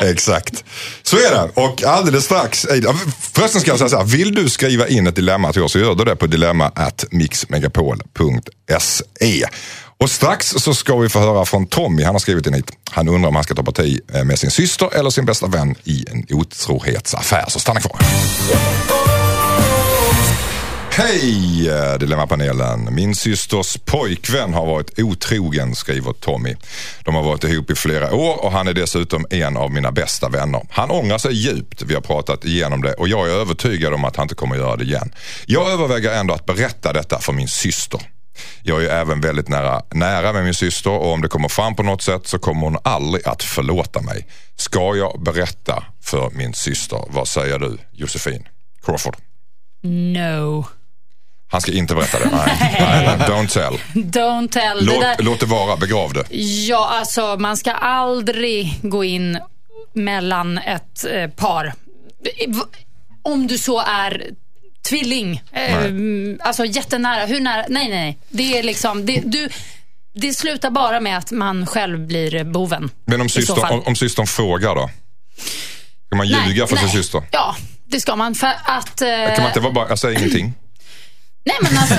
Exakt. 0.00 0.64
Så 1.02 1.16
är 1.16 1.30
det. 1.30 1.50
Och 1.54 1.84
alldeles 1.84 2.24
strax, 2.24 2.66
förresten 3.32 3.60
ska 3.60 3.70
jag 3.70 3.78
säga 3.78 3.88
så 3.88 3.96
här. 3.96 4.04
Vill 4.04 4.34
du 4.34 4.48
skriva 4.48 4.88
in 4.88 5.06
ett 5.06 5.16
dilemma 5.16 5.52
till 5.52 5.62
oss 5.62 5.72
så 5.72 5.78
gör 5.78 5.94
du 5.94 6.04
det 6.04 6.16
på 6.16 6.26
dilemma 6.26 6.72
at 6.74 7.04
mixmegapol.se. 7.10 9.46
Och 10.00 10.10
strax 10.10 10.48
så 10.48 10.74
ska 10.74 10.96
vi 10.96 11.08
få 11.08 11.20
höra 11.20 11.44
från 11.44 11.66
Tommy. 11.66 12.02
Han 12.02 12.14
har 12.14 12.20
skrivit 12.20 12.46
in 12.46 12.54
hit. 12.54 12.70
Han 12.90 13.08
undrar 13.08 13.28
om 13.28 13.34
han 13.34 13.44
ska 13.44 13.54
ta 13.54 13.62
parti 13.62 14.00
eh, 14.14 14.24
med 14.24 14.38
sin 14.38 14.50
syster 14.50 14.94
eller 14.94 15.10
sin 15.10 15.24
bästa 15.24 15.46
vän 15.46 15.74
i 15.84 16.04
en 16.10 16.26
otrohetsaffär. 16.30 17.44
Så 17.48 17.60
stanna 17.60 17.80
kvar. 17.80 17.98
Hej 21.02 21.68
eh, 21.68 21.98
Dilemmapanelen. 21.98 22.94
Min 22.94 23.14
systers 23.14 23.76
pojkvän 23.84 24.54
har 24.54 24.66
varit 24.66 24.98
otrogen, 24.98 25.74
skriver 25.74 26.12
Tommy. 26.12 26.56
De 27.04 27.14
har 27.14 27.22
varit 27.22 27.44
ihop 27.44 27.70
i 27.70 27.74
flera 27.74 28.14
år 28.14 28.44
och 28.44 28.52
han 28.52 28.68
är 28.68 28.72
dessutom 28.74 29.26
en 29.30 29.56
av 29.56 29.70
mina 29.70 29.92
bästa 29.92 30.28
vänner. 30.28 30.66
Han 30.70 30.90
ångrar 30.90 31.18
sig 31.18 31.32
djupt, 31.32 31.82
vi 31.82 31.94
har 31.94 32.00
pratat 32.00 32.44
igenom 32.44 32.82
det 32.82 32.94
och 32.94 33.08
jag 33.08 33.28
är 33.28 33.32
övertygad 33.32 33.94
om 33.94 34.04
att 34.04 34.16
han 34.16 34.24
inte 34.24 34.34
kommer 34.34 34.56
göra 34.56 34.76
det 34.76 34.84
igen. 34.84 35.12
Jag 35.46 35.70
överväger 35.70 36.12
ändå 36.12 36.34
att 36.34 36.46
berätta 36.46 36.92
detta 36.92 37.18
för 37.18 37.32
min 37.32 37.48
syster. 37.48 38.00
Jag 38.62 38.84
är 38.84 38.88
även 38.88 39.20
väldigt 39.20 39.48
nära, 39.48 39.82
nära 39.94 40.32
med 40.32 40.44
min 40.44 40.54
syster 40.54 40.90
och 40.90 41.12
om 41.12 41.20
det 41.20 41.28
kommer 41.28 41.48
fram 41.48 41.76
på 41.76 41.82
något 41.82 42.02
sätt 42.02 42.26
så 42.26 42.38
kommer 42.38 42.60
hon 42.60 42.78
aldrig 42.84 43.28
att 43.28 43.42
förlåta 43.42 44.00
mig. 44.00 44.26
Ska 44.56 44.96
jag 44.96 45.22
berätta 45.22 45.84
för 46.02 46.30
min 46.30 46.54
syster? 46.54 47.04
Vad 47.08 47.28
säger 47.28 47.58
du 47.58 47.78
Josefin 47.92 48.48
Crawford? 48.84 49.16
No. 49.82 50.64
Han 51.52 51.60
ska 51.60 51.72
inte 51.72 51.94
berätta 51.94 52.18
det. 52.18 52.28
Nej, 52.32 52.76
nej, 52.80 53.16
nej. 53.18 53.28
don't 53.28 53.48
tell. 53.48 53.80
Don't 53.94 54.48
tell. 54.48 54.78
det 54.78 54.84
Låt, 54.92 55.00
där, 55.00 55.16
låt 55.18 55.40
det 55.40 55.46
vara, 55.46 55.76
begrav 55.76 56.12
det. 56.12 56.24
ja, 56.68 56.88
alltså 56.98 57.36
man 57.36 57.56
ska 57.56 57.72
aldrig 57.72 58.78
gå 58.82 59.04
in 59.04 59.38
mellan 59.94 60.58
ett 60.58 61.04
eh, 61.12 61.30
par. 61.30 61.74
Om 63.22 63.46
du 63.46 63.58
så 63.58 63.80
är 63.80 64.26
tvilling. 64.88 65.42
Eh, 65.52 65.84
alltså 66.40 66.64
jättenära. 66.64 67.26
Hur 67.26 67.40
nära? 67.40 67.64
Nej, 67.68 67.88
nej, 67.88 68.00
nej. 68.00 68.18
Det 68.28 68.58
är 68.58 68.62
liksom, 68.62 69.06
det, 69.06 69.22
du, 69.24 69.48
det 70.14 70.32
slutar 70.32 70.70
bara 70.70 71.00
med 71.00 71.18
att 71.18 71.30
man 71.30 71.66
själv 71.66 72.06
blir 72.06 72.44
boven. 72.44 72.90
Men 73.04 73.20
om 73.20 73.28
systern, 73.28 73.72
om, 73.72 73.82
om 73.86 73.96
systern 73.96 74.26
frågar 74.26 74.74
då? 74.74 74.90
Kan 76.08 76.18
man 76.18 76.28
Nej, 76.28 76.48
ljuga 76.48 76.66
för 76.66 76.76
sin 76.76 76.86
nej. 76.86 76.94
syster? 76.96 77.22
Ja, 77.30 77.56
det 77.86 78.00
ska 78.00 78.16
man. 78.16 78.34
För 78.34 78.52
att... 78.64 79.02
eh, 79.02 79.08
Kan 79.08 79.36
man 79.42 79.46
inte 79.46 79.60
vara 79.60 79.72
bara, 79.72 79.88
jag 79.88 79.98
säger 79.98 80.18
ingenting. 80.18 80.54
Nej, 81.44 81.56
men 81.62 81.78
alltså... 81.78 81.94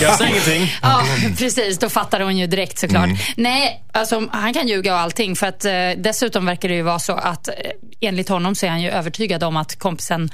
Jag 0.04 0.18
säger 0.18 0.30
ingenting. 0.30 0.76
Ja, 0.82 1.06
precis. 1.38 1.78
Då 1.78 1.88
fattar 1.88 2.20
hon 2.20 2.38
ju 2.38 2.46
direkt 2.46 2.78
såklart. 2.78 3.04
Mm. 3.04 3.16
Nej, 3.36 3.84
alltså 3.92 4.28
han 4.32 4.54
kan 4.54 4.68
ljuga 4.68 4.94
och 4.94 5.00
allting. 5.00 5.36
För 5.36 5.46
att 5.46 5.64
eh, 5.64 5.72
dessutom 5.96 6.46
verkar 6.46 6.68
det 6.68 6.74
ju 6.74 6.82
vara 6.82 6.98
så 6.98 7.12
att 7.12 7.48
eh, 7.48 7.54
enligt 8.00 8.28
honom 8.28 8.54
så 8.54 8.66
är 8.66 8.70
han 8.70 8.82
ju 8.82 8.90
övertygad 8.90 9.44
om 9.44 9.56
att 9.56 9.78
kompisen 9.78 10.30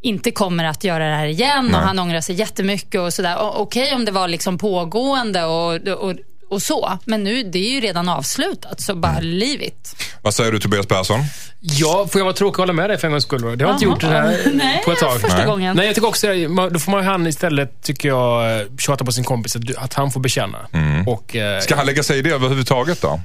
inte 0.00 0.30
kommer 0.30 0.64
att 0.64 0.84
göra 0.84 1.08
det 1.08 1.16
här 1.16 1.26
igen 1.26 1.68
Nej. 1.70 1.80
och 1.80 1.86
han 1.86 1.98
ångrar 1.98 2.20
sig 2.20 2.34
jättemycket 2.34 3.00
och 3.00 3.14
sådär. 3.14 3.36
Okej 3.40 3.94
om 3.94 4.04
det 4.04 4.12
var 4.12 4.28
liksom 4.28 4.58
pågående 4.58 5.44
och, 5.44 5.74
och, 5.74 6.14
och 6.50 6.62
så, 6.62 6.98
men 7.04 7.24
nu 7.24 7.42
det 7.42 7.58
är 7.58 7.70
ju 7.70 7.80
redan 7.80 8.08
avslutat 8.08 8.80
så 8.80 8.94
bara 8.94 9.12
Mm. 9.12 9.24
leave 9.24 9.64
it. 9.64 9.96
Vad 10.22 10.34
säger 10.34 10.52
du 10.52 10.58
Tobias 10.60 10.86
Persson? 10.86 11.20
Ja, 11.60 12.08
får 12.12 12.18
jag 12.18 12.24
vara 12.24 12.34
tråkig 12.34 12.54
och 12.58 12.62
hålla 12.62 12.72
med 12.72 12.90
dig 12.90 12.98
för 12.98 13.06
en 13.06 13.10
gångs 13.12 13.24
skull? 13.24 13.42
då? 13.42 13.54
Det 13.54 13.64
har 13.64 13.70
jag 13.70 13.76
inte 13.76 13.84
gjort 13.84 14.00
det 14.00 14.06
här 14.06 14.38
Nej, 14.54 14.82
på 14.84 14.92
ett 14.92 14.98
tag. 14.98 15.20
första 15.20 15.36
Nej. 15.36 15.46
gången. 15.46 15.76
Nej, 15.76 15.86
jag 15.86 15.94
tycker 15.94 16.08
också 16.08 16.26
då 16.72 16.78
får 16.78 16.90
man 16.90 17.00
ju 17.02 17.06
han 17.08 17.26
istället, 17.26 17.82
tycker 17.82 18.08
jag, 18.08 18.66
tjata 18.78 19.04
på 19.04 19.12
sin 19.12 19.24
kompis 19.24 19.56
att, 19.56 19.62
att 19.76 19.94
han 19.94 20.10
får 20.10 20.20
bekänna. 20.20 20.58
Och, 21.06 21.36
eh, 21.36 21.48
Mm. 21.48 21.62
Ska 21.62 21.76
han 21.76 21.86
lägga 21.86 22.02
sig 22.02 22.18
i 22.18 22.22
det 22.22 22.30
överhuvudtaget 22.30 23.00
då? 23.02 23.20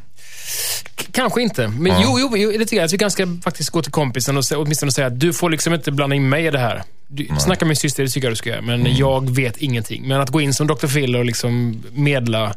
Kanske 1.11 1.41
inte. 1.41 1.67
Men 1.67 2.01
jo, 2.01 2.17
jo, 2.19 2.37
jo, 2.37 2.51
det 2.51 2.57
tycker 2.59 2.75
jag. 2.75 2.83
Jag 2.83 2.89
tycker 2.89 3.05
han 3.05 3.11
ska 3.11 3.27
faktiskt 3.43 3.69
gå 3.69 3.81
till 3.81 3.91
kompisen 3.91 4.37
och 4.37 4.43
åtminstone 4.55 4.91
säga 4.91 5.07
att 5.07 5.19
du 5.19 5.33
får 5.33 5.49
liksom 5.49 5.73
inte 5.73 5.91
blanda 5.91 6.15
in 6.15 6.29
mig 6.29 6.45
i 6.45 6.49
det 6.51 6.59
här. 6.59 6.83
Du, 7.07 7.27
snacka 7.39 7.65
med 7.65 7.67
min 7.67 7.75
syster, 7.75 8.03
det 8.03 8.09
tycker 8.09 8.27
jag 8.27 8.31
du 8.31 8.35
ska 8.35 8.49
göra. 8.49 8.61
Men 8.61 8.79
Mm. 8.81 8.93
jag 8.95 9.35
vet 9.35 9.57
ingenting. 9.57 10.07
Men 10.07 10.21
att 10.21 10.29
gå 10.29 10.41
in 10.41 10.53
som 10.53 10.67
Dr. 10.67 10.87
Phil 10.87 11.15
och 11.15 11.25
liksom 11.25 11.83
medla 11.91 12.53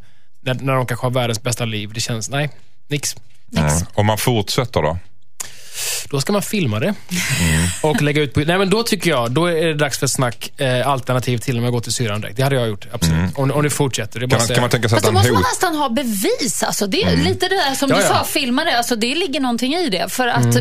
när, 0.47 0.55
när 0.55 0.75
de 0.75 0.87
kanske 0.87 1.07
har 1.07 1.11
världens 1.11 1.43
bästa 1.43 1.65
liv, 1.65 1.91
det 1.95 2.01
känns, 2.01 2.31
nej, 2.31 2.51
nix. 2.89 3.17
Mm. 3.57 3.71
Om 3.95 4.07
man 4.07 4.19
fortsätter 4.19 4.83
då? 4.83 4.99
Då 6.11 6.21
ska 6.21 6.33
man 6.33 6.43
filma 6.43 6.81
det 6.81 6.95
och 7.83 8.03
lägga 8.03 8.23
ut 8.23 8.35
på... 8.35 8.41
Nej, 8.41 8.59
men 8.59 8.71
då 8.71 8.83
tycker 8.83 9.11
jag, 9.11 9.31
då 9.31 9.47
är 9.47 9.67
det 9.67 9.75
dags 9.75 9.99
för 9.99 10.07
snack 10.07 10.61
eh, 10.61 10.89
alternativ 10.89 11.39
till 11.39 11.59
om 11.59 11.65
jag 11.65 11.73
går 11.73 11.81
till 11.81 11.93
syrran 11.93 12.21
direkt. 12.21 12.37
Det 12.37 12.43
hade 12.43 12.57
jag 12.57 12.69
gjort, 12.69 12.87
absolut. 12.93 13.39
Om, 13.39 13.51
om 13.51 13.63
det 13.63 13.71
fortsätter. 13.71 14.21
Det 14.21 14.29
Kan 14.29 14.39
man, 14.39 14.49
kan 14.49 14.61
man 14.61 14.71
tänka 14.71 14.89
sig 14.89 14.97
att 14.97 15.03
Fast 15.03 15.13
då 15.13 15.19
måste 15.19 15.33
man 15.33 15.43
nästan 15.43 15.75
ha 15.77 15.89
bevis. 15.89 16.63
Alltså, 16.63 16.87
det 16.87 17.03
är 17.03 17.17
lite 17.17 17.49
det 17.49 17.55
där 17.55 17.75
som 17.75 17.91
Ja, 17.91 17.97
du 17.97 18.03
ja. 18.03 18.09
sa, 18.09 18.25
filma 18.25 18.65
det. 18.65 18.79
Alltså, 18.79 18.97
det 18.97 19.15
ligger 19.15 19.41
någonting 19.41 19.75
i 19.75 19.89
det. 19.89 20.13
För 20.13 20.29
att 20.29 20.55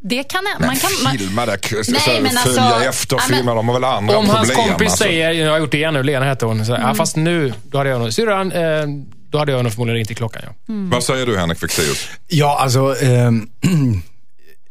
det 0.00 0.22
kan... 0.22 0.44
Man 0.60 0.76
kan 0.76 0.90
man, 1.04 1.18
Filma 1.18 1.46
det, 1.46 1.58
Nej, 1.88 2.20
men 2.22 2.36
alltså- 2.38 2.62
följa 2.62 2.88
efter, 2.88 3.16
men- 3.16 3.36
filma. 3.38 3.54
De 3.54 3.68
har 3.68 3.74
väl 3.74 3.84
andra 3.84 4.16
Om 4.18 4.24
problem. 4.26 4.36
hans 4.46 4.50
kompis 4.68 4.88
alltså. 4.88 5.04
säger, 5.04 5.32
jag 5.32 5.50
har 5.50 5.58
gjort 5.58 5.70
det 5.70 5.76
igen 5.78 5.94
nu, 5.94 6.02
Lena 6.02 6.24
hette 6.24 6.44
hon, 6.46 6.66
så, 6.66 6.74
Mm. 6.74 6.88
ja, 6.88 6.94
fast 6.94 7.16
nu, 7.16 7.52
då 7.64 7.78
hade 7.78 7.90
jag 7.90 8.00
nog, 8.00 8.12
syrran, 8.12 8.52
eh, 8.52 8.60
då 9.30 9.38
hade 9.38 9.52
jag 9.52 9.62
nog 9.62 9.72
förmodligen 9.72 9.96
ringt 9.96 10.10
i 10.10 10.14
klockan. 10.14 10.42
Ja. 10.46 10.52
Vad 10.66 11.04
säger 11.04 11.26
du 11.26 11.36
Henrik 11.38 11.58
Fexeus? 11.58 12.08
Ja, 12.28 12.58
alltså. 12.60 12.96
ehm, 13.02 13.48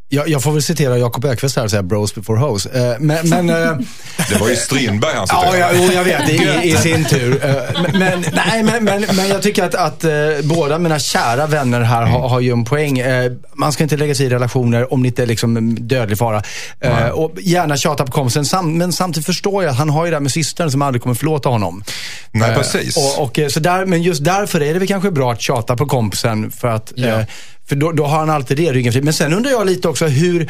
jag, 0.10 0.30
jag 0.30 0.44
får 0.44 0.52
väl 0.52 0.62
citera 0.64 0.98
Jakob 0.98 1.26
Öqvist 1.26 1.56
här 1.56 1.64
och 1.64 1.72
säga 1.72 1.84
bros 1.84 2.16
before 2.16 2.40
hoes. 2.40 2.66
Eh, 2.66 2.96
men, 3.00 3.30
men 3.30 3.50
eh, 3.50 3.56
Det 4.30 4.36
var 4.40 4.50
ju 4.50 4.56
Strindberg 4.56 5.14
han 5.16 5.28
Ja, 5.30 5.42
citerade. 5.52 5.78
ja 5.78 5.84
jo, 5.88 5.94
jag 5.94 6.04
vet. 6.04 6.30
I, 6.30 6.70
I 6.70 6.78
sin 6.78 7.06
tur. 7.06 7.46
Eh, 7.46 7.82
Men, 7.94 8.26
nej, 8.34 8.64
men, 8.64 8.84
men, 8.84 9.06
men 9.16 9.28
jag 9.28 9.42
tycker 9.42 9.64
att, 9.64 9.76
att 9.76 10.04
eh, 10.04 10.12
båda 10.44 10.78
mina 10.80 11.00
kära 11.00 11.48
vänner 11.48 11.82
här 11.82 12.02
har, 12.06 12.30
har 12.30 12.40
ju 12.40 12.52
en 12.52 12.66
poäng. 12.66 13.00
Eh, 13.00 13.32
man 13.54 13.72
ska 13.72 13.84
inte 13.84 13.98
lägga 13.98 14.16
sig 14.16 14.26
i 14.26 14.30
relationer 14.30 14.94
om 14.94 15.04
det 15.04 15.08
inte 15.08 15.24
är 15.24 15.28
liksom 15.28 15.76
dödlig 15.88 16.18
fara. 16.18 16.44
Eh, 16.80 17.08
och 17.08 17.32
gärna 17.42 17.78
tjata 17.78 18.06
på 18.06 18.12
kompisen. 18.12 18.46
Sam, 18.46 18.78
men 18.78 18.94
samtidigt 18.94 19.26
förstår 19.26 19.64
jag 19.64 19.72
att 19.72 19.78
han 19.78 19.90
har 19.90 20.06
ju 20.06 20.12
det 20.12 20.16
här 20.18 20.22
med 20.22 20.32
systern 20.32 20.72
som 20.72 20.82
aldrig 20.82 21.02
kommer 21.02 21.16
förlåta 21.16 21.50
honom. 21.50 21.84
Nej, 22.32 22.56
precis. 22.56 22.98
Och, 22.98 23.24
och, 23.24 23.40
så 23.52 23.60
där, 23.60 23.86
men 23.86 24.02
just 24.04 24.24
därför 24.24 24.62
är 24.62 24.74
det 24.74 24.80
väl 24.80 24.88
kanske 24.88 25.12
bra 25.12 25.32
att 25.32 25.42
tjata 25.42 25.76
på 25.76 25.86
kompisen. 25.86 26.52
För, 26.52 26.68
att, 26.68 26.94
Ja. 26.96 27.24
För 27.70 27.76
då, 27.76 27.92
då 27.92 28.06
har 28.06 28.20
han 28.20 28.30
alltid 28.30 28.58
det 28.58 28.72
ryggen 28.74 28.94
fri. 28.94 29.02
Men 29.02 29.14
sen 29.14 29.34
undrar 29.34 29.52
jag 29.52 29.66
lite 29.66 29.88
också 29.88 30.06
hur 30.08 30.50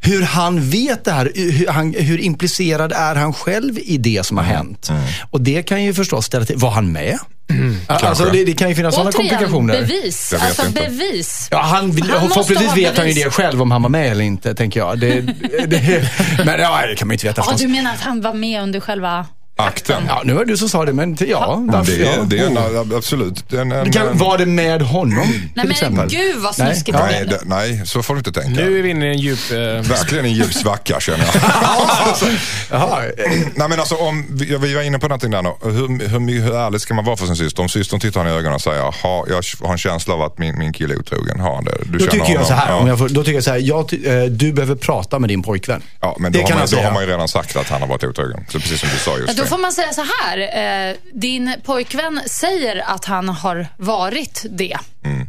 hur 0.00 0.22
han 0.22 0.70
vet 0.70 1.04
det 1.04 1.12
här, 1.12 1.32
hur, 1.34 1.66
han, 1.68 1.94
hur 1.98 2.20
implicerad 2.20 2.92
är 2.92 3.14
han 3.14 3.32
själv 3.34 3.78
i 3.78 3.96
det 3.98 4.26
som 4.26 4.36
har 4.36 4.44
Mm. 4.44 4.56
hänt? 4.56 4.90
Och 5.30 5.40
det 5.40 5.62
kan 5.62 5.84
ju 5.84 5.94
förstås 5.94 6.26
ställa 6.26 6.44
till, 6.44 6.56
var 6.56 6.70
han 6.70 6.92
med? 6.92 7.18
Alltså 7.86 8.24
det, 8.24 8.44
det 8.44 8.52
kan 8.52 8.68
ju 8.68 8.74
finnas 8.74 8.94
sådana 8.94 9.12
komplikationer. 9.12 9.80
bevis. 9.80 10.34
Alltså 10.40 10.66
inte. 10.66 10.80
bevis. 10.82 11.48
Ja, 11.50 11.58
han, 11.62 11.90
Han 11.90 11.92
förhoppningsvis 12.30 12.76
vet 12.76 12.96
han 12.98 13.08
ju 13.08 13.14
bevis. 13.14 13.24
det 13.24 13.30
själv 13.30 13.62
om 13.62 13.70
han 13.70 13.82
var 13.82 13.88
med 13.90 14.10
eller 14.10 14.24
inte, 14.24 14.54
tänker 14.54 14.80
jag. 14.80 14.98
Det, 14.98 15.20
det, 15.66 16.08
men 16.44 16.60
ja, 16.60 16.86
det 16.86 16.96
kan 16.96 17.08
man 17.08 17.12
ju 17.12 17.14
inte 17.14 17.26
veta 17.26 17.40
Ja, 17.40 17.42
förstås. 17.44 17.60
du 17.60 17.68
menar 17.68 17.92
att 17.94 18.00
han 18.00 18.20
var 18.20 18.34
med 18.34 18.62
under 18.62 18.80
själva... 18.80 19.26
Akten. 19.56 20.02
Ja, 20.08 20.22
nu 20.24 20.32
var 20.32 20.44
det 20.44 20.52
du 20.52 20.56
som 20.56 20.68
sa 20.68 20.84
det, 20.84 20.92
men 20.92 21.16
ja. 21.20 21.64
därför, 21.72 21.92
Det 21.92 22.06
är, 22.08 22.16
ja. 22.16 22.24
det 22.26 22.38
är 22.38 22.46
en, 22.46 22.58
Oh. 22.58 22.96
absolut. 22.96 23.52
En, 23.52 23.72
en, 23.72 23.84
Det 23.84 23.92
kan, 23.92 24.18
var 24.18 24.38
det 24.38 24.46
med 24.46 24.82
honom, 24.82 25.22
till 25.32 25.40
Nej 25.40 25.50
men 25.54 25.70
exempel? 25.70 26.08
gud 26.08 26.36
vad 26.36 26.58
Nej. 26.58 26.74
snuskigt 26.74 26.98
nej, 26.98 27.24
blev. 27.24 27.38
det, 27.38 27.44
nej, 27.44 27.82
så 27.86 28.02
får 28.02 28.14
du 28.14 28.18
inte 28.18 28.32
tänka. 28.32 28.60
Nu 28.60 28.78
är 28.78 28.82
vi 28.82 28.90
inne 28.90 29.06
i 29.06 29.10
en 29.10 29.18
djup... 29.18 29.38
Eh, 29.50 29.56
Verkligen 29.56 30.24
en 30.24 30.32
djup 30.32 30.52
svacka 30.54 31.00
känner 31.00 31.24
jag. 31.24 31.34
Jaha. 32.70 33.02
Nej 33.54 33.68
men 33.68 33.80
alltså 33.80 33.94
om, 33.94 34.26
vi, 34.30 34.56
vi 34.56 34.74
var 34.74 34.82
inne 34.82 34.98
på 34.98 35.08
någonting 35.08 35.30
där 35.30 35.42
nu. 35.42 35.52
Hur, 35.62 36.08
hur, 36.08 36.40
hur 36.42 36.54
ärlig 36.56 36.80
ska 36.80 36.94
man 36.94 37.04
vara 37.04 37.16
för 37.16 37.26
sin 37.26 37.36
syster? 37.36 37.62
Om 37.62 37.68
systern 37.68 38.00
tittar 38.00 38.20
henne 38.20 38.34
i 38.34 38.38
ögonen 38.38 38.54
och 38.54 38.60
säger, 38.62 38.82
ha, 39.02 39.26
jag 39.28 39.42
har 39.66 39.72
en 39.72 39.78
känsla 39.78 40.14
av 40.14 40.22
att 40.22 40.38
min, 40.38 40.58
min 40.58 40.72
kille 40.72 40.94
är 40.94 40.98
otrogen. 40.98 41.40
Har 41.40 41.54
han 41.54 41.64
det? 41.64 41.76
Du 41.84 41.98
Då 41.98 42.04
tycker 42.06 42.16
jag 42.18 42.24
honom? 42.26 42.44
så 42.46 42.52
här, 42.54 42.68
Ja. 42.70 42.76
om 42.76 42.86
jag 42.88 42.98
får, 42.98 43.08
då 43.08 43.20
tycker 43.24 43.34
jag 43.34 43.44
så 43.44 43.50
här, 43.50 43.58
jag, 43.58 43.88
ty- 43.88 44.06
eh, 44.06 44.24
du 44.24 44.52
behöver 44.52 44.74
prata 44.74 45.18
med 45.18 45.30
din 45.30 45.42
pojkvän. 45.42 45.82
Ja, 46.00 46.16
men 46.18 46.32
då, 46.32 46.38
Det 46.38 46.44
har 46.52 46.58
man, 46.58 46.68
då 46.70 46.76
har 46.78 46.92
man 46.92 47.02
ju 47.02 47.08
redan 47.10 47.28
sagt 47.28 47.56
att 47.56 47.68
han 47.68 47.80
har 47.80 47.88
varit 47.88 48.04
otrogen. 48.04 48.44
Så 48.48 48.58
precis 48.60 48.80
som 48.80 48.88
du 48.92 48.96
sa 48.98 49.10
Ja, 49.10 49.18
just 49.18 49.36
då 49.36 49.42
det. 49.42 49.48
får 49.48 49.58
man 49.58 49.72
säga 49.72 49.92
så 49.92 50.04
här. 50.22 50.38
Eh, 50.90 50.94
din 51.14 51.54
pojkvän 51.64 52.20
säger 52.26 52.82
att 52.94 53.04
han 53.04 53.28
har 53.28 53.66
varit 53.76 54.44
det. 54.50 54.76
Mm. 55.04 55.26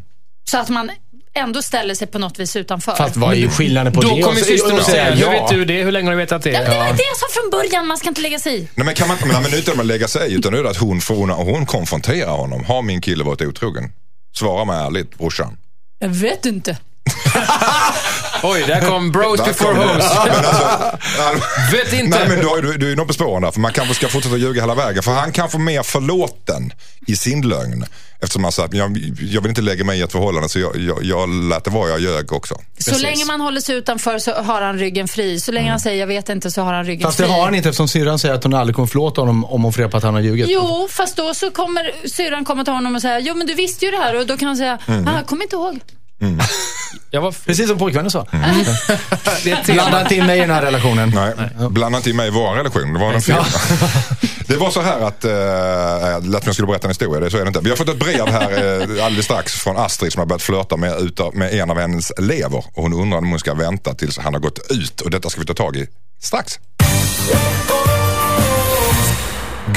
Så 0.52 0.58
att 0.58 0.70
man 0.70 0.90
ändå 1.36 1.62
ställer 1.62 1.96
sig 1.96 2.08
på 2.08 2.20
något 2.20 2.40
vis 2.40 2.56
utanför. 2.56 2.96
Fast 2.96 3.16
vad 3.18 3.32
är 3.32 3.36
ju 3.36 3.50
skillnaden 3.50 3.94
på 3.94 4.02
då 4.02 4.16
det? 4.16 4.22
kommer 4.22 4.42
systern 4.42 4.78
att 4.78 4.86
säga, 4.86 5.12
hur 5.16 5.30
vet 5.30 5.50
du 5.50 5.66
det? 5.66 5.84
Hur 5.84 5.92
länge 5.92 6.08
har 6.08 6.12
du 6.12 6.18
vetat 6.18 6.44
det? 6.44 6.50
ja, 6.50 6.60
men 6.60 6.72
det 6.72 6.78
var 6.78 6.86
det 6.86 7.04
jag 7.04 7.18
sa 7.18 7.26
från 7.30 7.50
början, 7.50 7.88
man 7.88 7.98
ska 7.98 8.08
inte 8.10 8.22
lägga 8.22 8.40
sig 8.40 8.56
i. 8.58 8.68
Nej, 8.76 8.86
men 8.86 8.96
kan 8.96 9.08
man, 9.08 9.18
men, 9.22 9.44
men 9.44 9.54
utan 9.54 9.80
att 9.80 9.86
lägga 9.86 10.08
sig 10.08 10.32
i, 10.32 10.36
utan 10.36 10.54
nu 10.54 10.60
är 10.60 10.64
det 10.64 10.70
att 10.70 10.78
hon, 10.78 11.02
får, 11.02 11.16
hon, 11.16 11.30
hon 11.30 11.66
konfronterar 11.66 12.32
honom. 12.32 12.66
Har 12.66 12.82
min 12.82 13.02
kille 13.02 13.24
varit 13.24 13.42
otrogen? 13.42 13.92
Svara 14.38 14.66
mig 14.66 14.86
ärligt 14.86 15.18
brorsan. 15.18 15.58
Jag 16.00 16.10
vet 16.10 16.46
inte. 16.46 16.78
Oj, 18.44 18.64
där 18.68 18.82
kom 18.90 19.12
bros 19.12 19.38
Där 19.40 19.46
before 19.46 19.70
kom. 19.76 19.78
Men 19.86 19.90
alltså, 19.90 20.14
all- 20.20 21.42
Vet 21.72 21.94
inte. 21.94 22.20
Nej 22.20 22.28
men 22.30 22.40
du, 22.40 22.62
du, 22.72 22.78
du 22.78 22.92
är 22.92 22.96
nog 22.96 23.08
på 23.08 23.14
spåren 23.14 23.42
där. 23.42 23.52
För 23.52 23.60
man 23.60 23.74
kanske 23.74 23.94
ska 23.96 24.08
fortsätta 24.08 24.38
ljuga 24.38 24.62
hela 24.62 24.76
vägen. 24.76 25.04
För 25.04 25.12
han 25.12 25.32
kan 25.32 25.50
få 25.50 25.58
mer 25.58 25.84
förlåten 25.84 26.74
i 27.08 27.16
sin 27.16 27.42
lögn. 27.48 27.86
Eftersom 28.22 28.44
han 28.44 28.52
sa 28.52 28.66
att 28.66 28.74
jag, 28.74 28.98
jag 29.22 29.42
vill 29.42 29.50
inte 29.50 29.62
lägga 29.62 29.84
mig 29.84 30.00
i 30.00 30.02
ett 30.02 30.12
förhållande 30.12 30.50
så 30.50 30.60
jag, 30.60 30.78
jag, 30.78 31.04
jag 31.04 31.30
lät 31.30 31.64
det 31.64 31.70
vara, 31.72 31.90
jag 31.90 32.00
ljög 32.00 32.34
också. 32.34 32.56
Så 32.56 32.62
Precis. 32.92 33.02
länge 33.04 33.26
man 33.26 33.42
håller 33.42 33.62
sig 33.62 33.76
utanför 33.76 34.20
så 34.20 34.32
har 34.34 34.62
han 34.62 34.78
ryggen 34.80 35.08
fri. 35.08 35.40
Så 35.40 35.52
länge 35.52 35.70
han 35.70 35.80
säger 35.80 36.00
jag 36.00 36.08
vet 36.08 36.30
inte 36.30 36.52
så 36.52 36.62
har 36.62 36.74
han 36.74 36.86
ryggen 36.86 37.08
Fast 37.08 37.18
det 37.18 37.24
fri. 37.24 37.34
har 37.34 37.46
han 37.46 37.56
inte 37.56 37.70
eftersom 37.70 37.88
syrran 37.88 38.20
säger 38.20 38.36
att 38.36 38.44
hon 38.44 38.54
aldrig 38.54 38.76
kommer 38.76 38.88
förlåta 38.88 39.22
honom 39.22 39.46
om 39.46 39.64
hon 39.64 39.74
får 39.74 39.80
reda 39.80 39.92
på 39.92 39.98
att 39.98 40.04
han 40.04 40.14
har 40.14 40.22
ljugit. 40.22 40.48
Jo, 40.50 40.88
fast 40.92 41.16
då 41.18 41.34
så 41.34 41.52
kommer 41.52 42.08
syrran 42.10 42.46
komma 42.46 42.64
till 42.64 42.74
honom 42.74 42.96
och 42.96 43.02
säga 43.02 43.20
jo 43.20 43.36
men 43.36 43.48
du 43.48 43.54
visste 43.54 43.86
ju 43.86 43.92
det 43.92 43.98
här 43.98 44.20
och 44.20 44.28
då 44.28 44.38
kan 44.38 44.48
han 44.48 44.58
säga 44.58 44.78
Mm. 44.88 45.08
ah, 45.08 45.24
kommer 45.24 45.44
inte 45.44 45.56
ihåg. 45.56 45.80
Jag 47.12 47.22
var... 47.22 47.36
Precis 47.46 47.68
som 47.68 47.78
pojkvännen 47.78 48.12
sa. 48.12 48.26
Tema. 48.26 49.64
Blanda 49.66 50.02
inte 50.02 50.16
in 50.16 50.26
mig 50.26 50.38
i 50.38 50.42
den 50.42 50.50
här 50.50 50.62
relationen. 50.62 51.12
Nej, 51.16 51.34
blanda 51.70 51.98
inte 51.98 52.10
in 52.10 52.16
mig 52.16 52.28
i 52.28 52.32
vår 52.32 52.54
relation. 52.54 52.94
Det 52.94 53.00
var 53.00 53.14
en 53.14 53.22
film. 53.22 53.38
Det 54.48 54.56
var 54.58 54.72
så 54.72 54.82
här 54.82 55.00
att, 55.00 55.24
jag 56.12 56.28
lät 56.28 56.32
mig 56.32 56.42
jag 56.46 56.54
skulle 56.54 56.68
berätta 56.68 56.88
en 56.88 56.92
historia, 56.92 57.20
det 57.20 57.26
är 57.26 57.30
så 57.30 57.38
är 57.38 57.42
det 57.42 57.48
inte. 57.48 57.60
Vi 57.60 57.70
har 57.70 57.78
fått 57.78 57.90
ett 57.90 58.00
brev 58.00 58.28
här 58.28 58.52
eh, 58.52 59.06
alldeles 59.06 59.26
strax 59.26 59.54
från 59.54 59.78
Astrid 59.78 60.14
som 60.14 60.20
har 60.20 60.26
börjat 60.26 60.42
flörta 60.42 60.78
med, 60.78 61.00
utav, 61.02 61.36
med 61.36 61.54
en 61.54 61.72
av 61.72 61.80
hennes 61.80 62.12
elever. 62.12 62.58
Och 62.58 62.84
hon 62.84 62.94
undrar 62.94 63.18
om 63.18 63.30
hon 63.30 63.40
ska 63.40 63.54
vänta 63.54 63.94
tills 63.94 64.18
han 64.18 64.34
har 64.34 64.42
gått 64.42 64.72
ut. 64.72 65.02
Och 65.02 65.10
detta 65.10 65.30
ska 65.30 65.42
vi 65.42 65.48
ta 65.48 65.54
tag 65.54 65.76
i 65.76 65.88
strax. 66.22 66.60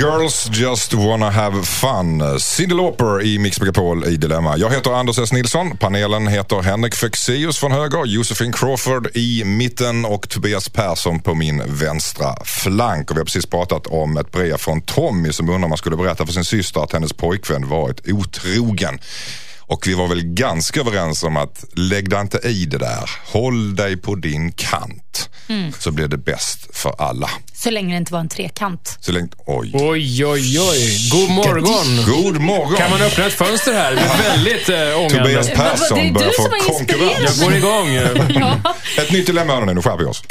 Girls 0.00 0.50
just 0.52 0.94
wanna 0.94 1.30
have 1.30 1.62
fun. 1.66 2.38
Cyndi 2.38 2.74
Lauper 2.74 3.22
i 3.22 3.38
Mix 3.38 3.60
Megapol 3.60 4.04
i 4.04 4.16
Dilemma. 4.16 4.56
Jag 4.56 4.70
heter 4.70 4.90
Anders 4.90 5.18
S. 5.18 5.32
Nilsson. 5.32 5.76
Panelen 5.76 6.26
heter 6.26 6.62
Henrik 6.62 6.94
Fexeus 6.94 7.58
från 7.58 7.72
höger, 7.72 8.06
Josefin 8.06 8.52
Crawford 8.52 9.08
i 9.14 9.44
mitten 9.44 10.04
och 10.04 10.28
Tobias 10.28 10.68
Persson 10.68 11.20
på 11.20 11.34
min 11.34 11.62
vänstra 11.66 12.36
flank. 12.44 13.10
Och 13.10 13.16
vi 13.16 13.20
har 13.20 13.24
precis 13.24 13.46
pratat 13.46 13.86
om 13.86 14.16
ett 14.16 14.32
brev 14.32 14.56
från 14.56 14.80
Tommy 14.80 15.32
som 15.32 15.48
undrar 15.48 15.64
om 15.64 15.68
man 15.68 15.78
skulle 15.78 15.96
berätta 15.96 16.26
för 16.26 16.32
sin 16.32 16.44
syster 16.44 16.80
att 16.80 16.92
hennes 16.92 17.12
pojkvän 17.12 17.68
varit 17.68 18.08
otrogen. 18.08 18.98
Och 19.68 19.86
vi 19.86 19.94
var 19.94 20.08
väl 20.08 20.22
ganska 20.22 20.80
överens 20.80 21.22
om 21.22 21.36
att 21.36 21.64
lägg 21.76 22.10
dig 22.10 22.20
inte 22.20 22.38
i 22.38 22.64
det 22.64 22.78
där. 22.78 23.10
Håll 23.24 23.76
dig 23.76 23.96
på 23.96 24.14
din 24.14 24.52
kant. 24.52 25.30
Så 25.78 25.90
blir 25.90 26.08
det 26.08 26.16
bäst 26.16 26.76
för 26.76 26.94
alla. 26.98 27.30
Så 27.54 27.70
länge 27.70 27.94
det 27.94 27.98
inte 27.98 28.12
var 28.12 28.20
en 28.20 28.28
trekant. 28.28 28.96
Så 29.00 29.12
länge, 29.12 29.28
oj. 29.46 29.70
Oj, 29.74 30.26
oj, 30.26 30.60
oj. 30.60 31.08
God 31.10 31.30
morgon. 31.30 32.04
God 32.06 32.40
morgon! 32.40 32.76
Kan 32.76 32.90
man 32.90 33.02
öppna 33.02 33.26
ett 33.26 33.32
fönster 33.32 33.72
här? 33.72 33.94
Det 33.94 34.00
är 34.00 34.18
väldigt 34.18 34.68
äh, 34.68 34.76
ångande. 34.98 35.18
Tobias 35.18 35.48
Persson 35.50 36.12
börjar 36.12 36.32
få 36.32 36.72
konkurrens. 36.72 37.40
Jag 37.40 37.48
går 37.48 37.56
igång. 37.56 37.88
Ja. 38.40 38.74
Ett 38.98 39.12
nytt 39.12 39.26
dilemma 39.26 39.60
nu 39.60 39.82
skärper 39.82 39.98
vi 39.98 40.04
oss. 40.04 40.22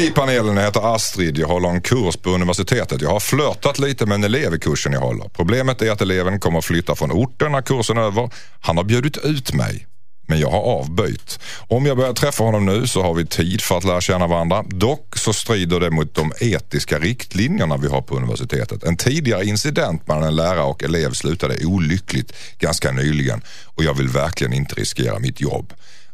Hej 0.00 0.10
panelen, 0.10 0.56
jag 0.56 0.64
heter 0.64 0.94
Astrid. 0.94 1.38
Jag 1.38 1.48
håller 1.48 1.68
en 1.68 1.80
kurs 1.80 2.16
på 2.16 2.30
universitetet. 2.30 3.02
Jag 3.02 3.10
har 3.10 3.20
flörtat 3.20 3.78
lite 3.78 4.06
med 4.06 4.14
en 4.14 4.24
elev 4.24 4.54
i 4.54 4.58
kursen 4.58 4.92
jag 4.92 5.00
håller. 5.00 5.28
Problemet 5.28 5.82
är 5.82 5.90
att 5.90 6.00
eleven 6.00 6.40
kommer 6.40 6.58
att 6.58 6.64
flytta 6.64 6.94
från 6.94 7.12
orten 7.12 7.52
när 7.52 7.62
kursen 7.62 7.96
är 7.96 8.02
över. 8.02 8.30
Han 8.60 8.76
har 8.76 8.84
bjudit 8.84 9.16
ut 9.16 9.54
mig. 9.54 9.86
Men 10.28 10.40
jag 10.40 10.50
har 10.50 10.60
avböjt. 10.60 11.40
Om 11.68 11.86
jag 11.86 11.96
börjar 11.96 12.12
träffa 12.12 12.44
honom 12.44 12.66
nu 12.66 12.86
så 12.86 13.02
har 13.02 13.14
vi 13.14 13.26
tid 13.26 13.60
för 13.62 13.78
att 13.78 13.84
lära 13.84 14.00
känna 14.00 14.26
varandra. 14.26 14.64
Dock 14.68 15.16
så 15.16 15.32
strider 15.32 15.80
det 15.80 15.90
mot 15.90 16.14
de 16.14 16.32
etiska 16.40 16.98
riktlinjerna 16.98 17.76
vi 17.76 17.88
har 17.88 18.02
på 18.02 18.16
universitetet. 18.16 18.84
En 18.84 18.96
tidigare 18.96 19.44
incident 19.44 20.08
mellan 20.08 20.24
en 20.24 20.36
lärare 20.36 20.62
och 20.62 20.82
elev 20.82 21.12
slutade 21.12 21.64
olyckligt 21.64 22.32
ganska 22.58 22.92
nyligen 22.92 23.42
och 23.64 23.84
jag 23.84 23.94
vill 23.94 24.08
verkligen 24.08 24.52
inte 24.52 24.74
riskera 24.74 25.18
mitt 25.18 25.40
jobb. 25.40 25.72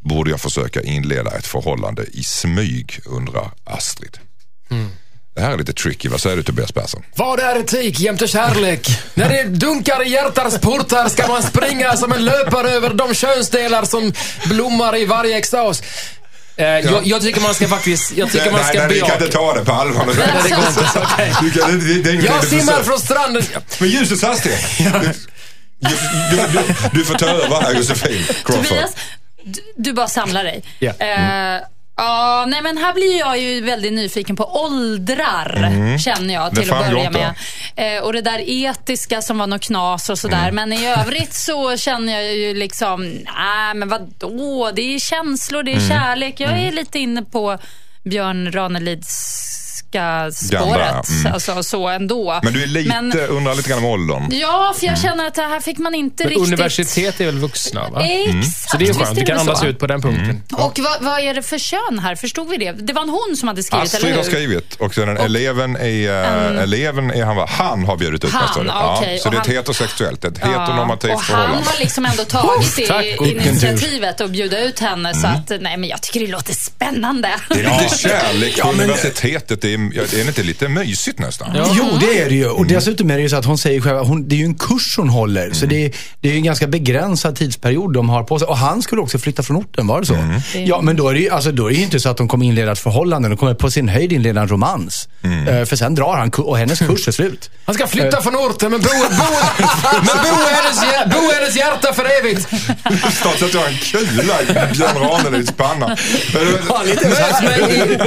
Borde 0.09 0.31
jag 0.31 0.41
försöka 0.41 0.83
inleda 0.83 1.31
ett 1.39 1.47
förhållande 1.47 2.05
i 2.13 2.25
smyg, 2.25 3.01
undrar 3.05 3.51
Astrid. 3.65 4.19
Det 5.35 5.41
här 5.43 5.53
är 5.53 5.59
lite 5.59 5.73
tricky. 5.73 6.09
Vad 6.09 6.21
säger 6.21 6.37
du 6.37 6.43
Tobias 6.43 6.73
Persson? 6.73 7.03
Vad 7.15 7.41
är 7.41 7.61
etik 7.61 8.01
jämte 8.01 8.29
kärlek? 8.29 8.89
När 9.15 9.29
det 9.29 9.45
dunkar 9.45 10.07
i 10.07 10.11
hjärtats 10.11 10.59
portar 10.59 11.09
ska 11.09 11.27
man 11.27 11.43
springa 11.43 11.97
som 11.97 12.13
en 12.13 12.25
löpare 12.25 12.71
över 12.71 12.95
de 12.95 13.15
könsdelar 13.15 13.85
som 13.85 14.13
blommar 14.45 14.97
i 14.97 15.05
varje 15.05 15.39
extas. 15.39 15.83
Eh, 16.57 16.67
jag, 16.67 17.07
jag 17.07 17.23
tycker 17.23 17.41
man 17.41 17.55
ska 17.55 17.69
faktiskt, 17.69 18.13
jag 18.17 18.33
tycker 18.33 18.51
man 18.51 18.65
ska 18.65 18.79
nej, 18.79 18.89
vi 18.89 19.01
kan 19.01 19.09
bejaka. 19.09 19.25
inte 19.25 19.37
ta 19.37 19.55
det 19.55 19.65
på 19.65 19.73
allvar. 19.73 20.07
Nej, 20.07 20.15
det 20.43 20.49
går 20.49 20.69
inte. 20.69 20.81
Okej. 21.15 21.33
Du 21.41 21.51
kan, 21.51 21.79
det, 21.79 22.03
det 22.03 22.11
är 22.11 22.15
ingen 22.15 22.25
Jag 22.27 22.45
simmar 22.45 22.83
från 22.83 23.01
stranden. 23.01 23.43
Med 23.79 23.89
ljusets 23.89 24.23
hastighet. 24.23 24.61
Du, 25.81 25.89
du, 26.31 26.37
du, 26.53 26.75
du 26.93 27.05
får 27.05 27.15
ta 27.15 27.27
över 27.27 27.61
här 27.61 27.75
Josefin 27.75 28.25
Crawford. 28.45 28.65
Tobias, 28.67 28.91
du, 29.47 29.61
du 29.77 29.93
bara 29.93 30.09
samlar 30.09 30.45
dig. 30.45 30.63
Ja. 30.79 30.93
Eh, 30.99 31.63
Ja, 31.99 32.45
nej 32.49 32.63
men 32.63 32.79
här 32.79 32.93
blir 32.93 33.19
jag 33.19 33.39
ju 33.39 33.61
väldigt 33.61 33.93
nyfiken 33.93 34.37
på 34.37 34.45
åldrar, 34.65 35.99
känner 35.99 36.35
jag 36.35 36.43
Mm. 36.43 36.55
Till 36.55 36.73
att 36.73 36.91
börja 36.91 37.11
med. 37.11 37.35
Eh, 37.97 38.03
och 38.03 38.13
det 38.13 38.21
där 38.23 38.41
etiska 38.47 39.23
som 39.23 39.39
var 39.39 39.47
något 39.47 39.63
knas 39.63 40.11
och 40.11 40.19
sådär. 40.19 40.49
Mm. 40.49 40.55
Men 40.55 40.73
i 40.73 40.87
övrigt 40.87 41.35
så 41.35 41.77
känner 41.77 42.13
jag 42.13 42.35
ju 42.35 42.55
liksom, 42.55 43.03
nej 43.37 43.75
men 43.75 43.89
vadå? 43.89 44.71
Det 44.75 44.95
är 44.95 44.99
känslor, 44.99 45.63
det 45.63 45.71
är 45.73 45.77
Mm. 45.77 45.89
kärlek. 45.89 46.41
Jag 46.41 46.51
är 46.59 46.73
lite 46.73 46.99
inne 46.99 47.23
på 47.23 47.59
Björn 48.05 48.53
Ranelidska 49.95 50.31
spåret. 50.33 51.09
mm. 51.09 51.33
Alltså 51.33 51.63
så 51.63 51.89
ändå. 51.89 52.41
Men 52.43 52.53
du 52.53 52.63
är 52.63 52.67
lite, 52.67 52.89
Men- 52.89 53.19
undrar 53.21 53.55
lite 53.55 53.69
grann 53.71 53.79
om 53.79 53.85
åldern. 53.85 54.29
Ja, 54.33 54.75
för 54.79 54.87
jag 54.87 54.99
känner 55.01 55.27
att 55.27 55.35
det 55.35 55.43
här 55.43 55.61
fick 55.61 55.79
man 55.79 55.95
inte 55.95 56.25
Men 56.25 56.31
riktigt... 56.31 56.47
universitet 56.47 57.21
är 57.21 57.27
väl 57.27 57.39
vuxna 57.39 57.89
va? 57.91 58.03
Exakt, 58.05 58.71
Så 58.71 58.77
det 58.77 58.85
är 58.85 58.89
visst 58.89 59.01
skönt. 59.01 59.19
Du 59.19 59.25
kan 59.25 59.39
andas 59.39 59.61
så? 59.61 59.67
ut 59.67 59.79
på 59.79 59.87
den 59.87 60.03
punkten. 60.03 60.43
Och 60.53 60.79
vad, 60.79 60.97
vad 61.03 61.21
är 61.21 61.35
det 61.35 61.43
för 61.43 61.59
kön 61.59 61.99
här? 61.99 62.15
Förstod 62.15 62.49
vi 62.49 62.57
det? 62.57 62.73
Det 62.73 62.93
var 62.93 63.03
en 63.03 63.09
hon 63.09 63.37
som 63.37 63.49
hade 63.49 63.63
skrivit, 63.63 63.85
Astrid 63.85 64.05
eller 64.05 64.17
har 64.17 64.25
hur? 64.25 64.31
skrivit 64.31 64.75
och 64.75 64.95
sen 64.95 65.17
eleven 65.17 65.77
är, 65.77 66.25
äh, 66.57 66.63
eleven 66.63 67.11
är 67.11 67.25
han, 67.25 67.37
va? 67.37 67.47
han 67.51 67.85
har 67.85 67.97
bjudit 67.97 68.25
ut 68.25 68.31
Han, 68.33 68.65
det. 68.67 68.71
ja. 68.73 68.97
Så 68.97 69.29
och 69.29 69.31
det 69.33 69.37
är 69.37 69.41
ett 69.41 69.47
han- 69.47 69.57
heterosexuellt, 69.57 70.25
ett 70.25 70.35
Ja, 70.41 70.47
heteronormativt 70.47 71.13
Och 71.15 71.21
han 71.21 71.25
förhållande. 71.27 71.71
har 71.71 71.79
liksom 71.81 72.05
ändå 72.07 72.25
tagit 72.25 72.77
tur. 72.77 73.27
initiativet 73.27 74.21
att 74.21 74.31
bjuda 74.31 74.59
ut 74.61 74.79
henne. 74.79 75.15
Så 75.15 75.27
att, 75.27 75.61
nej 75.61 75.77
men 75.77 75.85
jag 75.89 76.03
tycker 76.03 76.21
det 76.21 76.27
låter 76.27 76.55
spännande. 76.55 77.31
Det 77.49 77.55
är 77.61 77.83
lite 77.83 77.99
kärlek 77.99 78.61
på 78.61 78.69
Ja, 78.69 78.73
universitetet, 78.73 79.63
det 79.63 79.75
är, 79.75 79.76
ja, 79.95 80.03
är 80.03 80.07
det 80.17 80.29
inte 80.29 80.43
lite 80.43 80.69
mysigt 80.69 81.19
nästan? 81.19 81.49
Jo, 81.73 81.85
det 82.01 82.19
är 82.19 82.29
det 82.29 82.35
ju. 82.35 82.49
Och 82.49 82.67
dessutom 82.67 83.11
är 83.11 83.17
det 83.17 83.23
ju 83.23 83.29
så 83.29 83.37
att 83.37 83.45
hon 83.45 83.59
säger 83.59 83.81
själv, 83.81 83.99
hon, 83.99 84.29
det 84.29 84.35
är 84.35 84.39
ju 84.39 84.45
en 84.45 84.55
kurs 84.55 84.95
hon 84.97 85.09
håller. 85.09 85.53
Så 85.53 85.67
det 85.67 85.85
är, 85.85 85.93
det 86.21 86.29
är 86.29 86.33
ju 86.33 86.39
en 86.39 86.45
ganska 86.45 86.67
begränsad 86.67 87.37
tidsperiod 87.37 87.93
de 87.95 88.09
har 88.09 88.23
på 88.23 88.39
sig. 88.39 88.49
Och 88.49 88.57
han 88.59 88.83
skulle 88.83 89.03
också 89.03 89.19
flytta 89.19 89.43
från 89.43 89.57
orten, 89.57 89.87
var 89.87 90.01
det 90.01 90.07
så? 90.07 90.17
Ja, 90.55 90.81
men 90.83 90.97
då 90.97 91.09
är 91.09 91.15
det 91.15 91.21
ju 91.21 91.31
alltså, 91.31 91.53
då 91.53 91.71
är 91.71 91.75
inte 91.79 92.01
så 92.01 92.09
att 92.09 92.17
de 92.17 92.29
kommer 92.29 92.47
inleda 92.47 92.73
ett 92.73 92.79
förhållande. 92.79 93.29
De 93.29 93.37
kommer 93.37 93.55
på 93.55 93.71
sin 93.71 93.89
höjd 93.89 94.13
inleda 94.13 94.41
en 94.41 94.49
romans. 94.49 95.09
Eh, 95.49 95.65
för 95.65 95.77
sen 95.77 95.95
drar 95.95 96.17
han 96.17 96.31
och 96.31 96.59
hennes 96.59 96.79
kurs 96.79 97.09
är 97.09 97.13
slut. 97.21 97.51
Han 97.65 97.75
ska 97.75 97.87
flytta 97.87 98.23
från 98.23 98.37
orten 98.37 98.71
men 98.71 98.81
bo, 98.81 98.89
bo, 98.89 98.97
men 99.93 100.17
bo, 100.23 100.37
hennes, 100.51 100.81
bo 101.15 101.33
hennes 101.33 101.57
hjärta 101.57 101.93
för 101.93 102.07
evigt. 102.21 102.49
Snart 103.13 103.39
sätter 103.39 103.59
jag 103.59 103.69
en 103.69 103.79
kula 103.79 104.43
i 104.43 104.75
Björn 104.75 104.97
Ranelids 104.97 105.53
panna. 105.53 105.97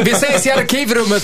Vi 0.03 0.12
ses 0.12 0.45
i 0.45 0.51
arkivrummet. 0.51 1.23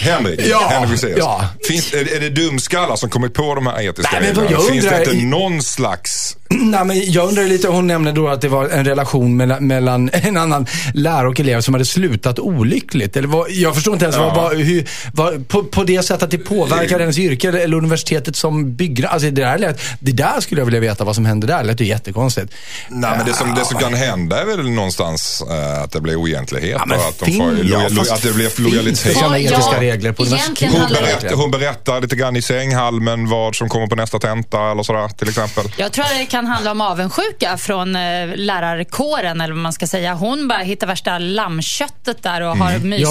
Henrik, 0.00 0.40
Ja, 0.50 0.68
Henrik 0.70 0.90
Fexeus. 0.90 1.14
ja. 1.18 1.44
Finns, 1.68 1.92
är, 1.94 2.16
är 2.16 2.20
det 2.20 2.30
dumskallar 2.30 2.96
som 2.96 3.10
kommit 3.10 3.34
på 3.34 3.54
de 3.54 3.66
här 3.66 3.80
etiska 3.82 4.18
Nej, 4.20 4.28
reglerna? 4.30 4.60
Finns 4.60 4.84
det 4.84 4.98
inte 5.14 5.26
någon 5.26 5.62
slags... 5.62 6.36
Nej, 6.50 6.84
men 6.84 7.12
jag 7.12 7.28
undrar 7.28 7.44
lite, 7.44 7.68
hon 7.68 7.86
nämnde 7.86 8.12
då 8.12 8.28
att 8.28 8.40
det 8.40 8.48
var 8.48 8.68
en 8.68 8.84
relation 8.84 9.36
mellan, 9.36 9.66
mellan 9.66 10.10
en 10.12 10.36
annan 10.36 10.66
lärare 10.94 11.28
och 11.28 11.40
elev 11.40 11.60
som 11.60 11.74
hade 11.74 11.84
slutat 11.84 12.38
olyckligt. 12.38 13.16
Eller 13.16 13.28
vad, 13.28 13.50
jag 13.50 13.74
förstår 13.74 13.92
inte 13.94 14.04
ens 14.04 14.16
Ja. 14.16 14.22
vad, 14.34 14.34
vad, 14.44 14.56
hur, 14.56 14.88
vad, 15.12 15.48
på, 15.48 15.64
på 15.64 15.84
det 15.84 16.02
sättet 16.02 16.22
att 16.22 16.30
det 16.30 16.38
påverkar 16.38 16.98
hennes 17.00 17.18
yrke 17.18 17.48
eller, 17.48 17.58
eller 17.58 17.76
universitetet 17.76 18.36
som 18.36 18.74
byggare. 18.76 19.08
Alltså 19.10 19.30
det, 19.30 19.42
där 19.42 19.58
lät, 19.58 19.80
det 20.00 20.12
där 20.12 20.40
skulle 20.40 20.60
jag 20.60 20.66
vilja 20.66 20.80
veta 20.80 21.04
vad 21.04 21.14
som 21.14 21.26
hände 21.26 21.46
där. 21.46 21.58
Det 21.58 21.64
lät 21.64 21.80
ju 21.80 21.84
jättekonstigt. 21.86 22.52
Nej, 22.88 23.10
men 23.16 23.26
det 23.26 23.32
som, 23.32 23.54
det 23.54 23.64
som 23.64 23.78
kan 23.78 23.94
hända 23.94 24.40
är 24.42 24.44
väl 24.46 24.70
någonstans 24.70 25.42
eh, 25.50 25.82
att 25.82 25.92
det 25.92 26.00
blir 26.00 26.16
oegentligheter. 26.16 26.82
men 26.86 26.98
att, 26.98 27.18
de 27.18 27.24
fin- 27.24 27.38
får, 27.38 27.64
ja, 27.82 27.88
fast 27.96 28.12
att 28.12 28.22
det 28.22 28.32
finns 28.32 28.58
lojalitet. 28.58 29.14
sådana 29.16 29.38
Ja, 29.38 29.52
etiska 29.52 29.72
ja, 29.74 29.80
regler 29.80 30.12
på 30.12 30.24
egentligen 30.26 30.74
universitet? 30.74 31.00
Hon 31.00 31.06
berättar, 31.20 31.36
hon 31.36 31.50
berättar 31.50 32.00
lite 32.00 32.16
grann 32.16 32.36
i 32.36 32.42
sänghalmen 32.42 33.28
vad 33.28 33.56
som 33.56 33.68
kommer 33.68 33.86
på 33.86 33.96
nästa 33.96 34.18
tenta 34.18 34.70
eller 34.70 34.82
sådär 34.82 35.08
till 35.08 35.28
exempel. 35.28 35.64
Jag 35.76 35.92
tror 35.92 36.04
att 36.04 36.18
det 36.18 36.26
kan 36.26 36.46
handla 36.46 36.70
om 36.70 36.80
avundsjuka 36.80 37.56
från 37.58 37.96
eh, 37.96 38.02
lärarkåren, 38.34 39.40
eller 39.40 39.54
vad 39.54 39.62
man 39.62 39.72
ska 39.72 39.86
säga. 39.86 40.14
Hon 40.14 40.48
bara 40.48 40.58
hittar 40.58 40.86
värsta 40.86 41.18
lammköttet 41.18 42.22
där 42.22 42.40
och 42.40 42.56
har 42.56 42.78
myspys. 42.78 43.02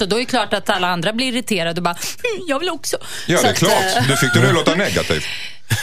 Ja. 0.00 0.04
Och 0.04 0.08
då 0.08 0.16
är 0.16 0.20
det 0.20 0.26
klart 0.26 0.52
att 0.54 0.70
alla 0.70 0.88
andra 0.88 1.12
blir 1.12 1.26
irriterade 1.26 1.78
och 1.80 1.82
bara, 1.84 1.94
hm, 1.94 2.44
jag 2.48 2.58
vill 2.58 2.68
också. 2.70 2.96
Ja, 3.26 3.36
Så 3.38 3.42
det 3.42 3.48
är 3.48 3.52
att, 3.52 3.58
klart. 3.58 3.72
eh, 3.96 4.02
Du 4.08 4.16
fick 4.16 4.34
det 4.34 4.48
att 4.48 4.54
låta 4.54 4.74
negativt. 4.84 5.24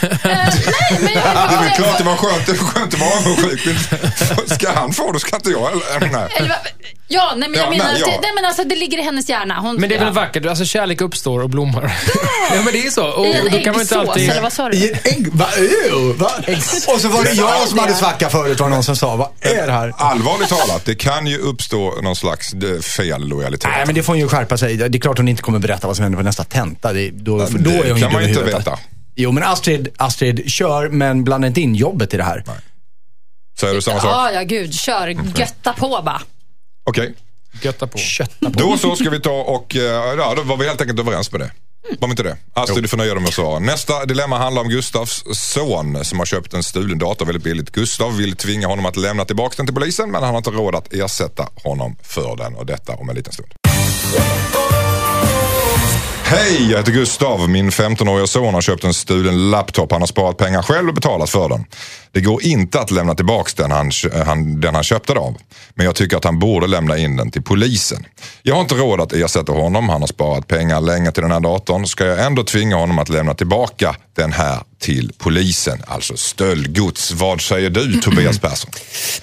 Nej, 0.02 1.00
men 1.00 1.12
jag, 1.12 1.22
Det 1.24 1.54
är 1.54 1.62
väl 1.62 1.70
klart 1.70 1.98
det 1.98 2.04
var 2.04 2.16
skönt, 2.16 2.46
det 2.46 2.52
var 2.52 2.68
skönt 2.68 2.94
att 2.94 3.00
vara 3.00 3.10
avundsjuk. 3.10 3.60
Ska 4.46 4.72
han 4.72 4.92
få 4.92 5.12
det 5.12 5.20
ska 5.20 5.36
inte 5.36 5.50
jag. 5.50 5.70
Eller, 5.96 6.08
nej. 6.08 6.52
Ja, 7.08 7.32
nej 7.36 7.48
men 7.48 7.58
jag 7.60 7.66
Ja, 7.66 7.70
menar, 7.70 7.84
nej, 7.84 7.94
att 7.94 8.00
ja. 8.00 8.06
det, 8.06 8.20
nej, 8.22 8.30
men 8.34 8.44
alltså, 8.44 8.64
det 8.64 8.76
ligger 8.76 8.98
i 8.98 9.02
hennes 9.02 9.28
hjärna. 9.28 9.60
Hon, 9.60 9.76
Men 9.76 9.88
det 9.88 9.94
är 9.94 9.98
väl 9.98 10.08
ja. 10.08 10.12
vackert? 10.12 10.46
Alltså 10.46 10.64
kärlek 10.64 11.00
uppstår 11.00 11.40
och 11.40 11.50
blommar. 11.50 11.96
Ja, 12.50 12.62
men 12.64 12.72
det 12.72 12.86
är 12.86 12.90
så. 12.90 13.06
Och, 13.06 13.26
I 13.26 13.32
en 13.32 13.44
då 13.44 13.58
kan 13.58 13.72
man 13.72 13.80
inte 13.80 13.98
alltid... 13.98 14.30
eller 14.30 14.42
vad 14.42 14.52
sa 14.52 14.68
du? 14.68 14.76
I 14.76 14.90
en 14.92 14.98
ägg... 15.04 15.28
Va? 15.32 15.46
Ew, 15.56 16.18
va? 16.18 16.30
Och 16.94 17.00
så 17.00 17.08
var 17.08 17.24
det 17.24 17.32
jag 17.32 17.68
som 17.68 17.78
hade 17.78 17.94
svacka 17.94 18.28
förut 18.28 18.60
var 18.60 18.68
någon 18.68 18.84
som 18.84 18.96
sa. 18.96 19.16
Vad 19.16 19.28
är 19.40 19.66
det 19.66 19.72
här? 19.72 19.92
Allvarligt 19.96 20.48
talat, 20.48 20.84
det 20.84 20.94
kan 20.94 21.26
ju 21.26 21.38
uppstå 21.38 21.94
någon 22.02 22.16
slags 22.16 22.52
eh, 22.52 22.80
fel 22.80 23.28
lojalitet. 23.28 23.70
Nej, 23.70 23.86
men 23.86 23.94
det 23.94 24.02
får 24.02 24.12
hon 24.12 24.20
ju 24.20 24.28
skärpa 24.28 24.58
sig. 24.58 24.76
Det 24.76 24.98
är 24.98 25.00
klart 25.00 25.18
hon 25.18 25.28
inte 25.28 25.42
kommer 25.42 25.58
berätta 25.58 25.86
vad 25.86 25.96
som 25.96 26.02
händer 26.02 26.16
på 26.18 26.24
nästa 26.24 26.44
tenta. 26.44 26.92
Det, 26.92 27.10
då, 27.10 27.38
Det 27.38 27.58
då 27.58 27.70
är 27.70 27.74
hon 27.74 27.84
kan 27.84 27.96
ju 27.96 28.04
man 28.04 28.12
dum 28.12 28.22
i 28.22 28.28
inte 28.28 28.42
veta. 28.42 28.78
Jo, 29.14 29.32
men 29.32 29.42
Astrid, 29.42 29.88
Astrid, 29.96 30.50
kör, 30.50 30.88
men 30.88 31.24
blanda 31.24 31.46
inte 31.46 31.60
in 31.60 31.74
jobbet 31.74 32.14
i 32.14 32.16
det 32.16 32.22
här. 32.22 32.44
Säger 33.60 33.74
du 33.74 33.82
samma 33.82 34.00
sak? 34.00 34.10
Ja, 34.10 34.32
ja 34.32 34.42
gud. 34.42 34.74
Kör. 34.74 35.08
Götta 35.38 35.72
på 35.72 35.88
bara. 35.88 36.22
Okej. 36.84 37.14
Götta 37.62 37.86
på. 37.86 37.98
Kötta 37.98 38.50
på. 38.50 38.58
Då 38.60 38.76
så 38.78 38.96
ska 38.96 39.10
vi 39.10 39.20
ta 39.20 39.42
och, 39.42 39.76
eh, 39.76 39.82
ja, 40.18 40.34
då 40.36 40.42
var 40.42 40.56
vi 40.56 40.68
helt 40.68 40.80
enkelt 40.80 41.00
överens 41.00 41.32
med 41.32 41.40
det. 41.40 41.50
Var 41.98 42.08
vi 42.08 42.12
inte 42.12 42.22
det? 42.22 42.36
Astrid, 42.54 42.84
du 42.84 42.88
får 42.88 42.96
nöja 42.96 43.14
dig 43.14 43.22
med 43.22 43.28
att 43.28 43.34
svara. 43.34 43.58
Nästa 43.58 44.04
dilemma 44.04 44.38
handlar 44.38 44.62
om 44.62 44.68
Gustavs 44.68 45.24
son 45.32 46.04
som 46.04 46.18
har 46.18 46.26
köpt 46.26 46.54
en 46.54 46.62
stulen 46.62 46.98
dator 46.98 47.26
väldigt 47.26 47.44
billigt. 47.44 47.70
Gustav 47.72 48.16
vill 48.16 48.36
tvinga 48.36 48.66
honom 48.66 48.86
att 48.86 48.96
lämna 48.96 49.24
tillbaka 49.24 49.54
den 49.56 49.66
till 49.66 49.74
polisen 49.74 50.10
men 50.10 50.22
han 50.22 50.30
har 50.30 50.38
inte 50.38 50.50
råd 50.50 50.74
att 50.74 50.92
ersätta 50.92 51.48
honom 51.64 51.96
för 52.02 52.36
den 52.36 52.54
och 52.54 52.66
detta 52.66 52.94
om 52.94 53.08
en 53.08 53.16
liten 53.16 53.32
stund. 53.32 53.52
Hej, 56.32 56.70
jag 56.70 56.78
heter 56.78 56.92
Gustav. 56.92 57.48
Min 57.48 57.70
15-åriga 57.70 58.26
son 58.26 58.54
har 58.54 58.60
köpt 58.60 58.84
en 58.84 58.94
stulen 58.94 59.50
laptop. 59.50 59.92
Han 59.92 60.02
har 60.02 60.06
sparat 60.06 60.36
pengar 60.36 60.62
själv 60.62 60.88
och 60.88 60.94
betalat 60.94 61.30
för 61.30 61.48
den. 61.48 61.64
Det 62.12 62.20
går 62.20 62.42
inte 62.42 62.80
att 62.80 62.90
lämna 62.90 63.14
tillbaka 63.14 63.62
den 63.62 63.70
han, 63.70 63.90
eh, 64.12 64.24
han, 64.24 64.60
den 64.60 64.74
han 64.74 64.84
köpte 64.84 65.12
den 65.14 65.22
av. 65.22 65.36
Men 65.74 65.86
jag 65.86 65.94
tycker 65.94 66.16
att 66.16 66.24
han 66.24 66.38
borde 66.38 66.66
lämna 66.66 66.98
in 66.98 67.16
den 67.16 67.30
till 67.30 67.42
polisen. 67.42 68.06
Jag 68.42 68.54
har 68.54 68.62
inte 68.62 68.74
råd 68.74 69.00
att 69.00 69.12
ersätta 69.12 69.52
honom. 69.52 69.88
Han 69.88 70.00
har 70.00 70.08
sparat 70.08 70.48
pengar 70.48 70.80
länge 70.80 71.12
till 71.12 71.22
den 71.22 71.32
här 71.32 71.40
datorn. 71.40 71.86
Ska 71.86 72.04
jag 72.04 72.26
ändå 72.26 72.44
tvinga 72.44 72.76
honom 72.76 72.98
att 72.98 73.08
lämna 73.08 73.34
tillbaka 73.34 73.96
den 74.16 74.32
här 74.32 74.60
till 74.78 75.12
polisen? 75.18 75.82
Alltså 75.86 76.16
stöldgods. 76.16 77.12
Vad 77.12 77.40
säger 77.40 77.70
du 77.70 78.00
Tobias 78.00 78.38
Persson? 78.38 78.70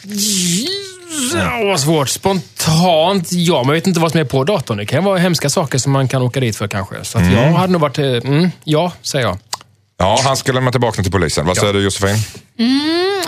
Ja, 1.35 1.61
vad 1.65 1.79
svårt. 1.79 2.09
Spontant, 2.09 3.27
ja. 3.31 3.57
Men 3.63 3.67
jag 3.67 3.73
vet 3.73 3.87
inte 3.87 3.99
vad 3.99 4.11
som 4.11 4.19
är 4.19 4.23
på 4.23 4.43
datorn. 4.43 4.77
Det 4.77 4.85
kan 4.85 5.03
vara 5.03 5.17
hemska 5.17 5.49
saker 5.49 5.77
som 5.77 5.91
man 5.91 6.07
kan 6.07 6.21
åka 6.21 6.39
dit 6.39 6.55
för 6.55 6.67
kanske. 6.67 6.95
Så 7.03 7.17
att 7.17 7.31
jag 7.33 7.51
hade 7.51 7.71
nog 7.73 7.81
varit... 7.81 7.97
eh, 7.99 8.05
Mm, 8.05 8.49
ja, 8.63 8.91
säger 9.01 9.25
jag. 9.25 9.37
Ja, 9.99 10.19
han 10.23 10.37
ska 10.37 10.51
lämna 10.51 10.71
tillbaka 10.71 10.95
den 10.95 11.03
till 11.03 11.11
polisen. 11.11 11.45
Vad 11.45 11.57
säger 11.57 11.73
du 11.73 11.83
Josefin? 11.83 12.15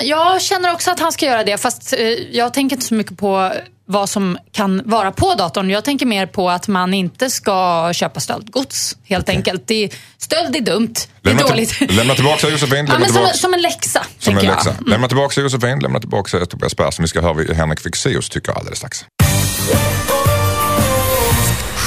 Jag 0.02 0.42
känner 0.42 0.74
också 0.74 0.92
att 0.92 1.00
han 1.00 1.12
ska 1.12 1.26
göra 1.26 1.44
det, 1.44 1.58
fast 1.58 1.94
eh, 1.94 2.00
jag 2.32 2.54
tänker 2.54 2.76
inte 2.76 2.86
så 2.88 2.94
mycket 2.94 3.18
på 3.18 3.52
vad 3.86 4.10
som 4.10 4.38
kan 4.52 4.82
vara 4.86 5.12
på 5.12 5.34
datorn. 5.36 5.70
Jag 5.70 5.84
tänker 5.86 6.06
mer 6.06 6.26
på 6.26 6.50
att 6.50 6.68
man 6.68 6.94
inte 6.94 7.30
ska 7.30 7.90
köpa 7.94 8.20
stöldgods, 8.20 8.98
helt 9.04 9.30
enkelt. 9.30 9.64
Det 9.68 9.84
är, 9.84 9.90
stöld 10.18 10.56
är 10.56 10.60
dumt. 10.62 10.94
Det 11.22 11.30
är 11.30 11.34
Lämna, 11.36 11.50
dåligt. 11.50 11.70
till, 11.70 11.96
lämna 11.98 12.16
tillbaka 12.16 12.50
Josefin. 12.50 12.78
ja, 12.78 12.84
Lämna 12.84 13.00
men 13.00 13.08
som, 13.08 13.16
tillbaka. 13.16 13.34
som 13.38 13.54
en 13.54 13.62
läxa, 13.62 14.06
Som 14.20 14.38
en 14.38 14.46
läxa. 14.46 14.70
Mm. 14.70 14.84
Lämna 14.88 15.08
tillbaka 15.08 15.42
Josefin, 15.42 15.80
lämna 15.80 16.00
tillbaka 16.00 16.46
Tobias 16.46 16.74
Persson. 16.76 17.04
Vi 17.04 17.08
ska 17.08 17.22
höra 17.22 17.34
vad 17.34 17.50
Henrik 17.50 17.80
Fexeus 17.80 18.30
tycker 18.30 18.52
alldeles 18.52 18.78
strax. 18.78 19.06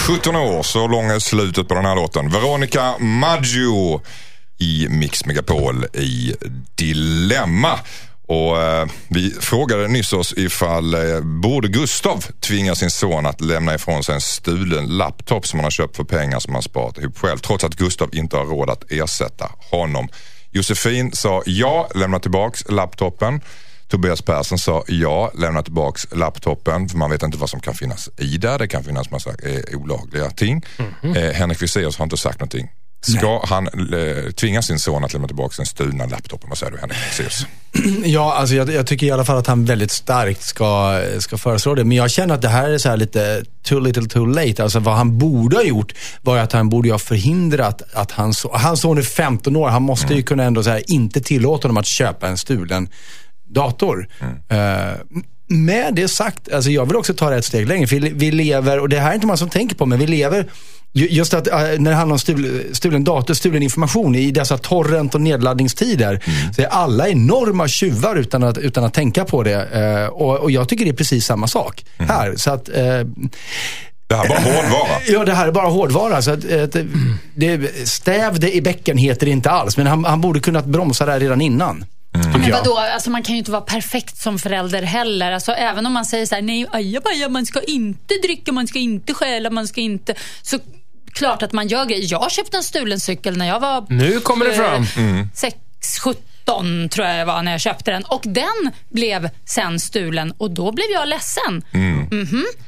17 0.07 0.37
år, 0.37 0.63
så 0.63 0.87
lång 0.87 1.11
är 1.11 1.19
slutet 1.19 1.69
på 1.69 1.75
den 1.75 1.85
här 1.85 1.95
låten. 1.95 2.31
Veronica 2.31 2.95
Maggio 2.99 4.01
i 4.59 4.87
Mix 4.91 5.27
Megapol 5.27 5.85
i 5.93 6.35
Dilemma. 6.75 7.79
Och 8.27 8.63
eh, 8.63 8.87
Vi 9.09 9.31
frågade 9.31 9.89
nyss 9.89 10.13
oss 10.13 10.35
ifall 10.37 10.95
eh, 10.95 11.21
borde 11.21 11.69
Gustav 11.69 12.25
tvinga 12.41 12.75
sin 12.75 12.91
son 12.91 13.27
att 13.27 13.41
lämna 13.41 13.75
ifrån 13.75 14.05
sig 14.05 14.15
en 14.15 14.21
stulen 14.21 14.87
laptop 14.87 15.47
som 15.47 15.59
han 15.59 15.65
har 15.65 15.71
köpt 15.71 15.97
för 15.97 16.05
pengar 16.05 16.41
som 16.41 16.55
han 16.55 16.63
sparat 16.63 16.99
ihop 16.99 17.19
själv. 17.19 17.39
Trots 17.39 17.65
att 17.65 17.75
Gustav 17.75 18.15
inte 18.15 18.37
har 18.37 18.45
råd 18.45 18.71
att 18.71 18.93
ersätta 18.93 19.51
honom. 19.71 20.09
Josefin 20.51 21.13
sa 21.13 21.43
ja, 21.47 21.89
lämna 21.95 22.19
tillbaks 22.19 22.65
laptopen. 22.69 23.41
Tobias 23.89 24.23
Persson 24.23 24.59
sa 24.59 24.85
ja, 24.89 25.31
lämna 25.35 25.63
tillbaks 25.63 26.07
laptopen 26.13 26.89
för 26.89 26.99
man 26.99 27.11
vet 27.11 27.23
inte 27.23 27.39
vad 27.39 27.51
som 27.51 27.61
kan 27.61 27.75
finnas 27.75 28.11
i 28.19 28.37
där. 28.39 28.59
Det 28.59 28.69
kan 28.69 28.85
finnas 28.85 29.11
massa 29.11 29.31
eh, 29.31 29.79
olagliga 29.79 30.31
ting. 30.31 30.65
Mhm. 30.79 31.17
Eh, 31.17 31.33
Henrik 31.33 31.59
Fexeus 31.59 31.97
har 31.97 32.05
inte 32.05 32.17
sagt 32.17 32.41
någonting. 32.41 32.69
Ska 33.05 33.45
han 33.45 33.67
eh, 33.67 34.31
tvinga 34.31 34.63
sin 34.63 34.79
son 34.79 35.05
att 35.05 35.13
lämna 35.13 35.29
tillbaka 35.29 35.55
den 35.57 35.67
stulna 35.67 36.07
laptopen? 36.07 36.49
Vad 36.49 36.59
säger 36.59 36.73
du 36.73 36.79
Henrik 36.79 36.99
Fexeus? 36.99 37.47
Ja, 38.05 38.35
alltså 38.35 38.55
jag, 38.55 38.71
jag 38.71 38.87
tycker 38.87 39.07
i 39.07 39.11
alla 39.11 39.25
fall 39.25 39.37
att 39.39 39.47
han 39.47 39.65
väldigt 39.65 39.91
starkt 39.91 40.43
ska, 40.43 41.01
ska 41.19 41.39
föreslå 41.39 41.75
det. 41.75 41.85
Men 41.85 41.97
jag 41.97 42.11
känner 42.11 42.35
att 42.35 42.43
det 42.43 42.49
här 42.49 42.71
är 42.71 42.79
så 42.79 42.89
här 42.89 42.97
lite 42.97 43.45
too 43.63 43.81
little 43.81 44.07
too 44.07 44.27
late. 44.27 44.63
Alltså 44.63 44.79
vad 44.79 44.95
han 44.95 45.19
borde 45.19 45.57
ha 45.57 45.63
gjort 45.63 45.95
var 46.23 46.39
att 46.39 46.53
han 46.53 46.69
borde 46.69 46.91
ha 46.91 46.99
förhindrat 46.99 47.83
att 47.93 48.11
hans, 48.11 48.47
hans 48.53 48.81
son 48.81 48.99
är 48.99 49.03
15 49.03 49.57
år. 49.57 49.69
Han 49.69 49.83
måste 49.83 50.15
ju 50.15 50.23
kunna 50.23 50.45
ändå 50.45 50.63
så 50.63 50.71
här, 50.71 50.91
inte 50.91 51.21
tillåta 51.21 51.69
honom 51.69 51.77
att 51.77 51.87
köpa 51.87 52.29
en 52.29 52.39
stulen 52.39 52.89
dator. 53.49 54.09
Eh, 54.49 54.95
med 55.49 55.95
det 55.95 56.09
sagt, 56.09 56.53
alltså 56.53 56.71
jag 56.71 56.87
vill 56.87 56.97
också 56.97 57.15
ta 57.15 57.31
det 57.31 57.37
ett 57.37 57.45
steg 57.45 57.69
längre. 57.69 57.87
För 57.87 57.97
vi, 57.97 58.31
lever, 58.31 58.81
och 58.81 58.89
det 58.89 59.01
här 59.01 59.11
är 59.11 59.15
inte 59.15 59.27
man 59.27 59.39
som 59.39 59.51
tänker 59.51 59.77
på, 59.77 59.87
men 59.87 59.99
vi 59.99 60.07
lever 60.07 60.47
Just 60.97 61.35
att 61.35 61.47
äh, 61.47 61.55
när 61.55 61.91
det 61.91 61.97
handlar 61.97 62.15
om 62.15 62.19
stul, 62.19 62.65
stulen 62.73 63.05
dator, 63.05 63.35
stulen 63.35 63.63
information 63.63 64.15
i 64.15 64.31
dessa 64.31 64.59
torrent 64.59 65.15
och 65.15 65.21
nedladdningstider. 65.21 66.25
Så 66.57 66.63
är 66.63 66.67
alla 66.67 67.09
enorma 67.09 67.69
tjuvar 67.69 68.17
utan 68.17 68.43
att, 68.43 68.59
utan 68.59 68.85
att 68.85 68.95
tänka 68.95 69.25
på 69.25 69.43
det. 69.43 69.65
Eh, 69.65 70.07
och, 70.07 70.39
och 70.39 70.51
jag 70.51 70.69
tycker 70.69 70.85
det 70.85 70.91
är 70.91 70.97
precis 70.97 71.27
samma 71.27 71.47
sak 71.47 71.85
här. 71.99 72.37
Så 72.37 72.51
att, 72.51 72.69
eh, 72.69 72.75
Det 74.07 74.15
här 74.15 74.29
var 74.29 74.37
hårdvara. 74.37 74.89
ja, 75.09 75.25
det 75.25 75.33
här 75.33 75.49
är 75.49 75.53
bara 75.53 75.69
hårdvara. 75.69 76.23
Så 76.23 76.31
att, 76.31 76.53
att, 76.53 76.77
det, 77.35 77.89
stäv 77.89 78.41
det 78.41 78.57
i 78.57 78.63
bäcken 78.63 78.97
heter 78.97 79.27
det 79.27 79.33
inte 79.33 79.51
alls. 79.51 79.77
Men 79.77 79.87
han, 79.87 80.05
han 80.05 80.21
borde 80.21 80.41
kunnat 80.41 80.65
bromsa 80.65 81.07
det 81.07 81.13
här 81.13 81.21
redan 81.21 81.41
innan. 81.41 81.85
Men 82.13 82.33
tycker 82.35 82.49
jag. 82.49 82.57
vadå, 82.57 82.79
alltså 82.79 83.11
man 83.11 83.23
kan 83.23 83.35
ju 83.35 83.39
inte 83.39 83.51
vara 83.51 83.63
perfekt 83.63 84.17
som 84.17 84.39
förälder 84.39 84.83
heller. 84.83 85.33
Alltså, 85.33 85.53
även 85.53 85.87
om 85.87 85.93
man 85.93 86.05
säger 86.05 86.27
så 86.27 86.35
här, 86.35 86.43
nej 86.43 86.67
ajabaja, 86.73 87.29
man 87.29 87.47
ska 87.47 87.61
inte 87.61 88.15
dricka, 88.23 88.53
man 88.53 88.67
ska 88.67 88.79
inte 88.79 89.15
stjäla, 89.15 89.51
man 89.51 89.69
ska 89.69 89.81
inte... 89.81 90.15
Så 90.43 90.59
klart 91.15 91.43
att 91.43 91.53
man 91.53 91.69
gör 91.69 91.85
grejer. 91.85 92.07
Jag 92.11 92.31
köpte 92.33 92.57
en 92.57 92.63
stulen 92.63 93.01
cykel 93.01 93.37
när 93.37 93.47
jag 93.49 93.61
var... 93.61 93.87
Nu 93.89 94.21
kommer 94.21 94.45
det 94.45 94.55
fram. 94.55 94.83
eh, 94.83 95.27
sex, 95.35 95.57
17 96.05 96.23
tror 96.91 97.07
jag 97.07 97.19
det 97.19 97.25
var 97.25 97.43
när 97.43 97.53
jag 97.53 97.61
köpte 97.61 97.91
den. 97.91 98.03
Och 98.05 98.23
den 98.25 98.71
blev 98.89 99.29
sen 99.45 99.81
stulen 99.81 100.33
och 100.39 100.51
då 100.51 100.73
blev 100.73 100.87
jag 100.93 101.09
ledsen. 101.09 101.63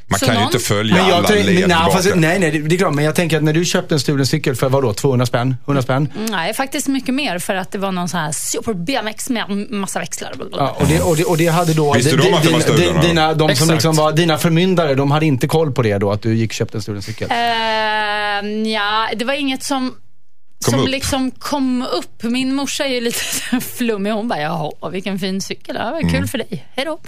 Man 0.09 0.19
Så 0.19 0.27
kan 0.27 0.35
ju 0.35 0.41
någon- 0.41 0.49
inte 0.53 0.59
följa 0.59 0.95
Men 0.97 1.09
jag 1.09 1.19
alla 1.19 1.29
led 1.29 1.61
men, 1.69 1.79
nej, 1.79 1.93
fast, 1.93 2.13
nej, 2.15 2.39
nej, 2.39 2.51
det 2.59 2.75
är 2.75 2.79
klart. 2.79 2.95
Men 2.95 3.05
jag 3.05 3.15
tänker 3.15 3.37
att 3.37 3.43
när 3.43 3.53
du 3.53 3.65
köpte 3.65 3.95
en 3.95 4.01
stulen 4.01 4.27
cykel 4.27 4.57
för 4.57 4.69
vadå, 4.69 4.93
200 4.93 5.27
spänn? 5.27 5.57
100 5.65 5.83
spänn? 5.83 6.13
Nej, 6.31 6.55
faktiskt 6.55 6.89
mycket 6.89 7.15
mer 7.15 7.39
för 7.39 7.55
att 7.55 7.73
det 7.73 7.79
var 7.79 7.93
någon 7.93 8.09
sån 8.09 8.21
här 8.21 8.33
super 8.33 8.73
BMX 8.75 9.31
med 9.31 9.51
massa 9.71 9.99
växlar. 10.01 10.33
Ja, 10.53 10.77
och, 10.81 10.87
det, 10.87 11.01
och, 11.01 11.17
det, 11.17 11.25
och 11.25 11.37
det 11.37 11.47
hade 11.47 11.75
då... 11.75 11.93
Visste 11.93 12.17
de 12.17 12.35
att 12.35 12.43
det 12.43 12.49
var 12.51 12.61
stulen, 12.61 13.01
di- 13.01 13.07
dina, 13.09 13.35
de 13.35 13.39
som 13.39 13.51
Exakt. 13.51 13.71
liksom 13.73 13.95
var 13.97 14.13
dina 14.13 14.39
förmyndare, 14.39 14.95
de 14.95 15.11
hade 15.11 15.27
inte 15.27 15.47
koll 15.49 15.73
på 15.73 15.83
det 15.83 15.99
då, 15.99 16.13
att 16.13 16.23
du 16.23 16.35
gick 16.35 16.51
och 16.51 16.55
köpte 16.55 16.79
en 16.79 16.83
stulen 16.83 17.03
cykel? 17.03 17.29
Uh, 17.31 18.69
ja, 18.73 19.09
det 19.17 19.25
var 19.25 19.35
inget 19.35 19.63
som, 19.63 19.95
Kom 20.65 20.71
som 20.73 20.81
upp. 20.81 20.89
liksom 20.89 21.31
kom 21.31 21.83
upp. 21.93 22.23
Min 22.23 22.55
morsa 22.55 22.85
är 22.85 22.89
ju 22.95 23.01
lite 23.01 23.21
flummig. 23.77 24.11
Hon 24.13 24.29
bara, 24.29 24.41
jaha, 24.41 24.89
vilken 24.91 25.19
fin 25.19 25.41
cykel. 25.43 25.77
Ja, 25.79 25.99
Mm. 25.99 26.13
kul 26.13 26.29
för 26.29 26.39
dig. 26.39 26.67
Hej 26.77 26.85
då. 26.85 26.99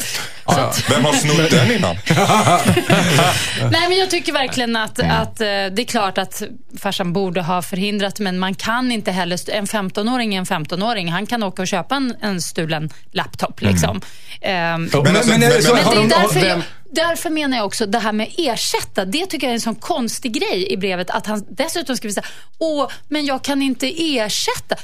Ja, 0.46 0.72
Vem 0.90 1.04
har 1.04 1.12
snott 1.12 1.50
den 1.50 1.70
innan? 1.72 1.96
Nej, 3.70 3.88
men 3.88 3.98
jag 3.98 4.10
tycker 4.10 4.32
verkligen 4.32 4.76
att, 4.76 4.98
Mm. 4.98 5.16
att 5.22 5.40
eh, 5.40 5.46
det 5.46 5.82
är 5.82 5.84
klart 5.84 6.18
att 6.18 6.42
farsan 6.78 7.12
borde 7.12 7.42
ha 7.42 7.62
förhindrat, 7.62 8.20
men 8.20 8.38
man 8.38 8.54
kan 8.54 8.92
inte 8.92 9.10
heller... 9.12 9.50
En 9.50 9.66
15-åring 9.66 10.34
är 10.34 10.38
en 10.38 10.44
15-åring. 10.46 11.12
Han 11.12 11.26
kan 11.26 11.42
åka 11.42 11.62
och 11.62 11.68
köpa 11.68 11.94
en, 11.96 12.14
en 12.22 12.42
stulen 12.42 12.90
laptop. 13.12 13.60
Liksom. 13.62 14.00
Ehm, 14.40 14.88
Ja, 14.92 15.02
Men 15.02 15.12
men- 15.12 15.12
men- 15.28 15.28
Men 15.28 15.40
det 15.40 15.46
de- 15.48 16.04
är 16.04 16.08
därför, 16.08 16.46
jag, 16.46 16.62
därför 16.90 17.30
menar 17.30 17.56
jag 17.56 17.66
också 17.66 17.86
det 17.86 17.98
här 17.98 18.12
med 18.12 18.34
ersätta. 18.36 19.04
Det 19.04 19.26
tycker 19.26 19.46
jag 19.46 19.50
är 19.50 19.54
en 19.54 19.60
sån 19.60 19.74
konstig 19.74 20.32
grej 20.32 20.72
i 20.72 20.76
brevet. 20.76 21.10
Att 21.10 21.26
han 21.26 21.44
dessutom 21.50 21.96
skriver 21.96 22.14
så 22.14 22.20
här, 22.20 22.30
åh, 22.58 22.90
men 23.08 23.26
jag 23.26 23.44
kan 23.44 23.62
inte 23.62 24.16
ersätta. 24.16 24.76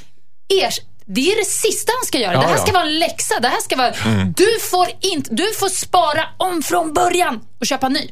Ers 0.63 0.81
det 1.07 1.33
är 1.33 1.37
det 1.37 1.45
sista 1.45 1.93
han 2.01 2.07
ska 2.07 2.19
göra. 2.19 2.33
Ja, 2.33 2.41
det 2.41 2.47
här 2.47 2.57
ja. 2.57 2.63
ska 2.63 2.73
vara 2.73 2.83
en 2.83 2.99
läxa. 2.99 3.41
Det 3.41 3.49
här 3.49 3.61
ska 3.61 3.77
vara, 3.77 3.93
du, 4.37 4.61
får 4.71 4.89
inte, 5.01 5.35
du 5.35 5.55
får 5.55 5.69
spara 5.69 6.25
om 6.37 6.63
från 6.63 6.93
början 6.93 7.41
och 7.61 7.67
köpa 7.67 7.89
ny. 7.89 8.11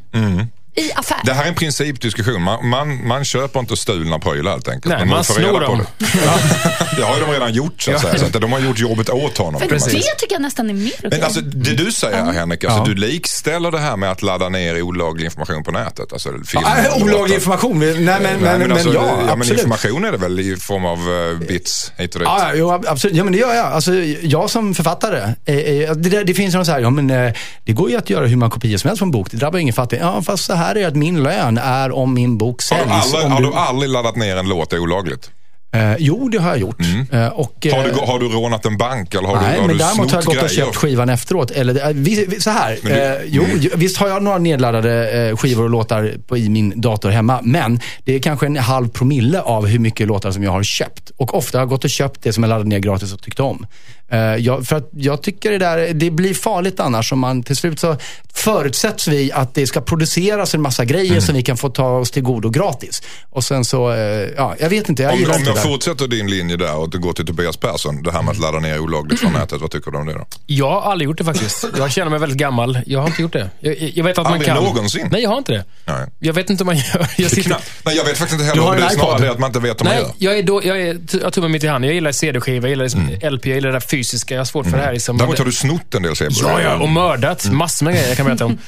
I 0.74 0.92
affär. 0.92 1.18
Det 1.24 1.32
här 1.32 1.44
är 1.44 1.48
en 1.48 1.54
principdiskussion. 1.54 2.42
Man, 2.42 2.68
man, 2.68 3.06
man 3.06 3.24
köper 3.24 3.60
inte 3.60 3.76
stulna 3.76 4.18
prylar 4.18 4.50
helt 4.50 4.68
enkelt. 4.68 4.94
Nej, 4.94 4.98
Men 4.98 5.08
man 5.08 5.22
reda 5.22 5.48
snor 5.48 5.60
dem. 5.60 5.86
Det. 5.98 6.06
det 6.96 7.02
har 7.02 7.14
ju 7.18 7.24
de 7.24 7.32
redan 7.32 7.52
gjort 7.52 7.82
så 7.82 7.92
att 7.92 8.00
säga. 8.00 8.18
Så 8.18 8.26
att 8.26 8.32
de 8.32 8.52
har 8.52 8.60
gjort 8.60 8.78
jobbet 8.78 9.10
åt 9.10 9.38
honom. 9.38 9.60
För 9.60 9.68
man 9.68 9.78
det 9.78 9.90
tycker 10.18 10.34
jag 10.34 10.42
nästan 10.42 10.70
är 10.70 10.74
mer 10.74 10.92
okej. 10.98 11.10
Men 11.10 11.22
alltså 11.24 11.40
det 11.40 11.74
du 11.74 11.92
säger 11.92 12.32
Henrik, 12.32 12.64
alltså, 12.64 12.78
Ja. 12.78 12.84
du 12.84 12.94
likställer 12.94 13.70
det 13.70 13.78
här 13.78 13.96
med 13.96 14.10
att 14.10 14.22
ladda 14.22 14.48
ner 14.48 14.82
olaglig 14.82 15.24
information 15.24 15.64
på 15.64 15.70
nätet. 15.70 16.12
Alltså 16.12 16.30
film. 16.46 16.64
Ah, 16.66 17.02
olaglig 17.02 17.34
information? 17.34 17.78
Nej, 17.78 17.94
men, 17.94 18.22
men, 18.22 18.40
Nej, 18.40 18.58
men, 18.58 18.72
alltså, 18.72 18.94
ja, 18.94 19.16
men 19.16 19.30
absolut. 19.30 19.58
information 19.58 20.04
är 20.04 20.12
det 20.12 20.18
väl 20.18 20.40
i 20.40 20.56
form 20.56 20.84
av 20.84 21.08
uh, 21.08 21.38
bits 21.38 21.92
hit 21.96 22.14
och 22.14 22.20
dit. 22.20 22.28
Ja, 22.28 22.50
jo, 22.54 22.70
ab- 22.70 22.84
absolut. 22.88 23.16
Ja, 23.16 23.24
men 23.24 23.32
det 23.32 23.38
gör 23.38 23.54
jag. 23.54 23.66
Alltså, 23.66 23.94
jag 24.22 24.50
som 24.50 24.74
författare, 24.74 25.34
eh, 25.44 25.56
eh, 25.56 25.92
det, 25.92 26.24
det 26.24 26.34
finns 26.34 26.54
någon 26.54 26.66
så 26.66 26.72
här, 26.72 26.80
ja 26.80 26.90
men 26.90 27.10
eh, 27.10 27.32
det 27.64 27.72
går 27.72 27.90
ju 27.90 27.96
att 27.96 28.10
göra 28.10 28.26
hur 28.26 28.36
många 28.36 28.50
kopior 28.50 28.78
som 28.78 28.88
helst 28.88 28.98
på 28.98 29.04
en 29.04 29.10
bok. 29.10 29.30
Det 29.30 29.36
drabbar 29.36 29.58
ingen 29.58 29.74
fattig. 29.74 29.98
Ja, 30.02 30.22
fast 30.22 30.44
så 30.44 30.54
här 30.54 30.61
är 30.62 30.86
att 30.88 30.96
min 30.96 31.22
lön 31.22 31.58
är 31.58 31.92
om 31.92 32.14
min 32.14 32.38
bok 32.38 32.60
Har, 32.70 32.78
säljs. 32.78 33.12
du 33.12 33.18
aldrig, 33.18 33.32
har 33.32 33.40
du- 33.42 33.54
aldrig 33.58 33.90
laddat 33.90 34.16
ner 34.16 34.36
en 34.36 34.48
låt 34.48 34.72
olagligt? 34.72 35.30
Eh, 35.74 35.96
jo, 35.98 36.28
det 36.28 36.38
har 36.38 36.48
jag 36.48 36.58
gjort. 36.58 36.76
Eh, 37.12 37.26
och, 37.26 37.66
Har 37.72 37.84
du, 37.84 37.90
eh, 37.90 38.06
har 38.06 38.18
du 38.18 38.28
rånat 38.28 38.66
en 38.66 38.76
bank 38.76 39.14
eller 39.14 39.28
har 39.28 39.36
Nej, 39.36 39.52
du, 39.54 39.60
har 39.60 39.66
men 39.66 39.76
du 39.76 39.84
däremot 39.84 40.10
har 40.10 40.18
jag 40.18 40.24
gått 40.24 40.42
och 40.42 40.50
köpt 40.50 40.76
skivan 40.76 41.08
efteråt. 41.08 41.50
Eller, 41.50 41.86
eh, 41.88 41.94
vi, 41.94 42.24
vi, 42.28 42.40
så 42.40 42.50
här, 42.50 42.78
du- 42.82 42.90
eh, 42.90 43.20
jo, 43.26 43.44
ju- 43.58 43.70
visst 43.74 43.96
har 43.96 44.08
jag 44.08 44.22
några 44.22 44.38
nedladdade 44.38 45.10
eh, 45.28 45.36
skivor 45.36 45.64
och 45.64 45.70
låtar 45.70 46.14
på, 46.26 46.36
i 46.38 46.48
min 46.48 46.80
dator 46.80 47.10
hemma. 47.10 47.40
Men 47.42 47.80
det 48.04 48.14
är 48.14 48.18
kanske 48.18 48.46
en 48.46 48.56
halv 48.56 48.88
promille 48.88 49.40
av 49.40 49.66
hur 49.66 49.78
mycket 49.78 50.06
låtar 50.06 50.30
som 50.30 50.42
jag 50.42 50.50
har 50.50 50.62
köpt. 50.62 51.10
Och 51.16 51.34
ofta 51.34 51.58
har 51.58 51.62
jag 51.62 51.68
gått 51.68 51.84
och 51.84 51.90
köpt 51.90 52.22
det 52.22 52.32
som 52.32 52.42
jag 52.42 52.48
laddade 52.50 52.68
ner 52.68 52.78
gratis 52.78 53.12
och 53.12 53.22
tyckte 53.22 53.42
om. 53.42 53.66
Eh, 54.12 54.18
jag, 54.36 54.66
för 54.66 54.76
att 54.76 54.90
jag 54.92 55.22
tycker 55.22 55.50
det 55.50 55.58
där, 55.58 55.94
det 55.94 56.10
blir 56.10 56.34
farligt 56.34 56.80
annars 56.80 57.12
om 57.12 57.18
man 57.18 57.42
till 57.42 57.56
slut 57.56 57.80
så 57.80 57.96
förutsätts 58.34 59.08
vi 59.08 59.32
att 59.32 59.54
det 59.54 59.66
ska 59.66 59.80
produceras 59.80 60.54
en 60.54 60.60
massa 60.62 60.84
grejer 60.84 61.10
Mm. 61.12 61.20
som 61.22 61.34
vi 61.34 61.42
kan 61.42 61.56
få 61.56 61.68
ta 61.68 61.88
oss 61.98 62.10
till 62.10 62.22
godo 62.22 62.50
gratis. 62.50 63.02
Och 63.30 63.44
sen 63.44 63.64
så, 63.64 63.92
eh, 63.92 63.98
ja, 64.36 64.54
jag 64.60 64.68
vet 64.68 64.88
inte, 64.88 65.02
jag 65.02 65.12
Om, 65.14 65.18
om 65.24 65.30
jag 65.46 65.54
där. 65.54 65.62
fortsätter 65.62 66.08
din 66.08 66.30
linje 66.30 66.56
där 66.56 66.76
och 66.76 66.92
går 66.92 67.12
till 67.12 67.26
Tobias 67.26 67.56
Persson, 67.56 68.02
det 68.02 68.12
här 68.12 68.22
med 68.22 68.30
att 68.32 68.38
ladda 68.38 68.58
ner 68.58 68.78
olagligt 68.78 69.20
från 69.20 69.32
nätet, 69.32 69.60
vad 69.60 69.70
tycker 69.70 69.90
du 69.90 69.98
om 69.98 70.06
det 70.06 70.12
då? 70.12 70.26
Jag 70.46 70.70
har 70.70 70.90
aldrig 70.92 71.06
gjort 71.08 71.18
det 71.18 71.24
faktiskt. 71.24 71.64
Jag 71.78 71.92
känner 71.92 72.10
mig 72.10 72.18
väldigt 72.20 72.38
gammal. 72.38 72.78
Jag 72.86 73.00
har 73.00 73.06
inte 73.06 73.22
gjort 73.22 73.32
det. 73.32 73.50
Jag, 73.60 73.76
jag 73.94 74.04
vet 74.04 74.18
att 74.18 74.26
Aldrig 74.26 74.48
man 74.48 74.56
kan. 74.56 74.64
någonsin? 74.64 75.08
Nej, 75.12 75.22
jag 75.22 75.30
har 75.30 75.38
inte 75.38 75.52
det. 75.52 75.64
Nej. 75.84 76.06
Jag 76.18 76.32
vet 76.32 76.50
inte 76.50 76.64
hur 76.64 76.66
man 76.66 76.76
gör. 76.76 77.06
Jag 77.16 77.30
sitter... 77.30 77.56
Nej, 77.84 77.96
jag 77.96 78.04
vet 78.04 78.18
faktiskt 78.18 78.32
inte 78.40 78.44
Du 78.44 78.48
heller. 78.48 78.62
har 78.62 78.76
Det 78.76 78.82
är 78.82 78.88
snarare 78.88 79.18
det 79.24 79.30
att 79.30 79.38
man 79.38 79.48
inte 79.50 79.60
vet 79.60 79.80
hur 79.80 79.84
man 79.84 79.94
Nej, 79.94 80.02
gör. 80.02 80.12
jag 80.18 80.38
är, 80.38 80.42
då, 80.42 80.60
jag 80.64 80.80
är 80.80 80.98
jag 81.12 81.20
har 81.22 81.30
tummen 81.30 81.50
mitt 81.52 81.64
i 81.64 81.66
handen. 81.66 81.88
Jag 81.88 81.94
gillar 81.94 82.12
CD-skivor, 82.12 82.68
jag 82.68 82.70
gillar 82.70 82.82
Mm. 82.96 83.34
LP, 83.34 83.46
jag 83.46 83.54
gillar 83.54 83.68
det 83.68 83.74
där 83.74 83.80
fysiska. 84.02 84.34
Jag 84.34 84.40
har 84.40 84.44
svårt 84.44 84.66
för 84.66 84.76
det 84.76 84.82
här. 84.84 84.92
Liksom. 84.92 85.16
Däremot 85.18 85.38
har 85.38 85.44
du 85.44 85.52
snott 85.52 85.94
en 85.94 86.02
del 86.02 86.16
CB. 86.16 86.30
Ja, 86.42 86.62
ja, 86.62 86.74
och 86.76 86.88
mördat. 86.88 87.44
Mm. 87.44 87.58
Massor 87.58 87.84
med 87.86 87.94
grejer 87.94 88.08
jag 88.08 88.16
kan 88.16 88.26
berätta 88.26 88.44
om. 88.44 88.58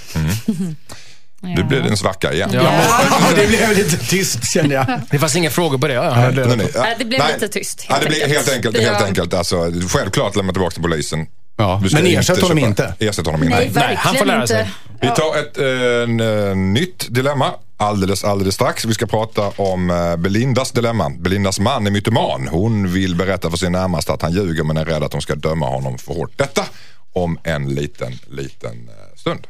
Nu 1.40 1.64
blir 1.64 1.80
det 1.82 1.88
en 1.88 1.96
svacka 1.96 2.32
igen. 2.32 2.50
Ja. 2.52 2.60
Ja, 3.10 3.18
det 3.36 3.46
blev 3.46 3.76
lite 3.76 3.96
tyst 3.96 4.52
kände 4.52 4.74
jag. 4.74 5.00
Det 5.10 5.18
fanns 5.18 5.36
inga 5.36 5.50
frågor 5.50 5.78
på 5.78 5.88
det. 5.88 5.94
Ja, 5.94 6.14
Nej, 6.16 6.32
det, 6.32 6.56
nej. 6.56 6.70
Nej, 6.74 6.94
det 6.98 7.04
blev 7.04 7.20
Nej. 7.20 7.32
lite 7.34 7.48
tyst, 7.48 7.86
Ja, 7.88 7.94
helt 7.94 8.04
det 8.04 8.08
blir 8.10 8.22
enkelt. 8.24 8.38
helt 8.46 8.56
enkelt. 8.56 8.76
Det 8.76 8.82
Helt 8.84 9.04
enkelt. 9.04 9.34
Alltså, 9.34 9.72
självklart 9.88 10.36
lämna 10.36 10.52
tillbaka 10.52 10.72
till 10.74 10.82
polisen. 10.82 11.26
Ja, 11.56 11.82
men 11.92 12.06
ersätt 12.06 12.40
honom 12.42 12.58
inte. 12.58 12.94
Ersätt 12.98 13.26
honom 13.26 13.42
inte. 13.42 13.56
Nej, 13.56 13.70
Nej, 13.74 13.96
han 13.98 14.14
får 14.16 14.24
lära 14.24 14.46
sig. 14.46 14.60
inte. 14.60 14.72
Vi 15.00 15.08
tar 15.08 15.38
ett 15.38 15.58
n- 16.08 16.72
nytt 16.72 17.06
dilemma 17.14 17.50
alldeles, 17.76 18.24
alldeles 18.24 18.54
strax. 18.54 18.84
Vi 18.84 18.94
ska 18.94 19.06
prata 19.06 19.48
om 19.56 19.90
eh, 19.90 20.16
Belindas 20.16 20.72
dilemma. 20.72 21.10
Belindas 21.18 21.60
man 21.60 21.86
är 21.86 21.90
mytoman. 21.90 22.48
Hon 22.48 22.92
vill 22.92 23.16
berätta 23.16 23.50
för 23.50 23.56
sin 23.56 23.72
närmaste 23.72 24.12
att 24.12 24.22
han 24.22 24.32
ljuger 24.32 24.64
men 24.64 24.76
är 24.76 24.84
rädd 24.84 25.02
att 25.02 25.12
de 25.12 25.20
ska 25.20 25.34
döma 25.34 25.66
honom 25.66 25.98
för 25.98 26.14
hårt. 26.14 26.38
Detta 26.38 26.64
om 27.12 27.38
en 27.44 27.74
liten, 27.74 28.12
liten 28.30 28.88
eh, 28.88 29.16
stund. 29.16 29.46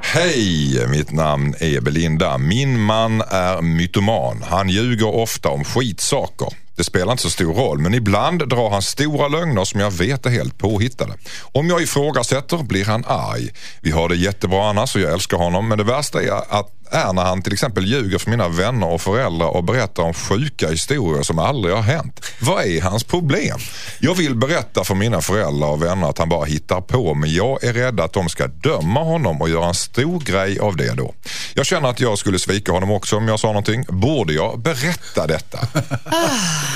Hej, 0.00 0.86
mitt 0.88 1.12
namn 1.12 1.54
är 1.60 1.80
Belinda. 1.80 2.38
Min 2.38 2.80
man 2.80 3.20
är 3.20 3.62
mytoman. 3.62 4.42
Han 4.42 4.68
ljuger 4.68 5.14
ofta 5.14 5.48
om 5.48 5.64
skitsaker. 5.64 6.63
Det 6.76 6.84
spelar 6.84 7.12
inte 7.12 7.22
så 7.22 7.30
stor 7.30 7.54
roll, 7.54 7.78
men 7.78 7.94
ibland 7.94 8.48
drar 8.48 8.70
han 8.70 8.82
stora 8.82 9.28
lögner 9.28 9.64
som 9.64 9.80
jag 9.80 9.90
vet 9.90 10.26
är 10.26 10.30
helt 10.30 10.58
påhittade. 10.58 11.12
Om 11.42 11.68
jag 11.68 11.82
ifrågasätter 11.82 12.62
blir 12.62 12.84
han 12.84 13.04
arg. 13.06 13.50
Vi 13.80 13.90
har 13.90 14.08
det 14.08 14.16
jättebra 14.16 14.68
annars 14.68 14.94
och 14.94 15.00
jag 15.00 15.12
älskar 15.12 15.36
honom, 15.36 15.68
men 15.68 15.78
det 15.78 15.84
värsta 15.84 16.22
är, 16.22 16.58
att, 16.58 16.70
är 16.90 17.12
när 17.12 17.22
han 17.22 17.42
till 17.42 17.52
exempel 17.52 17.86
ljuger 17.86 18.18
för 18.18 18.30
mina 18.30 18.48
vänner 18.48 18.86
och 18.88 19.00
föräldrar 19.00 19.46
och 19.46 19.64
berättar 19.64 20.02
om 20.02 20.14
sjuka 20.14 20.70
historier 20.70 21.22
som 21.22 21.38
aldrig 21.38 21.74
har 21.74 21.82
hänt. 21.82 22.20
Vad 22.40 22.64
är 22.64 22.82
hans 22.82 23.04
problem? 23.04 23.58
Jag 23.98 24.14
vill 24.14 24.34
berätta 24.34 24.84
för 24.84 24.94
mina 24.94 25.20
föräldrar 25.20 25.68
och 25.68 25.82
vänner 25.82 26.08
att 26.08 26.18
han 26.18 26.28
bara 26.28 26.44
hittar 26.44 26.80
på, 26.80 27.14
men 27.14 27.32
jag 27.34 27.64
är 27.64 27.72
rädd 27.72 28.00
att 28.00 28.12
de 28.12 28.28
ska 28.28 28.46
döma 28.46 29.00
honom 29.02 29.42
och 29.42 29.48
göra 29.48 29.66
en 29.66 29.74
stor 29.74 30.20
grej 30.20 30.58
av 30.58 30.76
det 30.76 30.94
då. 30.94 31.14
Jag 31.54 31.66
känner 31.66 31.88
att 31.88 32.00
jag 32.00 32.18
skulle 32.18 32.38
svika 32.38 32.72
honom 32.72 32.90
också 32.90 33.16
om 33.16 33.28
jag 33.28 33.40
sa 33.40 33.46
någonting. 33.46 33.84
Borde 33.88 34.32
jag 34.32 34.58
berätta 34.58 35.26
detta? 35.26 35.58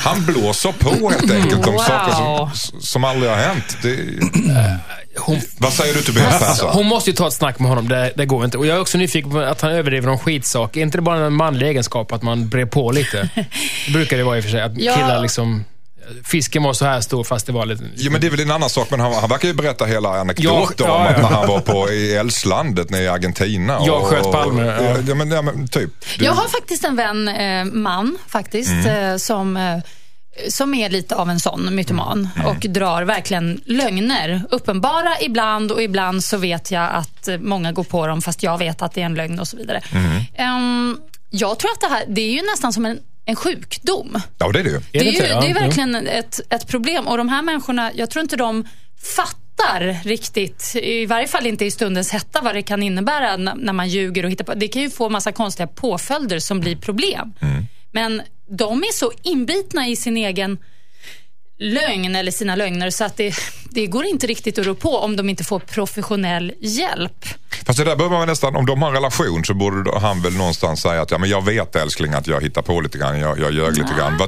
Han 0.05 0.25
blåser 0.25 0.73
på 0.73 1.11
helt 1.11 1.31
enkelt 1.33 1.67
om 1.67 1.73
Wow. 1.73 1.83
saker 1.83 2.13
som, 2.55 2.81
som 2.81 3.05
aldrig 3.05 3.31
har 3.31 3.39
hänt. 3.39 3.77
Det, 3.83 3.97
hon, 5.21 5.41
vad 5.59 5.73
säger 5.73 5.95
du 5.95 6.03
Tobias 6.03 6.27
Alltså, 6.43 6.47
Persson? 6.65 6.71
hon 6.77 6.87
måste 6.87 7.11
ju 7.11 7.17
ta 7.17 7.27
ett 7.29 7.33
snack 7.35 7.59
med 7.59 7.69
honom. 7.69 7.89
Det, 7.89 8.13
det 8.17 8.27
går 8.27 8.45
inte. 8.45 8.59
Och 8.59 8.67
jag 8.67 8.77
är 8.77 8.81
också 8.81 8.99
nyfiken 8.99 9.31
på 9.31 9.39
att 9.39 9.61
han 9.61 9.71
överdriver 9.73 10.09
om 10.09 10.19
skitsak. 10.19 10.77
Är 10.77 10.81
inte 10.81 10.99
det 10.99 11.03
bara 11.03 11.27
en 11.27 11.33
manlig 11.33 11.67
egenskap 11.69 12.13
att 12.13 12.23
man 12.23 12.49
brer 12.49 12.67
på 12.67 12.91
lite? 12.91 13.29
Det 13.87 13.93
brukar 13.93 14.17
det 14.17 14.23
vara 14.25 14.37
i 14.37 14.41
och 14.41 14.45
för 14.45 14.51
sig. 14.51 14.61
Att 14.63 14.77
Ja. 14.77 14.95
killar 14.95 15.23
liksom... 15.23 15.65
Fisken 16.25 16.63
var 16.63 16.73
så 16.73 16.85
här 16.85 17.01
stor 17.01 17.25
fast 17.25 17.47
det 17.47 17.53
var 17.53 17.67
lite... 17.67 17.85
Ja, 17.97 18.11
men 18.11 18.21
det 18.21 18.27
är 18.27 18.31
väl 18.31 18.41
en 18.41 18.51
annan 18.51 18.71
sak, 18.71 18.91
men 18.91 19.01
han, 19.01 19.13
han 19.15 19.29
verkar 19.29 19.49
ju 19.49 19.55
berätta 19.55 19.85
hela 19.85 20.21
anekdoter 20.21 20.85
Ja, 20.85 20.89
ja, 20.89 20.95
om 20.97 21.03
att 21.07 21.13
ja. 21.17 21.23
när 21.29 21.37
han 21.37 21.49
var 21.49 21.61
på 21.61 21.91
i 21.93 22.15
Älvslandet 22.17 22.91
nere 22.91 23.03
i 23.03 23.09
Argentina. 23.09 23.79
Jag 23.87 24.03
sköt 24.03 24.23
Palme, 24.33 24.63
ja. 24.67 24.83
Ja, 24.83 24.97
ja, 25.09 25.15
men, 25.15 25.31
ja, 25.31 25.43
men 25.43 25.69
typ. 25.69 25.91
Du- 26.19 26.25
Jag 26.25 26.33
har 26.33 26.49
faktiskt 26.49 26.85
en 26.85 26.97
vän, 26.97 27.29
eh, 27.29 27.65
man 27.65 28.19
faktiskt, 28.29 28.71
Mm. 28.71 29.11
eh, 29.13 29.17
som, 29.17 29.57
eh, 29.57 29.79
som 30.49 30.75
är 30.75 30.91
lite 30.91 31.15
av 31.15 31.31
en 31.31 31.41
sån 31.41 31.75
mytoman 31.75 32.29
Mm. 32.37 32.47
och 32.47 32.57
drar 32.61 33.03
verkligen 33.03 33.61
lögner. 33.65 34.43
Uppenbara 34.51 35.21
ibland 35.21 35.73
och 35.73 35.83
ibland 35.83 36.25
så 36.25 36.37
vet 36.37 36.71
jag 36.71 36.91
att 36.93 37.29
många 37.41 37.73
går 37.73 37.85
på 37.85 38.07
dem 38.07 38.23
fast 38.23 38.43
jag 38.43 38.59
vet 38.59 38.83
att 38.83 38.93
det 38.95 39.01
är 39.01 39.07
en 39.07 39.15
lögn 39.15 39.41
och 39.41 39.49
så 39.49 39.57
vidare. 39.57 39.83
Mm. 39.93 40.23
Ehm, 40.35 40.99
jag 41.31 41.59
tror 41.59 41.71
att 41.71 41.81
det 41.81 41.87
här, 41.89 42.05
det 42.09 42.21
är 42.21 42.31
ju 42.33 42.43
nästan 42.51 42.73
som 42.73 42.87
en, 42.87 42.99
en 43.25 43.37
sjukdom. 43.37 44.21
Ja, 44.39 44.53
det 44.53 44.61
är 44.61 44.65
det 44.65 44.71
ju. 44.71 44.81
Det 44.93 44.99
är, 44.99 45.05
ju, 45.13 45.19
det 45.21 45.51
är 45.51 45.55
verkligen 45.55 45.95
ett, 45.95 46.41
ett 46.51 46.67
problem 46.69 47.09
och 47.09 47.17
de 47.19 47.29
här 47.29 47.43
människorna, 47.43 47.91
jag 47.95 48.11
tror 48.11 48.23
inte 48.23 48.37
de 48.37 48.65
fattar 49.17 50.05
riktigt, 50.05 50.73
i 50.83 51.07
varje 51.07 51.29
fall 51.29 51.47
inte 51.47 51.65
i 51.65 51.71
stundens 51.71 52.11
hetta, 52.13 52.41
vad 52.41 52.55
det 52.55 52.63
kan 52.63 52.83
innebära 52.83 53.37
när 53.37 53.73
man 53.73 53.89
ljuger 53.89 54.25
och 54.25 54.31
hittar 54.31 54.45
på. 54.45 54.55
Det 54.55 54.69
kan 54.69 54.83
ju 54.83 54.91
få 54.91 55.09
massa 55.09 55.33
konstiga 55.33 55.67
påföljder 55.67 56.39
som 56.39 56.61
blir 56.61 56.77
problem. 56.77 57.33
Men 57.93 58.23
de 58.51 58.83
är 58.83 58.93
så 58.93 59.13
inbitna 59.23 59.89
i 59.89 59.97
sin 59.97 60.17
egen 60.17 60.59
lögn 61.59 62.17
eller 62.17 62.33
sina 62.33 62.57
lögner 62.57 62.91
så 62.91 63.05
att 63.05 63.17
det, 63.17 63.35
det 63.71 63.87
går 63.87 64.05
inte 64.05 64.27
riktigt 64.27 64.59
att 64.59 64.67
rå 64.67 64.75
på 64.75 64.99
om 64.99 65.17
de 65.17 65.29
inte 65.29 65.45
får 65.45 65.59
professionell 65.59 66.53
hjälp. 66.61 67.25
Fast 67.67 67.79
det 67.79 67.85
där 67.85 67.97
behöver 67.97 68.17
man 68.17 68.29
nästan, 68.29 68.57
om 68.57 68.67
de 68.67 68.83
har 68.83 68.89
en 68.89 68.95
relation 68.95 69.45
så 69.45 69.55
borde 69.55 69.99
han 69.99 70.23
väl 70.23 70.35
någonstans 70.37 70.81
säga 70.81 71.03
att 71.03 71.11
ja, 71.11 71.19
men 71.19 71.31
jag 71.31 71.45
vet 71.45 71.77
älskling 71.77 72.13
att 72.13 72.27
jag 72.27 72.41
hittar 72.43 72.63
på 72.63 72.81
lite 72.81 72.99
grann, 72.99 73.21
jag, 73.21 73.39
jag 73.39 73.53
ljög 73.53 73.79
lite 73.79 73.95
grann. 73.99 74.19
För, 74.19 74.25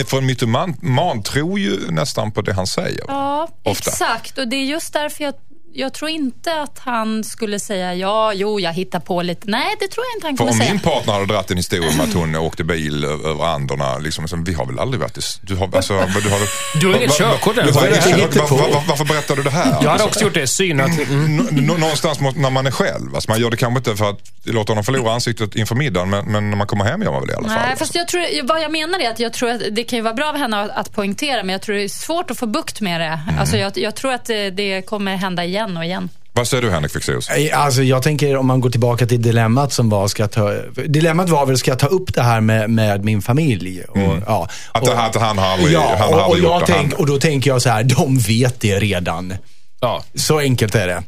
eh, 0.00 0.04
för 0.06 0.18
en 0.18 0.26
mytoman 0.26 0.76
man 0.82 1.22
tror 1.22 1.58
ju 1.58 1.90
nästan 1.90 2.32
på 2.32 2.42
det 2.42 2.52
han 2.52 2.66
säger. 2.66 3.04
Ja, 3.08 3.48
Ofta. 3.62 3.90
exakt. 3.90 4.38
Och 4.38 4.48
det 4.48 4.56
är 4.56 4.64
just 4.64 4.92
därför 4.92 5.24
jag, 5.24 5.34
jag 5.74 5.94
tror 5.94 6.10
inte 6.10 6.60
att 6.60 6.78
han 6.78 7.24
skulle 7.24 7.58
säga 7.60 7.94
ja, 7.94 8.32
jo, 8.32 8.60
jag 8.60 8.72
hittar 8.72 9.00
på 9.00 9.22
lite. 9.22 9.40
Nej, 9.50 9.76
det 9.80 9.88
tror 9.88 10.06
jag 10.06 10.16
inte 10.18 10.26
han 10.26 10.36
För 10.36 10.38
kommer 10.38 10.52
om 10.52 10.58
säga. 10.58 10.70
min 10.72 10.80
partner 10.80 11.12
hade 11.12 11.26
dragit 11.26 11.50
en 11.50 11.56
historia 11.56 11.88
om 11.88 12.00
att 12.00 12.14
hon 12.14 12.36
åkte 12.46 12.64
bil 12.64 13.04
över 13.04 13.44
Anderna, 13.44 13.98
liksom, 13.98 14.28
så, 14.28 14.36
vi 14.46 14.54
har 14.54 14.66
väl 14.66 14.78
aldrig 14.78 15.00
varit 15.00 15.18
i... 15.18 15.20
Du 15.42 15.54
har, 15.56 15.70
alltså, 15.76 15.92
du 16.22 16.30
har, 16.30 16.80
Du 16.80 16.86
har 16.86 16.94
inget 16.96 17.18
körkort 17.18 17.56
var- 17.56 18.88
Varför 18.88 19.04
berättar 19.04 19.36
du 19.36 19.42
det 19.42 19.50
här? 19.50 19.78
Jag 19.82 19.90
hade 19.90 20.04
också 20.04 20.20
gjort 20.24 20.34
det. 20.34 20.46
Synat. 20.46 20.98
Mm. 21.08 21.36
Nå- 21.36 21.76
Någonstans 21.76 22.18
när 22.20 22.50
man 22.50 22.66
är 22.66 22.70
själv. 22.70 23.14
Alltså 23.14 23.30
man 23.30 23.40
gör 23.40 23.50
det 23.50 23.56
kanske 23.56 23.78
inte 23.78 23.96
för 23.96 24.10
att 24.10 24.18
låta 24.44 24.72
honom 24.72 24.84
förlora 24.84 25.12
ansiktet 25.12 25.54
inför 25.56 25.74
middagen, 25.74 26.10
men, 26.10 26.24
men 26.32 26.50
när 26.50 26.56
man 26.56 26.66
kommer 26.66 26.84
hem 26.84 27.02
gör 27.02 27.12
man 27.12 27.20
väl 27.20 27.26
det 27.28 27.32
i 27.32 27.36
alla 27.36 27.48
fall. 27.48 27.58
Nej, 27.66 27.76
fast 27.76 27.94
jag 27.94 28.08
tror, 28.08 28.46
vad 28.48 28.62
jag 28.62 28.72
menar 28.72 28.98
är 29.00 29.10
att 29.10 29.20
jag 29.20 29.32
tror 29.32 29.50
att 29.50 29.60
det 29.70 29.84
kan 29.84 29.96
ju 29.96 30.02
vara 30.02 30.14
bra 30.14 30.28
av 30.28 30.36
henne 30.36 30.60
att, 30.62 30.70
att 30.70 30.92
poängtera, 30.92 31.42
men 31.42 31.52
jag 31.52 31.62
tror 31.62 31.76
det 31.76 31.82
är 31.84 31.88
svårt 31.88 32.30
att 32.30 32.38
få 32.38 32.46
bukt 32.46 32.80
med 32.80 33.00
det. 33.00 33.20
Mm. 33.28 33.38
Alltså 33.40 33.56
jag, 33.56 33.78
jag 33.78 33.94
tror 33.94 34.12
att 34.12 34.24
det, 34.24 34.50
det 34.50 34.82
kommer 34.82 35.16
hända 35.16 35.44
igen 35.44 35.63
och 35.76 35.84
igen. 35.84 36.08
Vad 36.36 36.48
säger 36.48 36.62
du 36.62 36.70
Henrik 36.70 36.92
Fexeus? 36.92 37.28
Alltså 37.52 37.82
jag 37.82 38.02
tänker 38.02 38.36
om 38.36 38.46
man 38.46 38.60
går 38.60 38.70
tillbaka 38.70 39.06
till 39.06 39.22
dilemmat 39.22 39.72
som 39.72 39.90
var, 39.90 40.08
ska 40.08 40.22
jag 40.22 40.30
ta, 40.30 40.52
dilemmat 40.86 41.28
var 41.28 41.46
väl, 41.46 41.58
ska 41.58 41.70
jag 41.70 41.78
ta 41.78 41.86
upp 41.86 42.14
det 42.14 42.22
här 42.22 42.40
med, 42.40 42.70
med 42.70 43.04
min 43.04 43.22
familj? 43.22 43.82
Och, 43.88 43.98
ja. 44.26 44.48
Att, 44.72 44.84
det 44.84 44.94
här, 44.94 45.08
att 45.08 45.16
han 45.16 45.38
har 45.38 45.46
aldrig, 45.46 45.72
ja, 45.72 45.96
han 45.98 46.00
har 46.00 46.08
och, 46.08 46.14
och, 46.14 46.24
aldrig 46.24 46.44
jag 46.44 46.60
gjort 46.60 46.66
det. 46.66 46.72
tänk, 46.72 46.92
Han, 46.92 47.00
och 47.00 47.06
då 47.06 47.18
tänker 47.18 47.50
jag 47.50 47.62
så 47.62 47.70
här, 47.70 47.84
de 47.84 48.18
vet 48.18 48.60
det 48.60 48.78
redan. 48.78 49.34
Ja. 49.80 50.02
Så 50.14 50.38
enkelt 50.38 50.74
är 50.74 50.86
det. 50.86 51.02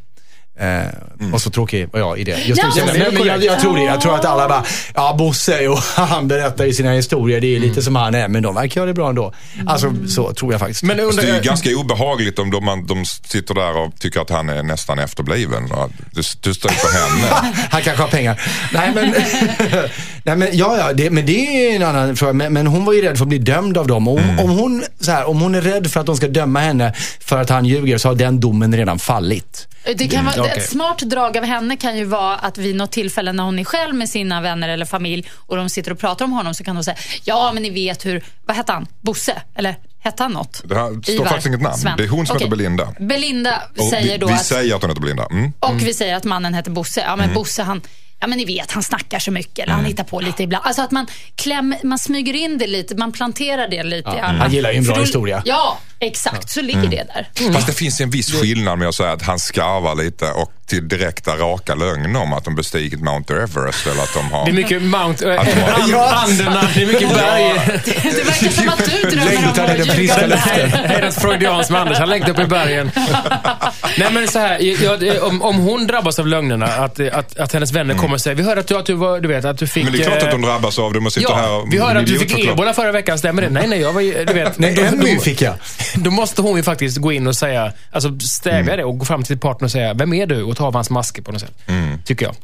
Eh, 0.60 1.32
Och 1.32 1.40
så 1.42 1.50
tråkig 1.50 1.88
var 1.92 2.00
jag 2.00 2.18
i 2.18 2.24
det. 2.24 2.38
Just 2.46 2.62
Ja, 2.62 2.70
det, 2.76 2.84
men- 2.86 2.98
men, 2.98 3.14
men, 3.14 3.26
jag, 3.26 3.44
jag 3.44 3.60
tror 3.60 3.76
det. 3.76 3.82
Jag 3.82 4.00
tror 4.00 4.14
att 4.14 4.24
alla 4.24 4.48
bara, 4.48 4.64
ja 4.94 5.14
Bosse 5.18 5.68
och 5.68 5.78
han 5.96 6.28
berättar 6.28 6.64
i 6.64 6.72
sina 6.74 6.92
historier, 6.92 7.40
det 7.40 7.56
är 7.56 7.60
lite 7.60 7.82
som 7.82 7.96
han 7.96 8.14
är, 8.14 8.28
men 8.28 8.42
de 8.42 8.54
verkar 8.54 8.80
göra 8.80 8.86
det 8.88 8.94
bra 8.94 9.08
ändå. 9.08 9.32
Alltså 9.66 9.94
så 10.08 10.32
tror 10.32 10.52
jag 10.52 10.60
faktiskt. 10.60 10.82
Men 10.82 10.96
Fast 10.98 11.16
det 11.16 11.22
är 11.22 11.26
ju 11.26 11.30
under, 11.32 11.44
ganska 11.44 11.70
obehagligt 11.76 12.38
om 12.38 12.50
de, 12.50 12.64
man, 12.64 12.86
de 12.86 13.04
sitter 13.04 13.54
där 13.54 13.76
och 13.76 13.94
tycker 13.98 14.20
att 14.20 14.30
han 14.30 14.48
är 14.48 14.62
nästan 14.62 14.98
efterbliven. 14.98 15.68
Du, 16.12 16.22
du 16.40 16.54
stryper 16.54 16.92
henne. 16.98 17.52
Han 17.70 17.82
kanske 17.82 18.02
har 18.02 18.08
pengar. 18.10 18.40
Nej 18.72 18.90
men, 18.94 19.10
nej, 20.24 20.36
men 20.36 20.48
ja, 20.52 20.76
ja 20.78 20.92
det, 20.92 21.10
men 21.10 21.26
det 21.26 21.66
är 21.70 21.76
en 21.76 21.82
annan 21.82 22.16
fråga. 22.16 22.32
Men, 22.32 22.52
men 22.52 22.66
hon 22.66 22.84
var 22.84 22.92
ju 22.92 23.02
rädd 23.02 23.16
för 23.18 23.24
att 23.24 23.28
bli 23.28 23.38
dömd 23.38 23.78
av 23.78 23.86
dem. 23.86 24.08
Och 24.08 24.14
om, 24.18 24.38
om, 24.38 24.50
hon, 24.50 24.84
så 25.00 25.10
här, 25.10 25.28
om 25.28 25.40
hon 25.40 25.54
är 25.54 25.60
rädd 25.60 25.90
för 25.90 26.00
att 26.00 26.06
de 26.06 26.16
ska 26.16 26.28
döma 26.28 26.60
henne 26.60 26.92
för 27.20 27.38
att 27.38 27.50
han 27.50 27.64
ljuger 27.64 27.98
så 27.98 28.08
har 28.08 28.14
den 28.14 28.40
domen 28.40 28.76
redan 28.76 28.98
fallit. 28.98 29.68
Det 29.96 30.08
kan 30.08 30.24
vara, 30.24 30.45
okej. 30.46 30.62
Ett 30.62 30.70
smart 30.70 30.98
drag 30.98 31.38
av 31.38 31.44
henne 31.44 31.76
kan 31.76 31.96
ju 31.98 32.04
vara 32.04 32.34
att 32.36 32.58
vid 32.58 32.76
något 32.76 32.92
tillfälle 32.92 33.32
när 33.32 33.44
hon 33.44 33.58
är 33.58 33.64
själv 33.64 33.94
med 33.94 34.08
sina 34.08 34.40
vänner 34.40 34.68
eller 34.68 34.84
familj 34.84 35.28
och 35.34 35.56
de 35.56 35.68
sitter 35.68 35.90
och 35.92 35.98
pratar 35.98 36.24
om 36.24 36.32
honom 36.32 36.54
så 36.54 36.64
kan 36.64 36.76
hon 36.76 36.84
säga, 36.84 36.96
ja 37.24 37.52
men 37.52 37.62
ni 37.62 37.70
vet 37.70 38.06
hur, 38.06 38.24
vad 38.46 38.56
hette 38.56 38.72
han? 38.72 38.86
Bosse? 39.00 39.42
Eller 39.54 39.76
hette 39.98 40.22
han 40.22 40.32
något? 40.32 40.60
Det 40.64 40.74
här 40.74 41.02
står 41.02 41.14
Ivar 41.14 41.24
faktiskt 41.24 41.46
inget 41.46 41.62
namn. 41.62 41.76
Sven. 41.76 41.96
Det 41.96 42.04
är 42.04 42.08
hon 42.08 42.26
som 42.26 42.36
Okej. 42.36 42.46
heter 42.46 42.56
Belinda. 42.56 42.94
Belinda 43.00 43.62
Och 43.78 43.84
säger 43.84 44.12
vi, 44.12 44.18
då 44.18 44.26
vi 44.26 44.32
att, 44.32 44.44
säger 44.46 44.74
att 44.74 44.82
hon 44.82 44.90
heter 44.90 45.00
Belinda. 45.02 45.26
Mm. 45.30 45.52
och 45.60 45.82
vi 45.82 45.94
säger 45.94 46.16
att 46.16 46.24
mannen 46.24 46.54
heter 46.54 46.70
Bosse. 46.70 47.00
Ja 47.00 47.16
men 47.16 47.34
Bosse 47.34 47.62
han, 47.62 47.80
ja 48.20 48.26
men 48.26 48.38
ni 48.38 48.44
vet 48.44 48.72
han 48.72 48.82
snackar 48.82 49.18
så 49.18 49.30
mycket 49.30 49.58
eller 49.58 49.72
han 49.72 49.84
hittar 49.84 50.04
på 50.04 50.20
lite 50.20 50.42
ibland. 50.42 50.66
Alltså 50.66 50.82
att 50.82 50.90
man, 50.90 51.06
kläm, 51.34 51.74
man 51.82 51.98
smyger 51.98 52.34
in 52.34 52.58
det 52.58 52.66
lite, 52.66 52.94
man 52.94 53.12
planterar 53.12 53.68
det 53.68 53.82
lite 53.82 54.10
i 54.10 54.20
alla. 54.20 54.38
Han 54.38 54.52
gillar 54.52 54.72
ju 54.72 54.78
en 54.78 54.84
bra 54.84 55.00
historia. 55.00 55.42
Ja, 55.44 55.78
exakt. 55.98 56.50
Så 56.50 56.62
ligger 56.62 56.88
det 56.88 57.06
där. 57.14 57.52
Fast 57.52 57.66
det 57.66 57.72
finns 57.72 58.00
en 58.00 58.10
viss 58.10 58.40
skillnad 58.40 58.78
med 58.78 58.88
att 58.88 58.94
säga 58.94 59.12
att 59.12 59.22
han 59.22 59.38
skarvar 59.38 59.94
lite 59.94 60.30
och 60.30 60.52
till 60.66 60.88
direkta 60.88 61.36
raka 61.36 61.74
lögner 61.74 62.20
om 62.22 62.32
att 62.32 62.44
de 62.44 62.54
bestigit 62.54 63.00
Mount 63.00 63.34
Everest 63.34 63.86
eller 63.86 64.02
att 64.02 64.14
de 64.14 64.32
har... 64.32 64.44
det 64.44 64.50
är 64.50 64.54
mycket 64.54 64.82
Mount... 64.82 65.38
Att 65.38 65.46
de 65.46 65.60
har- 65.60 65.70
Äh, 65.80 65.86
Ja. 65.90 66.12
Anderna, 66.26 66.68
det 66.74 66.82
är 66.82 66.86
mycket 66.86 67.14
berg. 67.14 67.80
Det 67.84 68.24
verkar 68.24 68.50
som 68.50 68.68
att 68.68 68.78
du 68.84 69.10
drömmer 69.10 69.26
Längtar 69.26 69.64
om 69.74 69.80
att 69.82 69.94
friska 69.96 70.26
luften. 70.26 70.70
Hej, 70.70 70.96
det 71.00 71.06
är 71.06 71.10
freudianskt 71.10 71.70
med 71.70 71.80
Anders. 71.80 71.98
Han 71.98 72.08
längtar 72.08 72.30
upp 72.30 72.38
i 72.38 72.44
bergen. 72.44 72.90
Nej 73.98 74.08
men 74.12 74.28
så 74.28 74.38
här, 74.38 74.58
jag, 74.84 75.22
om, 75.24 75.42
om 75.42 75.56
hon 75.56 75.86
drabbas 75.86 76.18
av 76.18 76.26
lögnerna, 76.26 76.66
att, 76.66 77.00
att, 77.00 77.38
att 77.38 77.52
hennes 77.52 77.72
vänner 77.72 77.94
kommer 77.94 78.14
och 78.14 78.20
säger, 78.20 78.36
vi 78.36 78.42
hörde 78.42 78.60
att 78.60 78.66
du, 78.66 78.76
att 78.76 78.86
du, 78.86 78.94
var, 78.94 79.20
du 79.20 79.28
vet, 79.28 79.44
att 79.44 79.58
du 79.58 79.66
fick... 79.66 79.84
Men 79.84 79.92
det 79.92 79.98
är 79.98 80.04
klart 80.04 80.18
eh, 80.22 80.24
att 80.24 80.30
de 80.30 80.42
drabbas 80.42 80.78
av 80.78 80.92
det. 80.92 81.00
De 81.00 81.10
sitter 81.10 81.34
här 81.34 81.42
Ja, 81.42 81.56
och 81.56 81.72
vi 81.72 81.78
hörde 81.78 82.00
att 82.00 82.06
du 82.06 82.18
fick 82.18 82.46
ebola 82.48 82.72
förra 82.74 82.92
veckan, 82.92 83.18
stämmer 83.18 83.42
det? 83.42 83.50
Nej, 83.50 83.66
nej, 83.68 83.80
jag 83.80 83.92
var 83.92 84.00
ju- 84.00 84.24
du 84.24 84.32
vet. 84.32 84.58
Nej, 84.58 84.74
då, 84.74 85.06
en 85.06 85.20
fick 85.20 85.42
jag. 85.42 85.54
då 85.94 86.10
måste 86.10 86.42
hon 86.42 86.56
ju 86.56 86.62
faktiskt 86.62 86.96
gå 86.98 87.12
in 87.12 87.26
och 87.26 87.36
säga, 87.36 87.72
alltså 87.92 88.18
stävja 88.20 88.56
Mm. 88.60 88.76
det 88.76 88.84
och 88.84 88.98
gå 88.98 89.04
fram 89.04 89.22
till 89.22 89.38
partnern 89.38 89.64
och 89.64 89.70
säga, 89.70 89.94
vem 89.94 90.12
är 90.14 90.26
du? 90.26 90.42
Ta 90.56 90.66
av 90.66 90.74
hans 90.74 90.90
masker 90.90 91.22
på 91.22 91.32
något 91.32 91.40
sätt. 91.40 91.54
Mm. 91.66 91.98
Tycker 92.04 92.26
jag. 92.26 92.34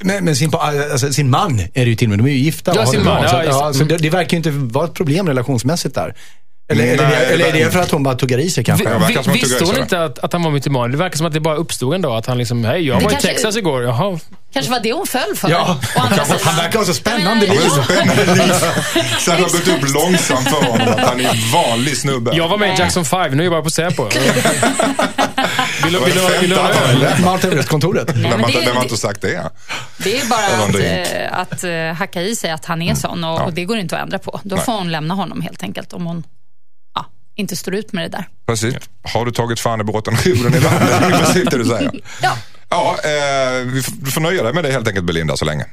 Men, 0.00 0.24
men 0.24 0.36
sin, 0.36 0.50
alltså, 0.54 1.12
sin 1.12 1.30
man 1.30 1.60
är 1.60 1.84
det 1.84 1.90
ju 1.90 1.94
till 1.96 2.06
och 2.06 2.10
med. 2.10 2.18
De 2.18 2.26
är 2.26 2.32
ju 2.32 2.38
gifta 2.38 2.72
Ja, 2.74 2.86
sin 2.86 2.98
det 2.98 3.04
man, 3.04 3.22
ja, 3.22 3.28
Så, 3.28 3.36
det. 3.36 3.44
ja, 3.44 3.72
så 3.72 3.84
det, 3.84 3.96
det 3.96 4.10
verkar 4.10 4.30
ju 4.30 4.36
inte 4.36 4.50
vara 4.50 4.84
ett 4.84 4.94
problem 4.94 5.28
relationsmässigt 5.28 5.94
där. 5.94 6.14
Eller, 6.72 6.84
eller, 6.84 7.02
Nej, 7.08 7.16
det, 7.28 7.34
eller 7.34 7.44
är 7.46 7.52
det 7.64 7.70
för 7.70 7.78
att 7.80 7.90
hon 7.90 8.02
bara 8.02 8.14
tuggar 8.14 8.38
i 8.38 8.50
sig 8.50 8.64
kanske? 8.64 8.88
Ja, 8.90 9.06
Vi, 9.08 9.16
att 9.18 9.26
visste 9.26 9.64
hon 9.64 9.78
inte 9.78 10.04
att, 10.04 10.18
att 10.18 10.32
han 10.32 10.42
var 10.42 10.50
mytoman? 10.50 10.90
Det 10.90 10.96
verkar 10.96 11.16
som 11.16 11.26
att 11.26 11.32
det 11.32 11.40
bara 11.40 11.54
uppstod 11.56 11.94
en 11.94 12.02
dag. 12.02 12.16
Att 12.16 12.26
han 12.26 12.38
liksom, 12.38 12.64
hej, 12.64 12.86
jag 12.86 12.98
Det 13.00 13.04
var 13.04 13.10
i 13.10 13.14
kanske- 13.14 13.28
Texas 13.28 13.56
igår. 13.56 13.82
Jaha. 13.82 14.18
kanske 14.52 14.70
var 14.72 14.80
det 14.80 14.92
hon 14.92 15.06
föll 15.06 15.36
för. 15.36 15.50
Ja, 15.50 15.80
han 16.44 16.56
verkar 16.56 16.78
ha 16.78 16.86
så 16.86 16.94
spännande 16.94 17.46
liv. 17.46 17.60
ja. 17.76 17.82
Spännande 17.84 18.24
liv. 18.34 18.42
Sen 19.20 19.34
har 19.34 19.40
gått 19.40 19.68
upp 19.68 19.94
långsamt 19.94 20.48
för 20.48 20.62
honom 20.66 20.88
att 20.88 21.00
han 21.00 21.20
är 21.20 21.24
en 21.28 21.52
vanlig 21.52 21.96
snubbe. 21.96 22.36
Jag 22.36 22.48
var 22.48 22.58
med 22.58 22.74
i 22.74 22.80
Jackson 22.80 23.04
5, 23.04 23.32
nu 23.36 23.42
är 23.42 23.44
jag 23.44 23.52
bara 23.52 23.62
på 23.62 23.70
Säpo. 23.70 24.08
Vill 25.84 25.92
du 26.50 26.56
ha 26.56 26.70
öl? 26.70 27.02
Everest-kontoret. 27.44 28.10
Vem 28.16 28.24
har 28.24 28.38
men 28.38 28.82
inte- 28.82 28.96
sagt 28.96 29.20
det? 29.22 29.50
Det 29.98 30.20
är 30.20 30.26
bara 30.28 30.46
att, 30.64 30.74
eh, 30.74 31.38
att 31.38 31.64
eh, 31.64 31.98
hacka 31.98 32.22
i 32.22 32.36
sig 32.36 32.50
att 32.50 32.64
han 32.64 32.82
är 32.82 32.94
sån 32.94 33.24
och, 33.24 33.40
och 33.40 33.52
det 33.52 33.64
går 33.64 33.78
inte 33.78 33.96
att 33.96 34.02
ändra 34.02 34.18
på. 34.18 34.40
Då 34.44 34.56
får 34.56 34.72
hon 34.72 34.92
lämna 34.92 35.14
honom 35.14 35.42
helt 35.42 35.62
enkelt 35.62 35.92
om 35.92 36.06
hon 36.06 36.24
ja, 36.94 37.06
inte 37.36 37.56
står 37.56 37.74
ut 37.74 37.92
med 37.92 38.04
det 38.04 38.08
där. 38.16 38.28
Precis. 38.46 38.74
Har 39.02 39.24
du 39.26 39.32
tagit 39.32 39.60
fan 39.60 39.80
i 39.80 39.84
båten 39.84 40.16
jorden 40.24 40.54
i 40.54 40.60
landet? 40.60 40.88
Det 41.00 41.06
är 41.06 41.18
precis 41.18 41.44
det 41.50 41.58
du 41.58 41.64
säger. 41.64 41.90
Ja. 42.22 42.36
Ja, 42.68 42.96
eh, 43.04 43.64
vi 43.66 43.82
får- 43.82 43.94
du 44.04 44.10
får 44.10 44.20
nöja 44.20 44.42
dig 44.42 44.52
med 44.52 44.64
det 44.64 44.72
helt 44.72 44.88
enkelt 44.88 45.06
Belinda 45.06 45.36
så 45.36 45.44
länge. 45.44 45.64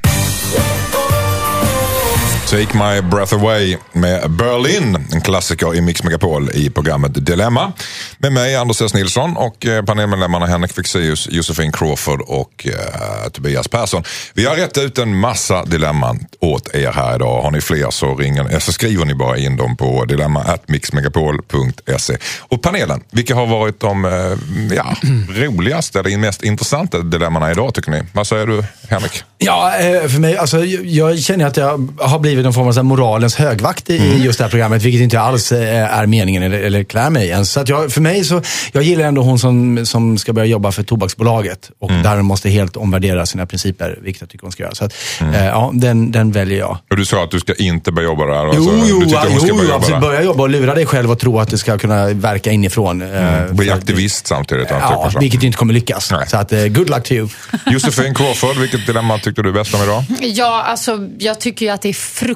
Take 2.52 2.78
My 2.78 3.00
Breath 3.00 3.34
Away 3.34 3.76
med 3.92 4.30
Berlin, 4.30 5.06
en 5.12 5.20
klassiker 5.20 5.74
i 5.74 5.80
Mix 5.80 6.02
Megapol 6.02 6.50
i 6.54 6.70
programmet 6.70 7.26
Dilemma. 7.26 7.72
Med 8.18 8.32
mig 8.32 8.56
Anders 8.56 8.80
S. 8.80 8.94
Nilsson 8.94 9.36
och 9.36 9.66
eh, 9.66 9.84
panelmedlemmarna 9.84 10.46
Henrik 10.46 10.72
Fexeus, 10.72 11.28
Josefin 11.30 11.72
Crawford 11.72 12.20
och 12.20 12.66
eh, 12.66 13.28
Tobias 13.28 13.68
Persson. 13.68 14.04
Vi 14.34 14.44
har 14.44 14.56
rätt 14.56 14.78
ut 14.78 14.98
en 14.98 15.16
massa 15.16 15.64
dilemman 15.64 16.26
åt 16.40 16.74
er 16.74 16.92
här 16.92 17.14
idag. 17.14 17.42
Har 17.42 17.50
ni 17.50 17.60
fler 17.60 17.90
så, 17.90 18.14
ringer, 18.14 18.52
eh, 18.52 18.58
så 18.58 18.72
skriver 18.72 19.04
ni 19.04 19.14
bara 19.14 19.38
in 19.38 19.56
dem 19.56 19.76
på 19.76 20.04
dilemma.mixmegapol.se. 20.04 22.16
Och 22.40 22.62
panelen, 22.62 23.00
vilka 23.10 23.34
har 23.34 23.46
varit 23.46 23.80
de 23.80 24.04
eh, 24.04 24.32
ja, 24.76 24.96
roligaste 25.28 26.00
eller 26.00 26.18
mest 26.18 26.42
intressanta 26.42 26.98
dilemmana 26.98 27.50
idag 27.50 27.74
tycker 27.74 27.90
ni? 27.90 28.02
Vad 28.12 28.26
säger 28.26 28.46
du 28.46 28.64
Henrik? 28.88 29.22
Ja, 29.38 29.72
för 30.08 30.20
mig, 30.20 30.36
alltså, 30.36 30.64
jag 30.64 31.18
känner 31.18 31.46
att 31.46 31.56
jag 31.56 31.88
har 31.98 32.18
blivit 32.18 32.41
någon 32.44 32.52
form 32.54 32.68
av 32.68 32.72
så 32.72 32.78
här 32.78 32.82
moralens 32.84 33.34
högvakt 33.36 33.90
i 33.90 33.94
i 33.96 34.24
just 34.24 34.38
det 34.38 34.44
här 34.44 34.50
programmet, 34.50 34.82
vilket 34.82 35.00
inte 35.02 35.20
alls 35.20 35.52
eh, 35.52 35.98
är 35.98 36.06
meningen 36.06 36.42
eller, 36.42 36.58
eller 36.60 36.84
klär 36.84 37.10
mig 37.10 37.28
ens. 37.28 37.52
Så 37.52 37.60
att 37.60 37.68
jag, 37.68 37.92
för 37.92 38.00
mig 38.00 38.24
så, 38.24 38.42
jag 38.72 38.82
gillar 38.82 39.04
ändå 39.04 39.22
hon 39.22 39.38
som, 39.38 39.86
som 39.86 40.18
ska 40.18 40.32
börja 40.32 40.46
jobba 40.46 40.72
för 40.72 40.82
Tobaksbolaget 40.82 41.70
och 41.80 41.90
där 42.02 42.16
hon 42.16 42.24
måste 42.24 42.50
helt 42.50 42.76
omvärdera 42.76 43.26
sina 43.26 43.46
principer, 43.46 43.98
vilket 44.02 44.20
jag 44.20 44.30
tycker 44.30 44.42
hon 44.42 44.52
ska 44.52 44.62
göra. 44.62 44.74
Så 44.74 44.84
att, 44.84 44.94
eh, 45.20 45.46
ja, 45.46 45.70
den, 45.74 46.12
den 46.12 46.32
väljer 46.32 46.58
jag. 46.58 46.78
Och 46.90 46.96
du 46.96 47.04
sa 47.04 47.24
att 47.24 47.30
du 47.30 47.40
ska 47.40 47.54
inte 47.54 47.92
börja 47.92 48.08
jobba 48.08 48.26
där. 48.26 48.34
Jo, 48.44 48.48
alltså, 48.48 48.86
jo, 48.88 49.00
du 49.00 49.06
tycker 49.06 49.20
jo, 49.24 49.30
hon 49.30 49.40
ska 49.40 49.48
jo, 49.48 49.54
börja 49.56 49.68
jobba 49.68 49.76
absolut. 49.76 50.00
där. 50.00 50.08
Börja 50.08 50.22
jobba 50.22 50.42
och 50.42 50.50
lura 50.50 50.74
dig 50.74 50.86
själv 50.86 51.10
och 51.10 51.18
tro 51.18 51.40
att 51.40 51.50
det 51.50 51.58
ska 51.58 51.78
kunna 51.78 52.06
verka 52.08 52.50
inifrån. 52.50 53.02
eh, 53.02 53.08
Bli 53.52 53.66
för- 53.66 53.74
aktivist 53.74 54.26
samtidigt. 54.26 54.66
Ja, 54.70 55.08
så. 55.12 55.18
vilket 55.18 55.42
inte 55.42 55.58
kommer 55.58 55.74
lyckas. 55.74 56.10
Nej. 56.10 56.26
Så 56.28 56.36
att, 56.36 56.52
eh, 56.52 56.66
good 56.66 56.90
luck 56.90 57.04
to 57.04 57.12
you. 57.14 57.28
Josefin 57.66 58.14
Crawford, 58.14 58.56
vilket 58.56 58.86
dilemma 58.86 59.18
tyckte 59.18 59.42
du 59.42 59.48
är 59.48 59.52
bäst 59.52 59.74
om 59.74 59.82
idag? 59.82 60.04
Ja, 60.20 60.62
alltså 60.62 60.98
jag 61.18 61.40
tycker 61.40 61.66
ju 61.66 61.72
att 61.72 61.82
det 61.82 61.88
är 61.88 61.92
fruktansvärt 61.92 62.31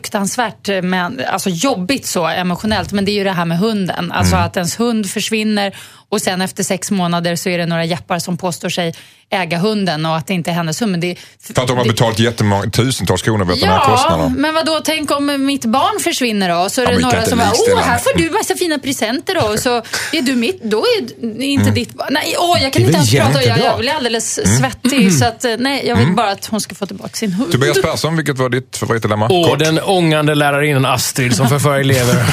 eh, 0.68 0.82
men, 0.82 1.20
alltså, 1.28 1.50
jobbigt 1.50 2.06
så 2.06 2.26
emotionellt. 2.26 2.92
Men 2.92 3.04
det 3.04 3.10
är 3.10 3.14
ju 3.18 3.24
det 3.24 3.32
här 3.32 3.44
med 3.44 3.58
hunden. 3.58 4.12
Alltså 4.12 4.36
att 4.36 4.56
ens 4.56 4.80
hund 4.80 5.10
försvinner 5.10 5.76
och 6.08 6.20
sen 6.20 6.40
efter 6.40 6.62
sex 6.62 6.90
månader 6.90 7.36
så 7.36 7.48
är 7.48 7.58
det 7.58 7.66
några 7.66 7.84
jeppar 7.84 8.18
som 8.18 8.36
påstår 8.36 8.68
sig 8.68 8.94
äga 9.30 9.58
hunden 9.58 10.06
och 10.06 10.16
att 10.16 10.26
det 10.26 10.34
inte 10.34 10.50
är 10.50 10.54
hennes 10.54 10.82
hund. 10.82 10.90
Men 10.90 11.00
det, 11.00 11.16
För 11.42 11.60
att 11.62 11.68
de 11.68 11.76
har 11.76 11.84
det- 11.84 11.90
betalat 11.90 12.18
jättemånga, 12.18 12.70
tusentals 12.70 13.22
kronor 13.22 13.44
för 13.44 13.52
den 13.60 13.68
här 13.68 13.76
Ja, 13.76 13.84
kostnaden. 13.96 14.32
men 14.38 14.54
vad 14.54 14.66
då? 14.66 14.80
Tänk 14.84 15.10
om 15.10 15.46
mitt 15.46 15.64
barn 15.64 16.00
försvinner 16.00 16.48
då? 16.62 16.70
Så 16.70 16.80
är 16.80 16.84
Ja, 16.84 16.90
det 16.90 17.00
kan 17.02 17.10
några 17.10 17.24
som 17.26 17.38
bara, 17.38 17.52
åh, 17.74 17.80
här 17.80 17.98
får 17.98 18.18
du 18.18 18.30
massa 18.30 18.54
fina 18.54 18.78
presenter 18.78 19.34
då. 19.34 19.40
Och 19.40 19.58
så 19.58 19.76
är 20.12 20.22
du 20.22 20.34
mitt, 20.36 20.62
då 20.62 20.78
är 20.78 21.42
inte 21.42 21.70
ditt 21.70 21.94
barn. 21.94 22.08
Nej, 22.10 22.34
åh, 22.38 22.62
jag 22.62 22.72
kan 22.72 22.82
Det 22.82 22.86
inte 22.86 22.96
ens 22.96 23.10
prata. 23.14 23.44
Jag, 23.44 23.58
jag 23.58 23.78
blir 23.78 23.90
alldeles 23.92 24.56
svettig. 24.58 25.12
Så 25.14 25.24
att, 25.24 25.44
eh, 25.44 25.54
nej, 25.58 25.86
jag 25.86 25.96
vill 25.96 26.12
bara 26.14 26.30
att 26.30 26.46
hon 26.46 26.60
ska 26.60 26.74
få 26.74 26.86
tillbaka 26.86 27.10
sin 27.14 27.32
hund. 27.32 27.52
Tobias 27.52 27.82
Persson, 27.82 28.16
vilket 28.16 28.38
var 28.38 28.48
ditt 28.48 28.76
favoritdilemma? 28.76 29.28
Åh, 29.30 29.48
Kort. 29.50 29.58
den 29.58 29.80
ångande 29.80 30.34
lärarinnan 30.34 30.84
Astrid 30.86 31.36
som 31.36 31.48
förför 31.48 31.78
elever. 31.78 32.24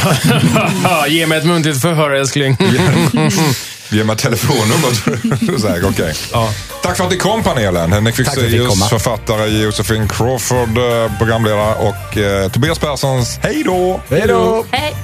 Ge 1.08 1.28
mig 1.28 1.38
ett 1.38 1.46
muntligt 1.46 1.82
förhör 1.82 2.12
älskling. 2.12 2.58
Ge 3.90 4.04
mig 4.04 4.18
telefonnumret. 4.18 5.62
Så 5.62 5.68
här, 5.68 5.86
okej. 5.90 6.14
Ja. 6.32 6.50
Tack 6.84 6.98
för 6.98 7.04
att 7.04 7.12
ni 7.12 7.18
kom 7.18 7.44
panelen. 7.44 7.94
Henrik 7.94 8.16
Fexeus, 8.16 8.90
författare 8.90 9.50
Josefin 9.50 10.08
Crawford, 10.08 10.78
eh, 10.78 11.18
programledare 11.18 11.76
och 11.76 12.18
eh, 12.18 12.52
Tobias 12.52 12.80
Perssons 12.80 13.40
Hej 13.42 13.64
då! 13.64 14.02
Hej 14.10 14.24
då! 14.28 14.66
Hej. 14.72 14.96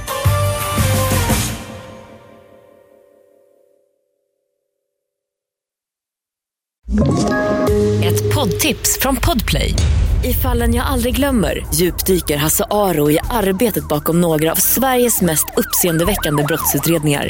Ett 8.04 8.34
poddtips 8.36 8.98
från 9.02 9.16
Podplay. 9.16 9.76
I 10.24 10.34
fallen 10.34 10.76
jag 10.76 10.86
aldrig 10.86 11.16
glömmer 11.16 11.66
djupdyker 11.74 12.38
Hasse 12.38 12.66
Aro 12.72 13.12
i 13.12 13.20
arbetet 13.30 13.88
bakom 13.88 14.22
några 14.22 14.52
av 14.52 14.56
Sveriges 14.56 15.22
mest 15.22 15.46
uppseendeväckande 15.58 16.44
brottsutredningar. 16.44 17.30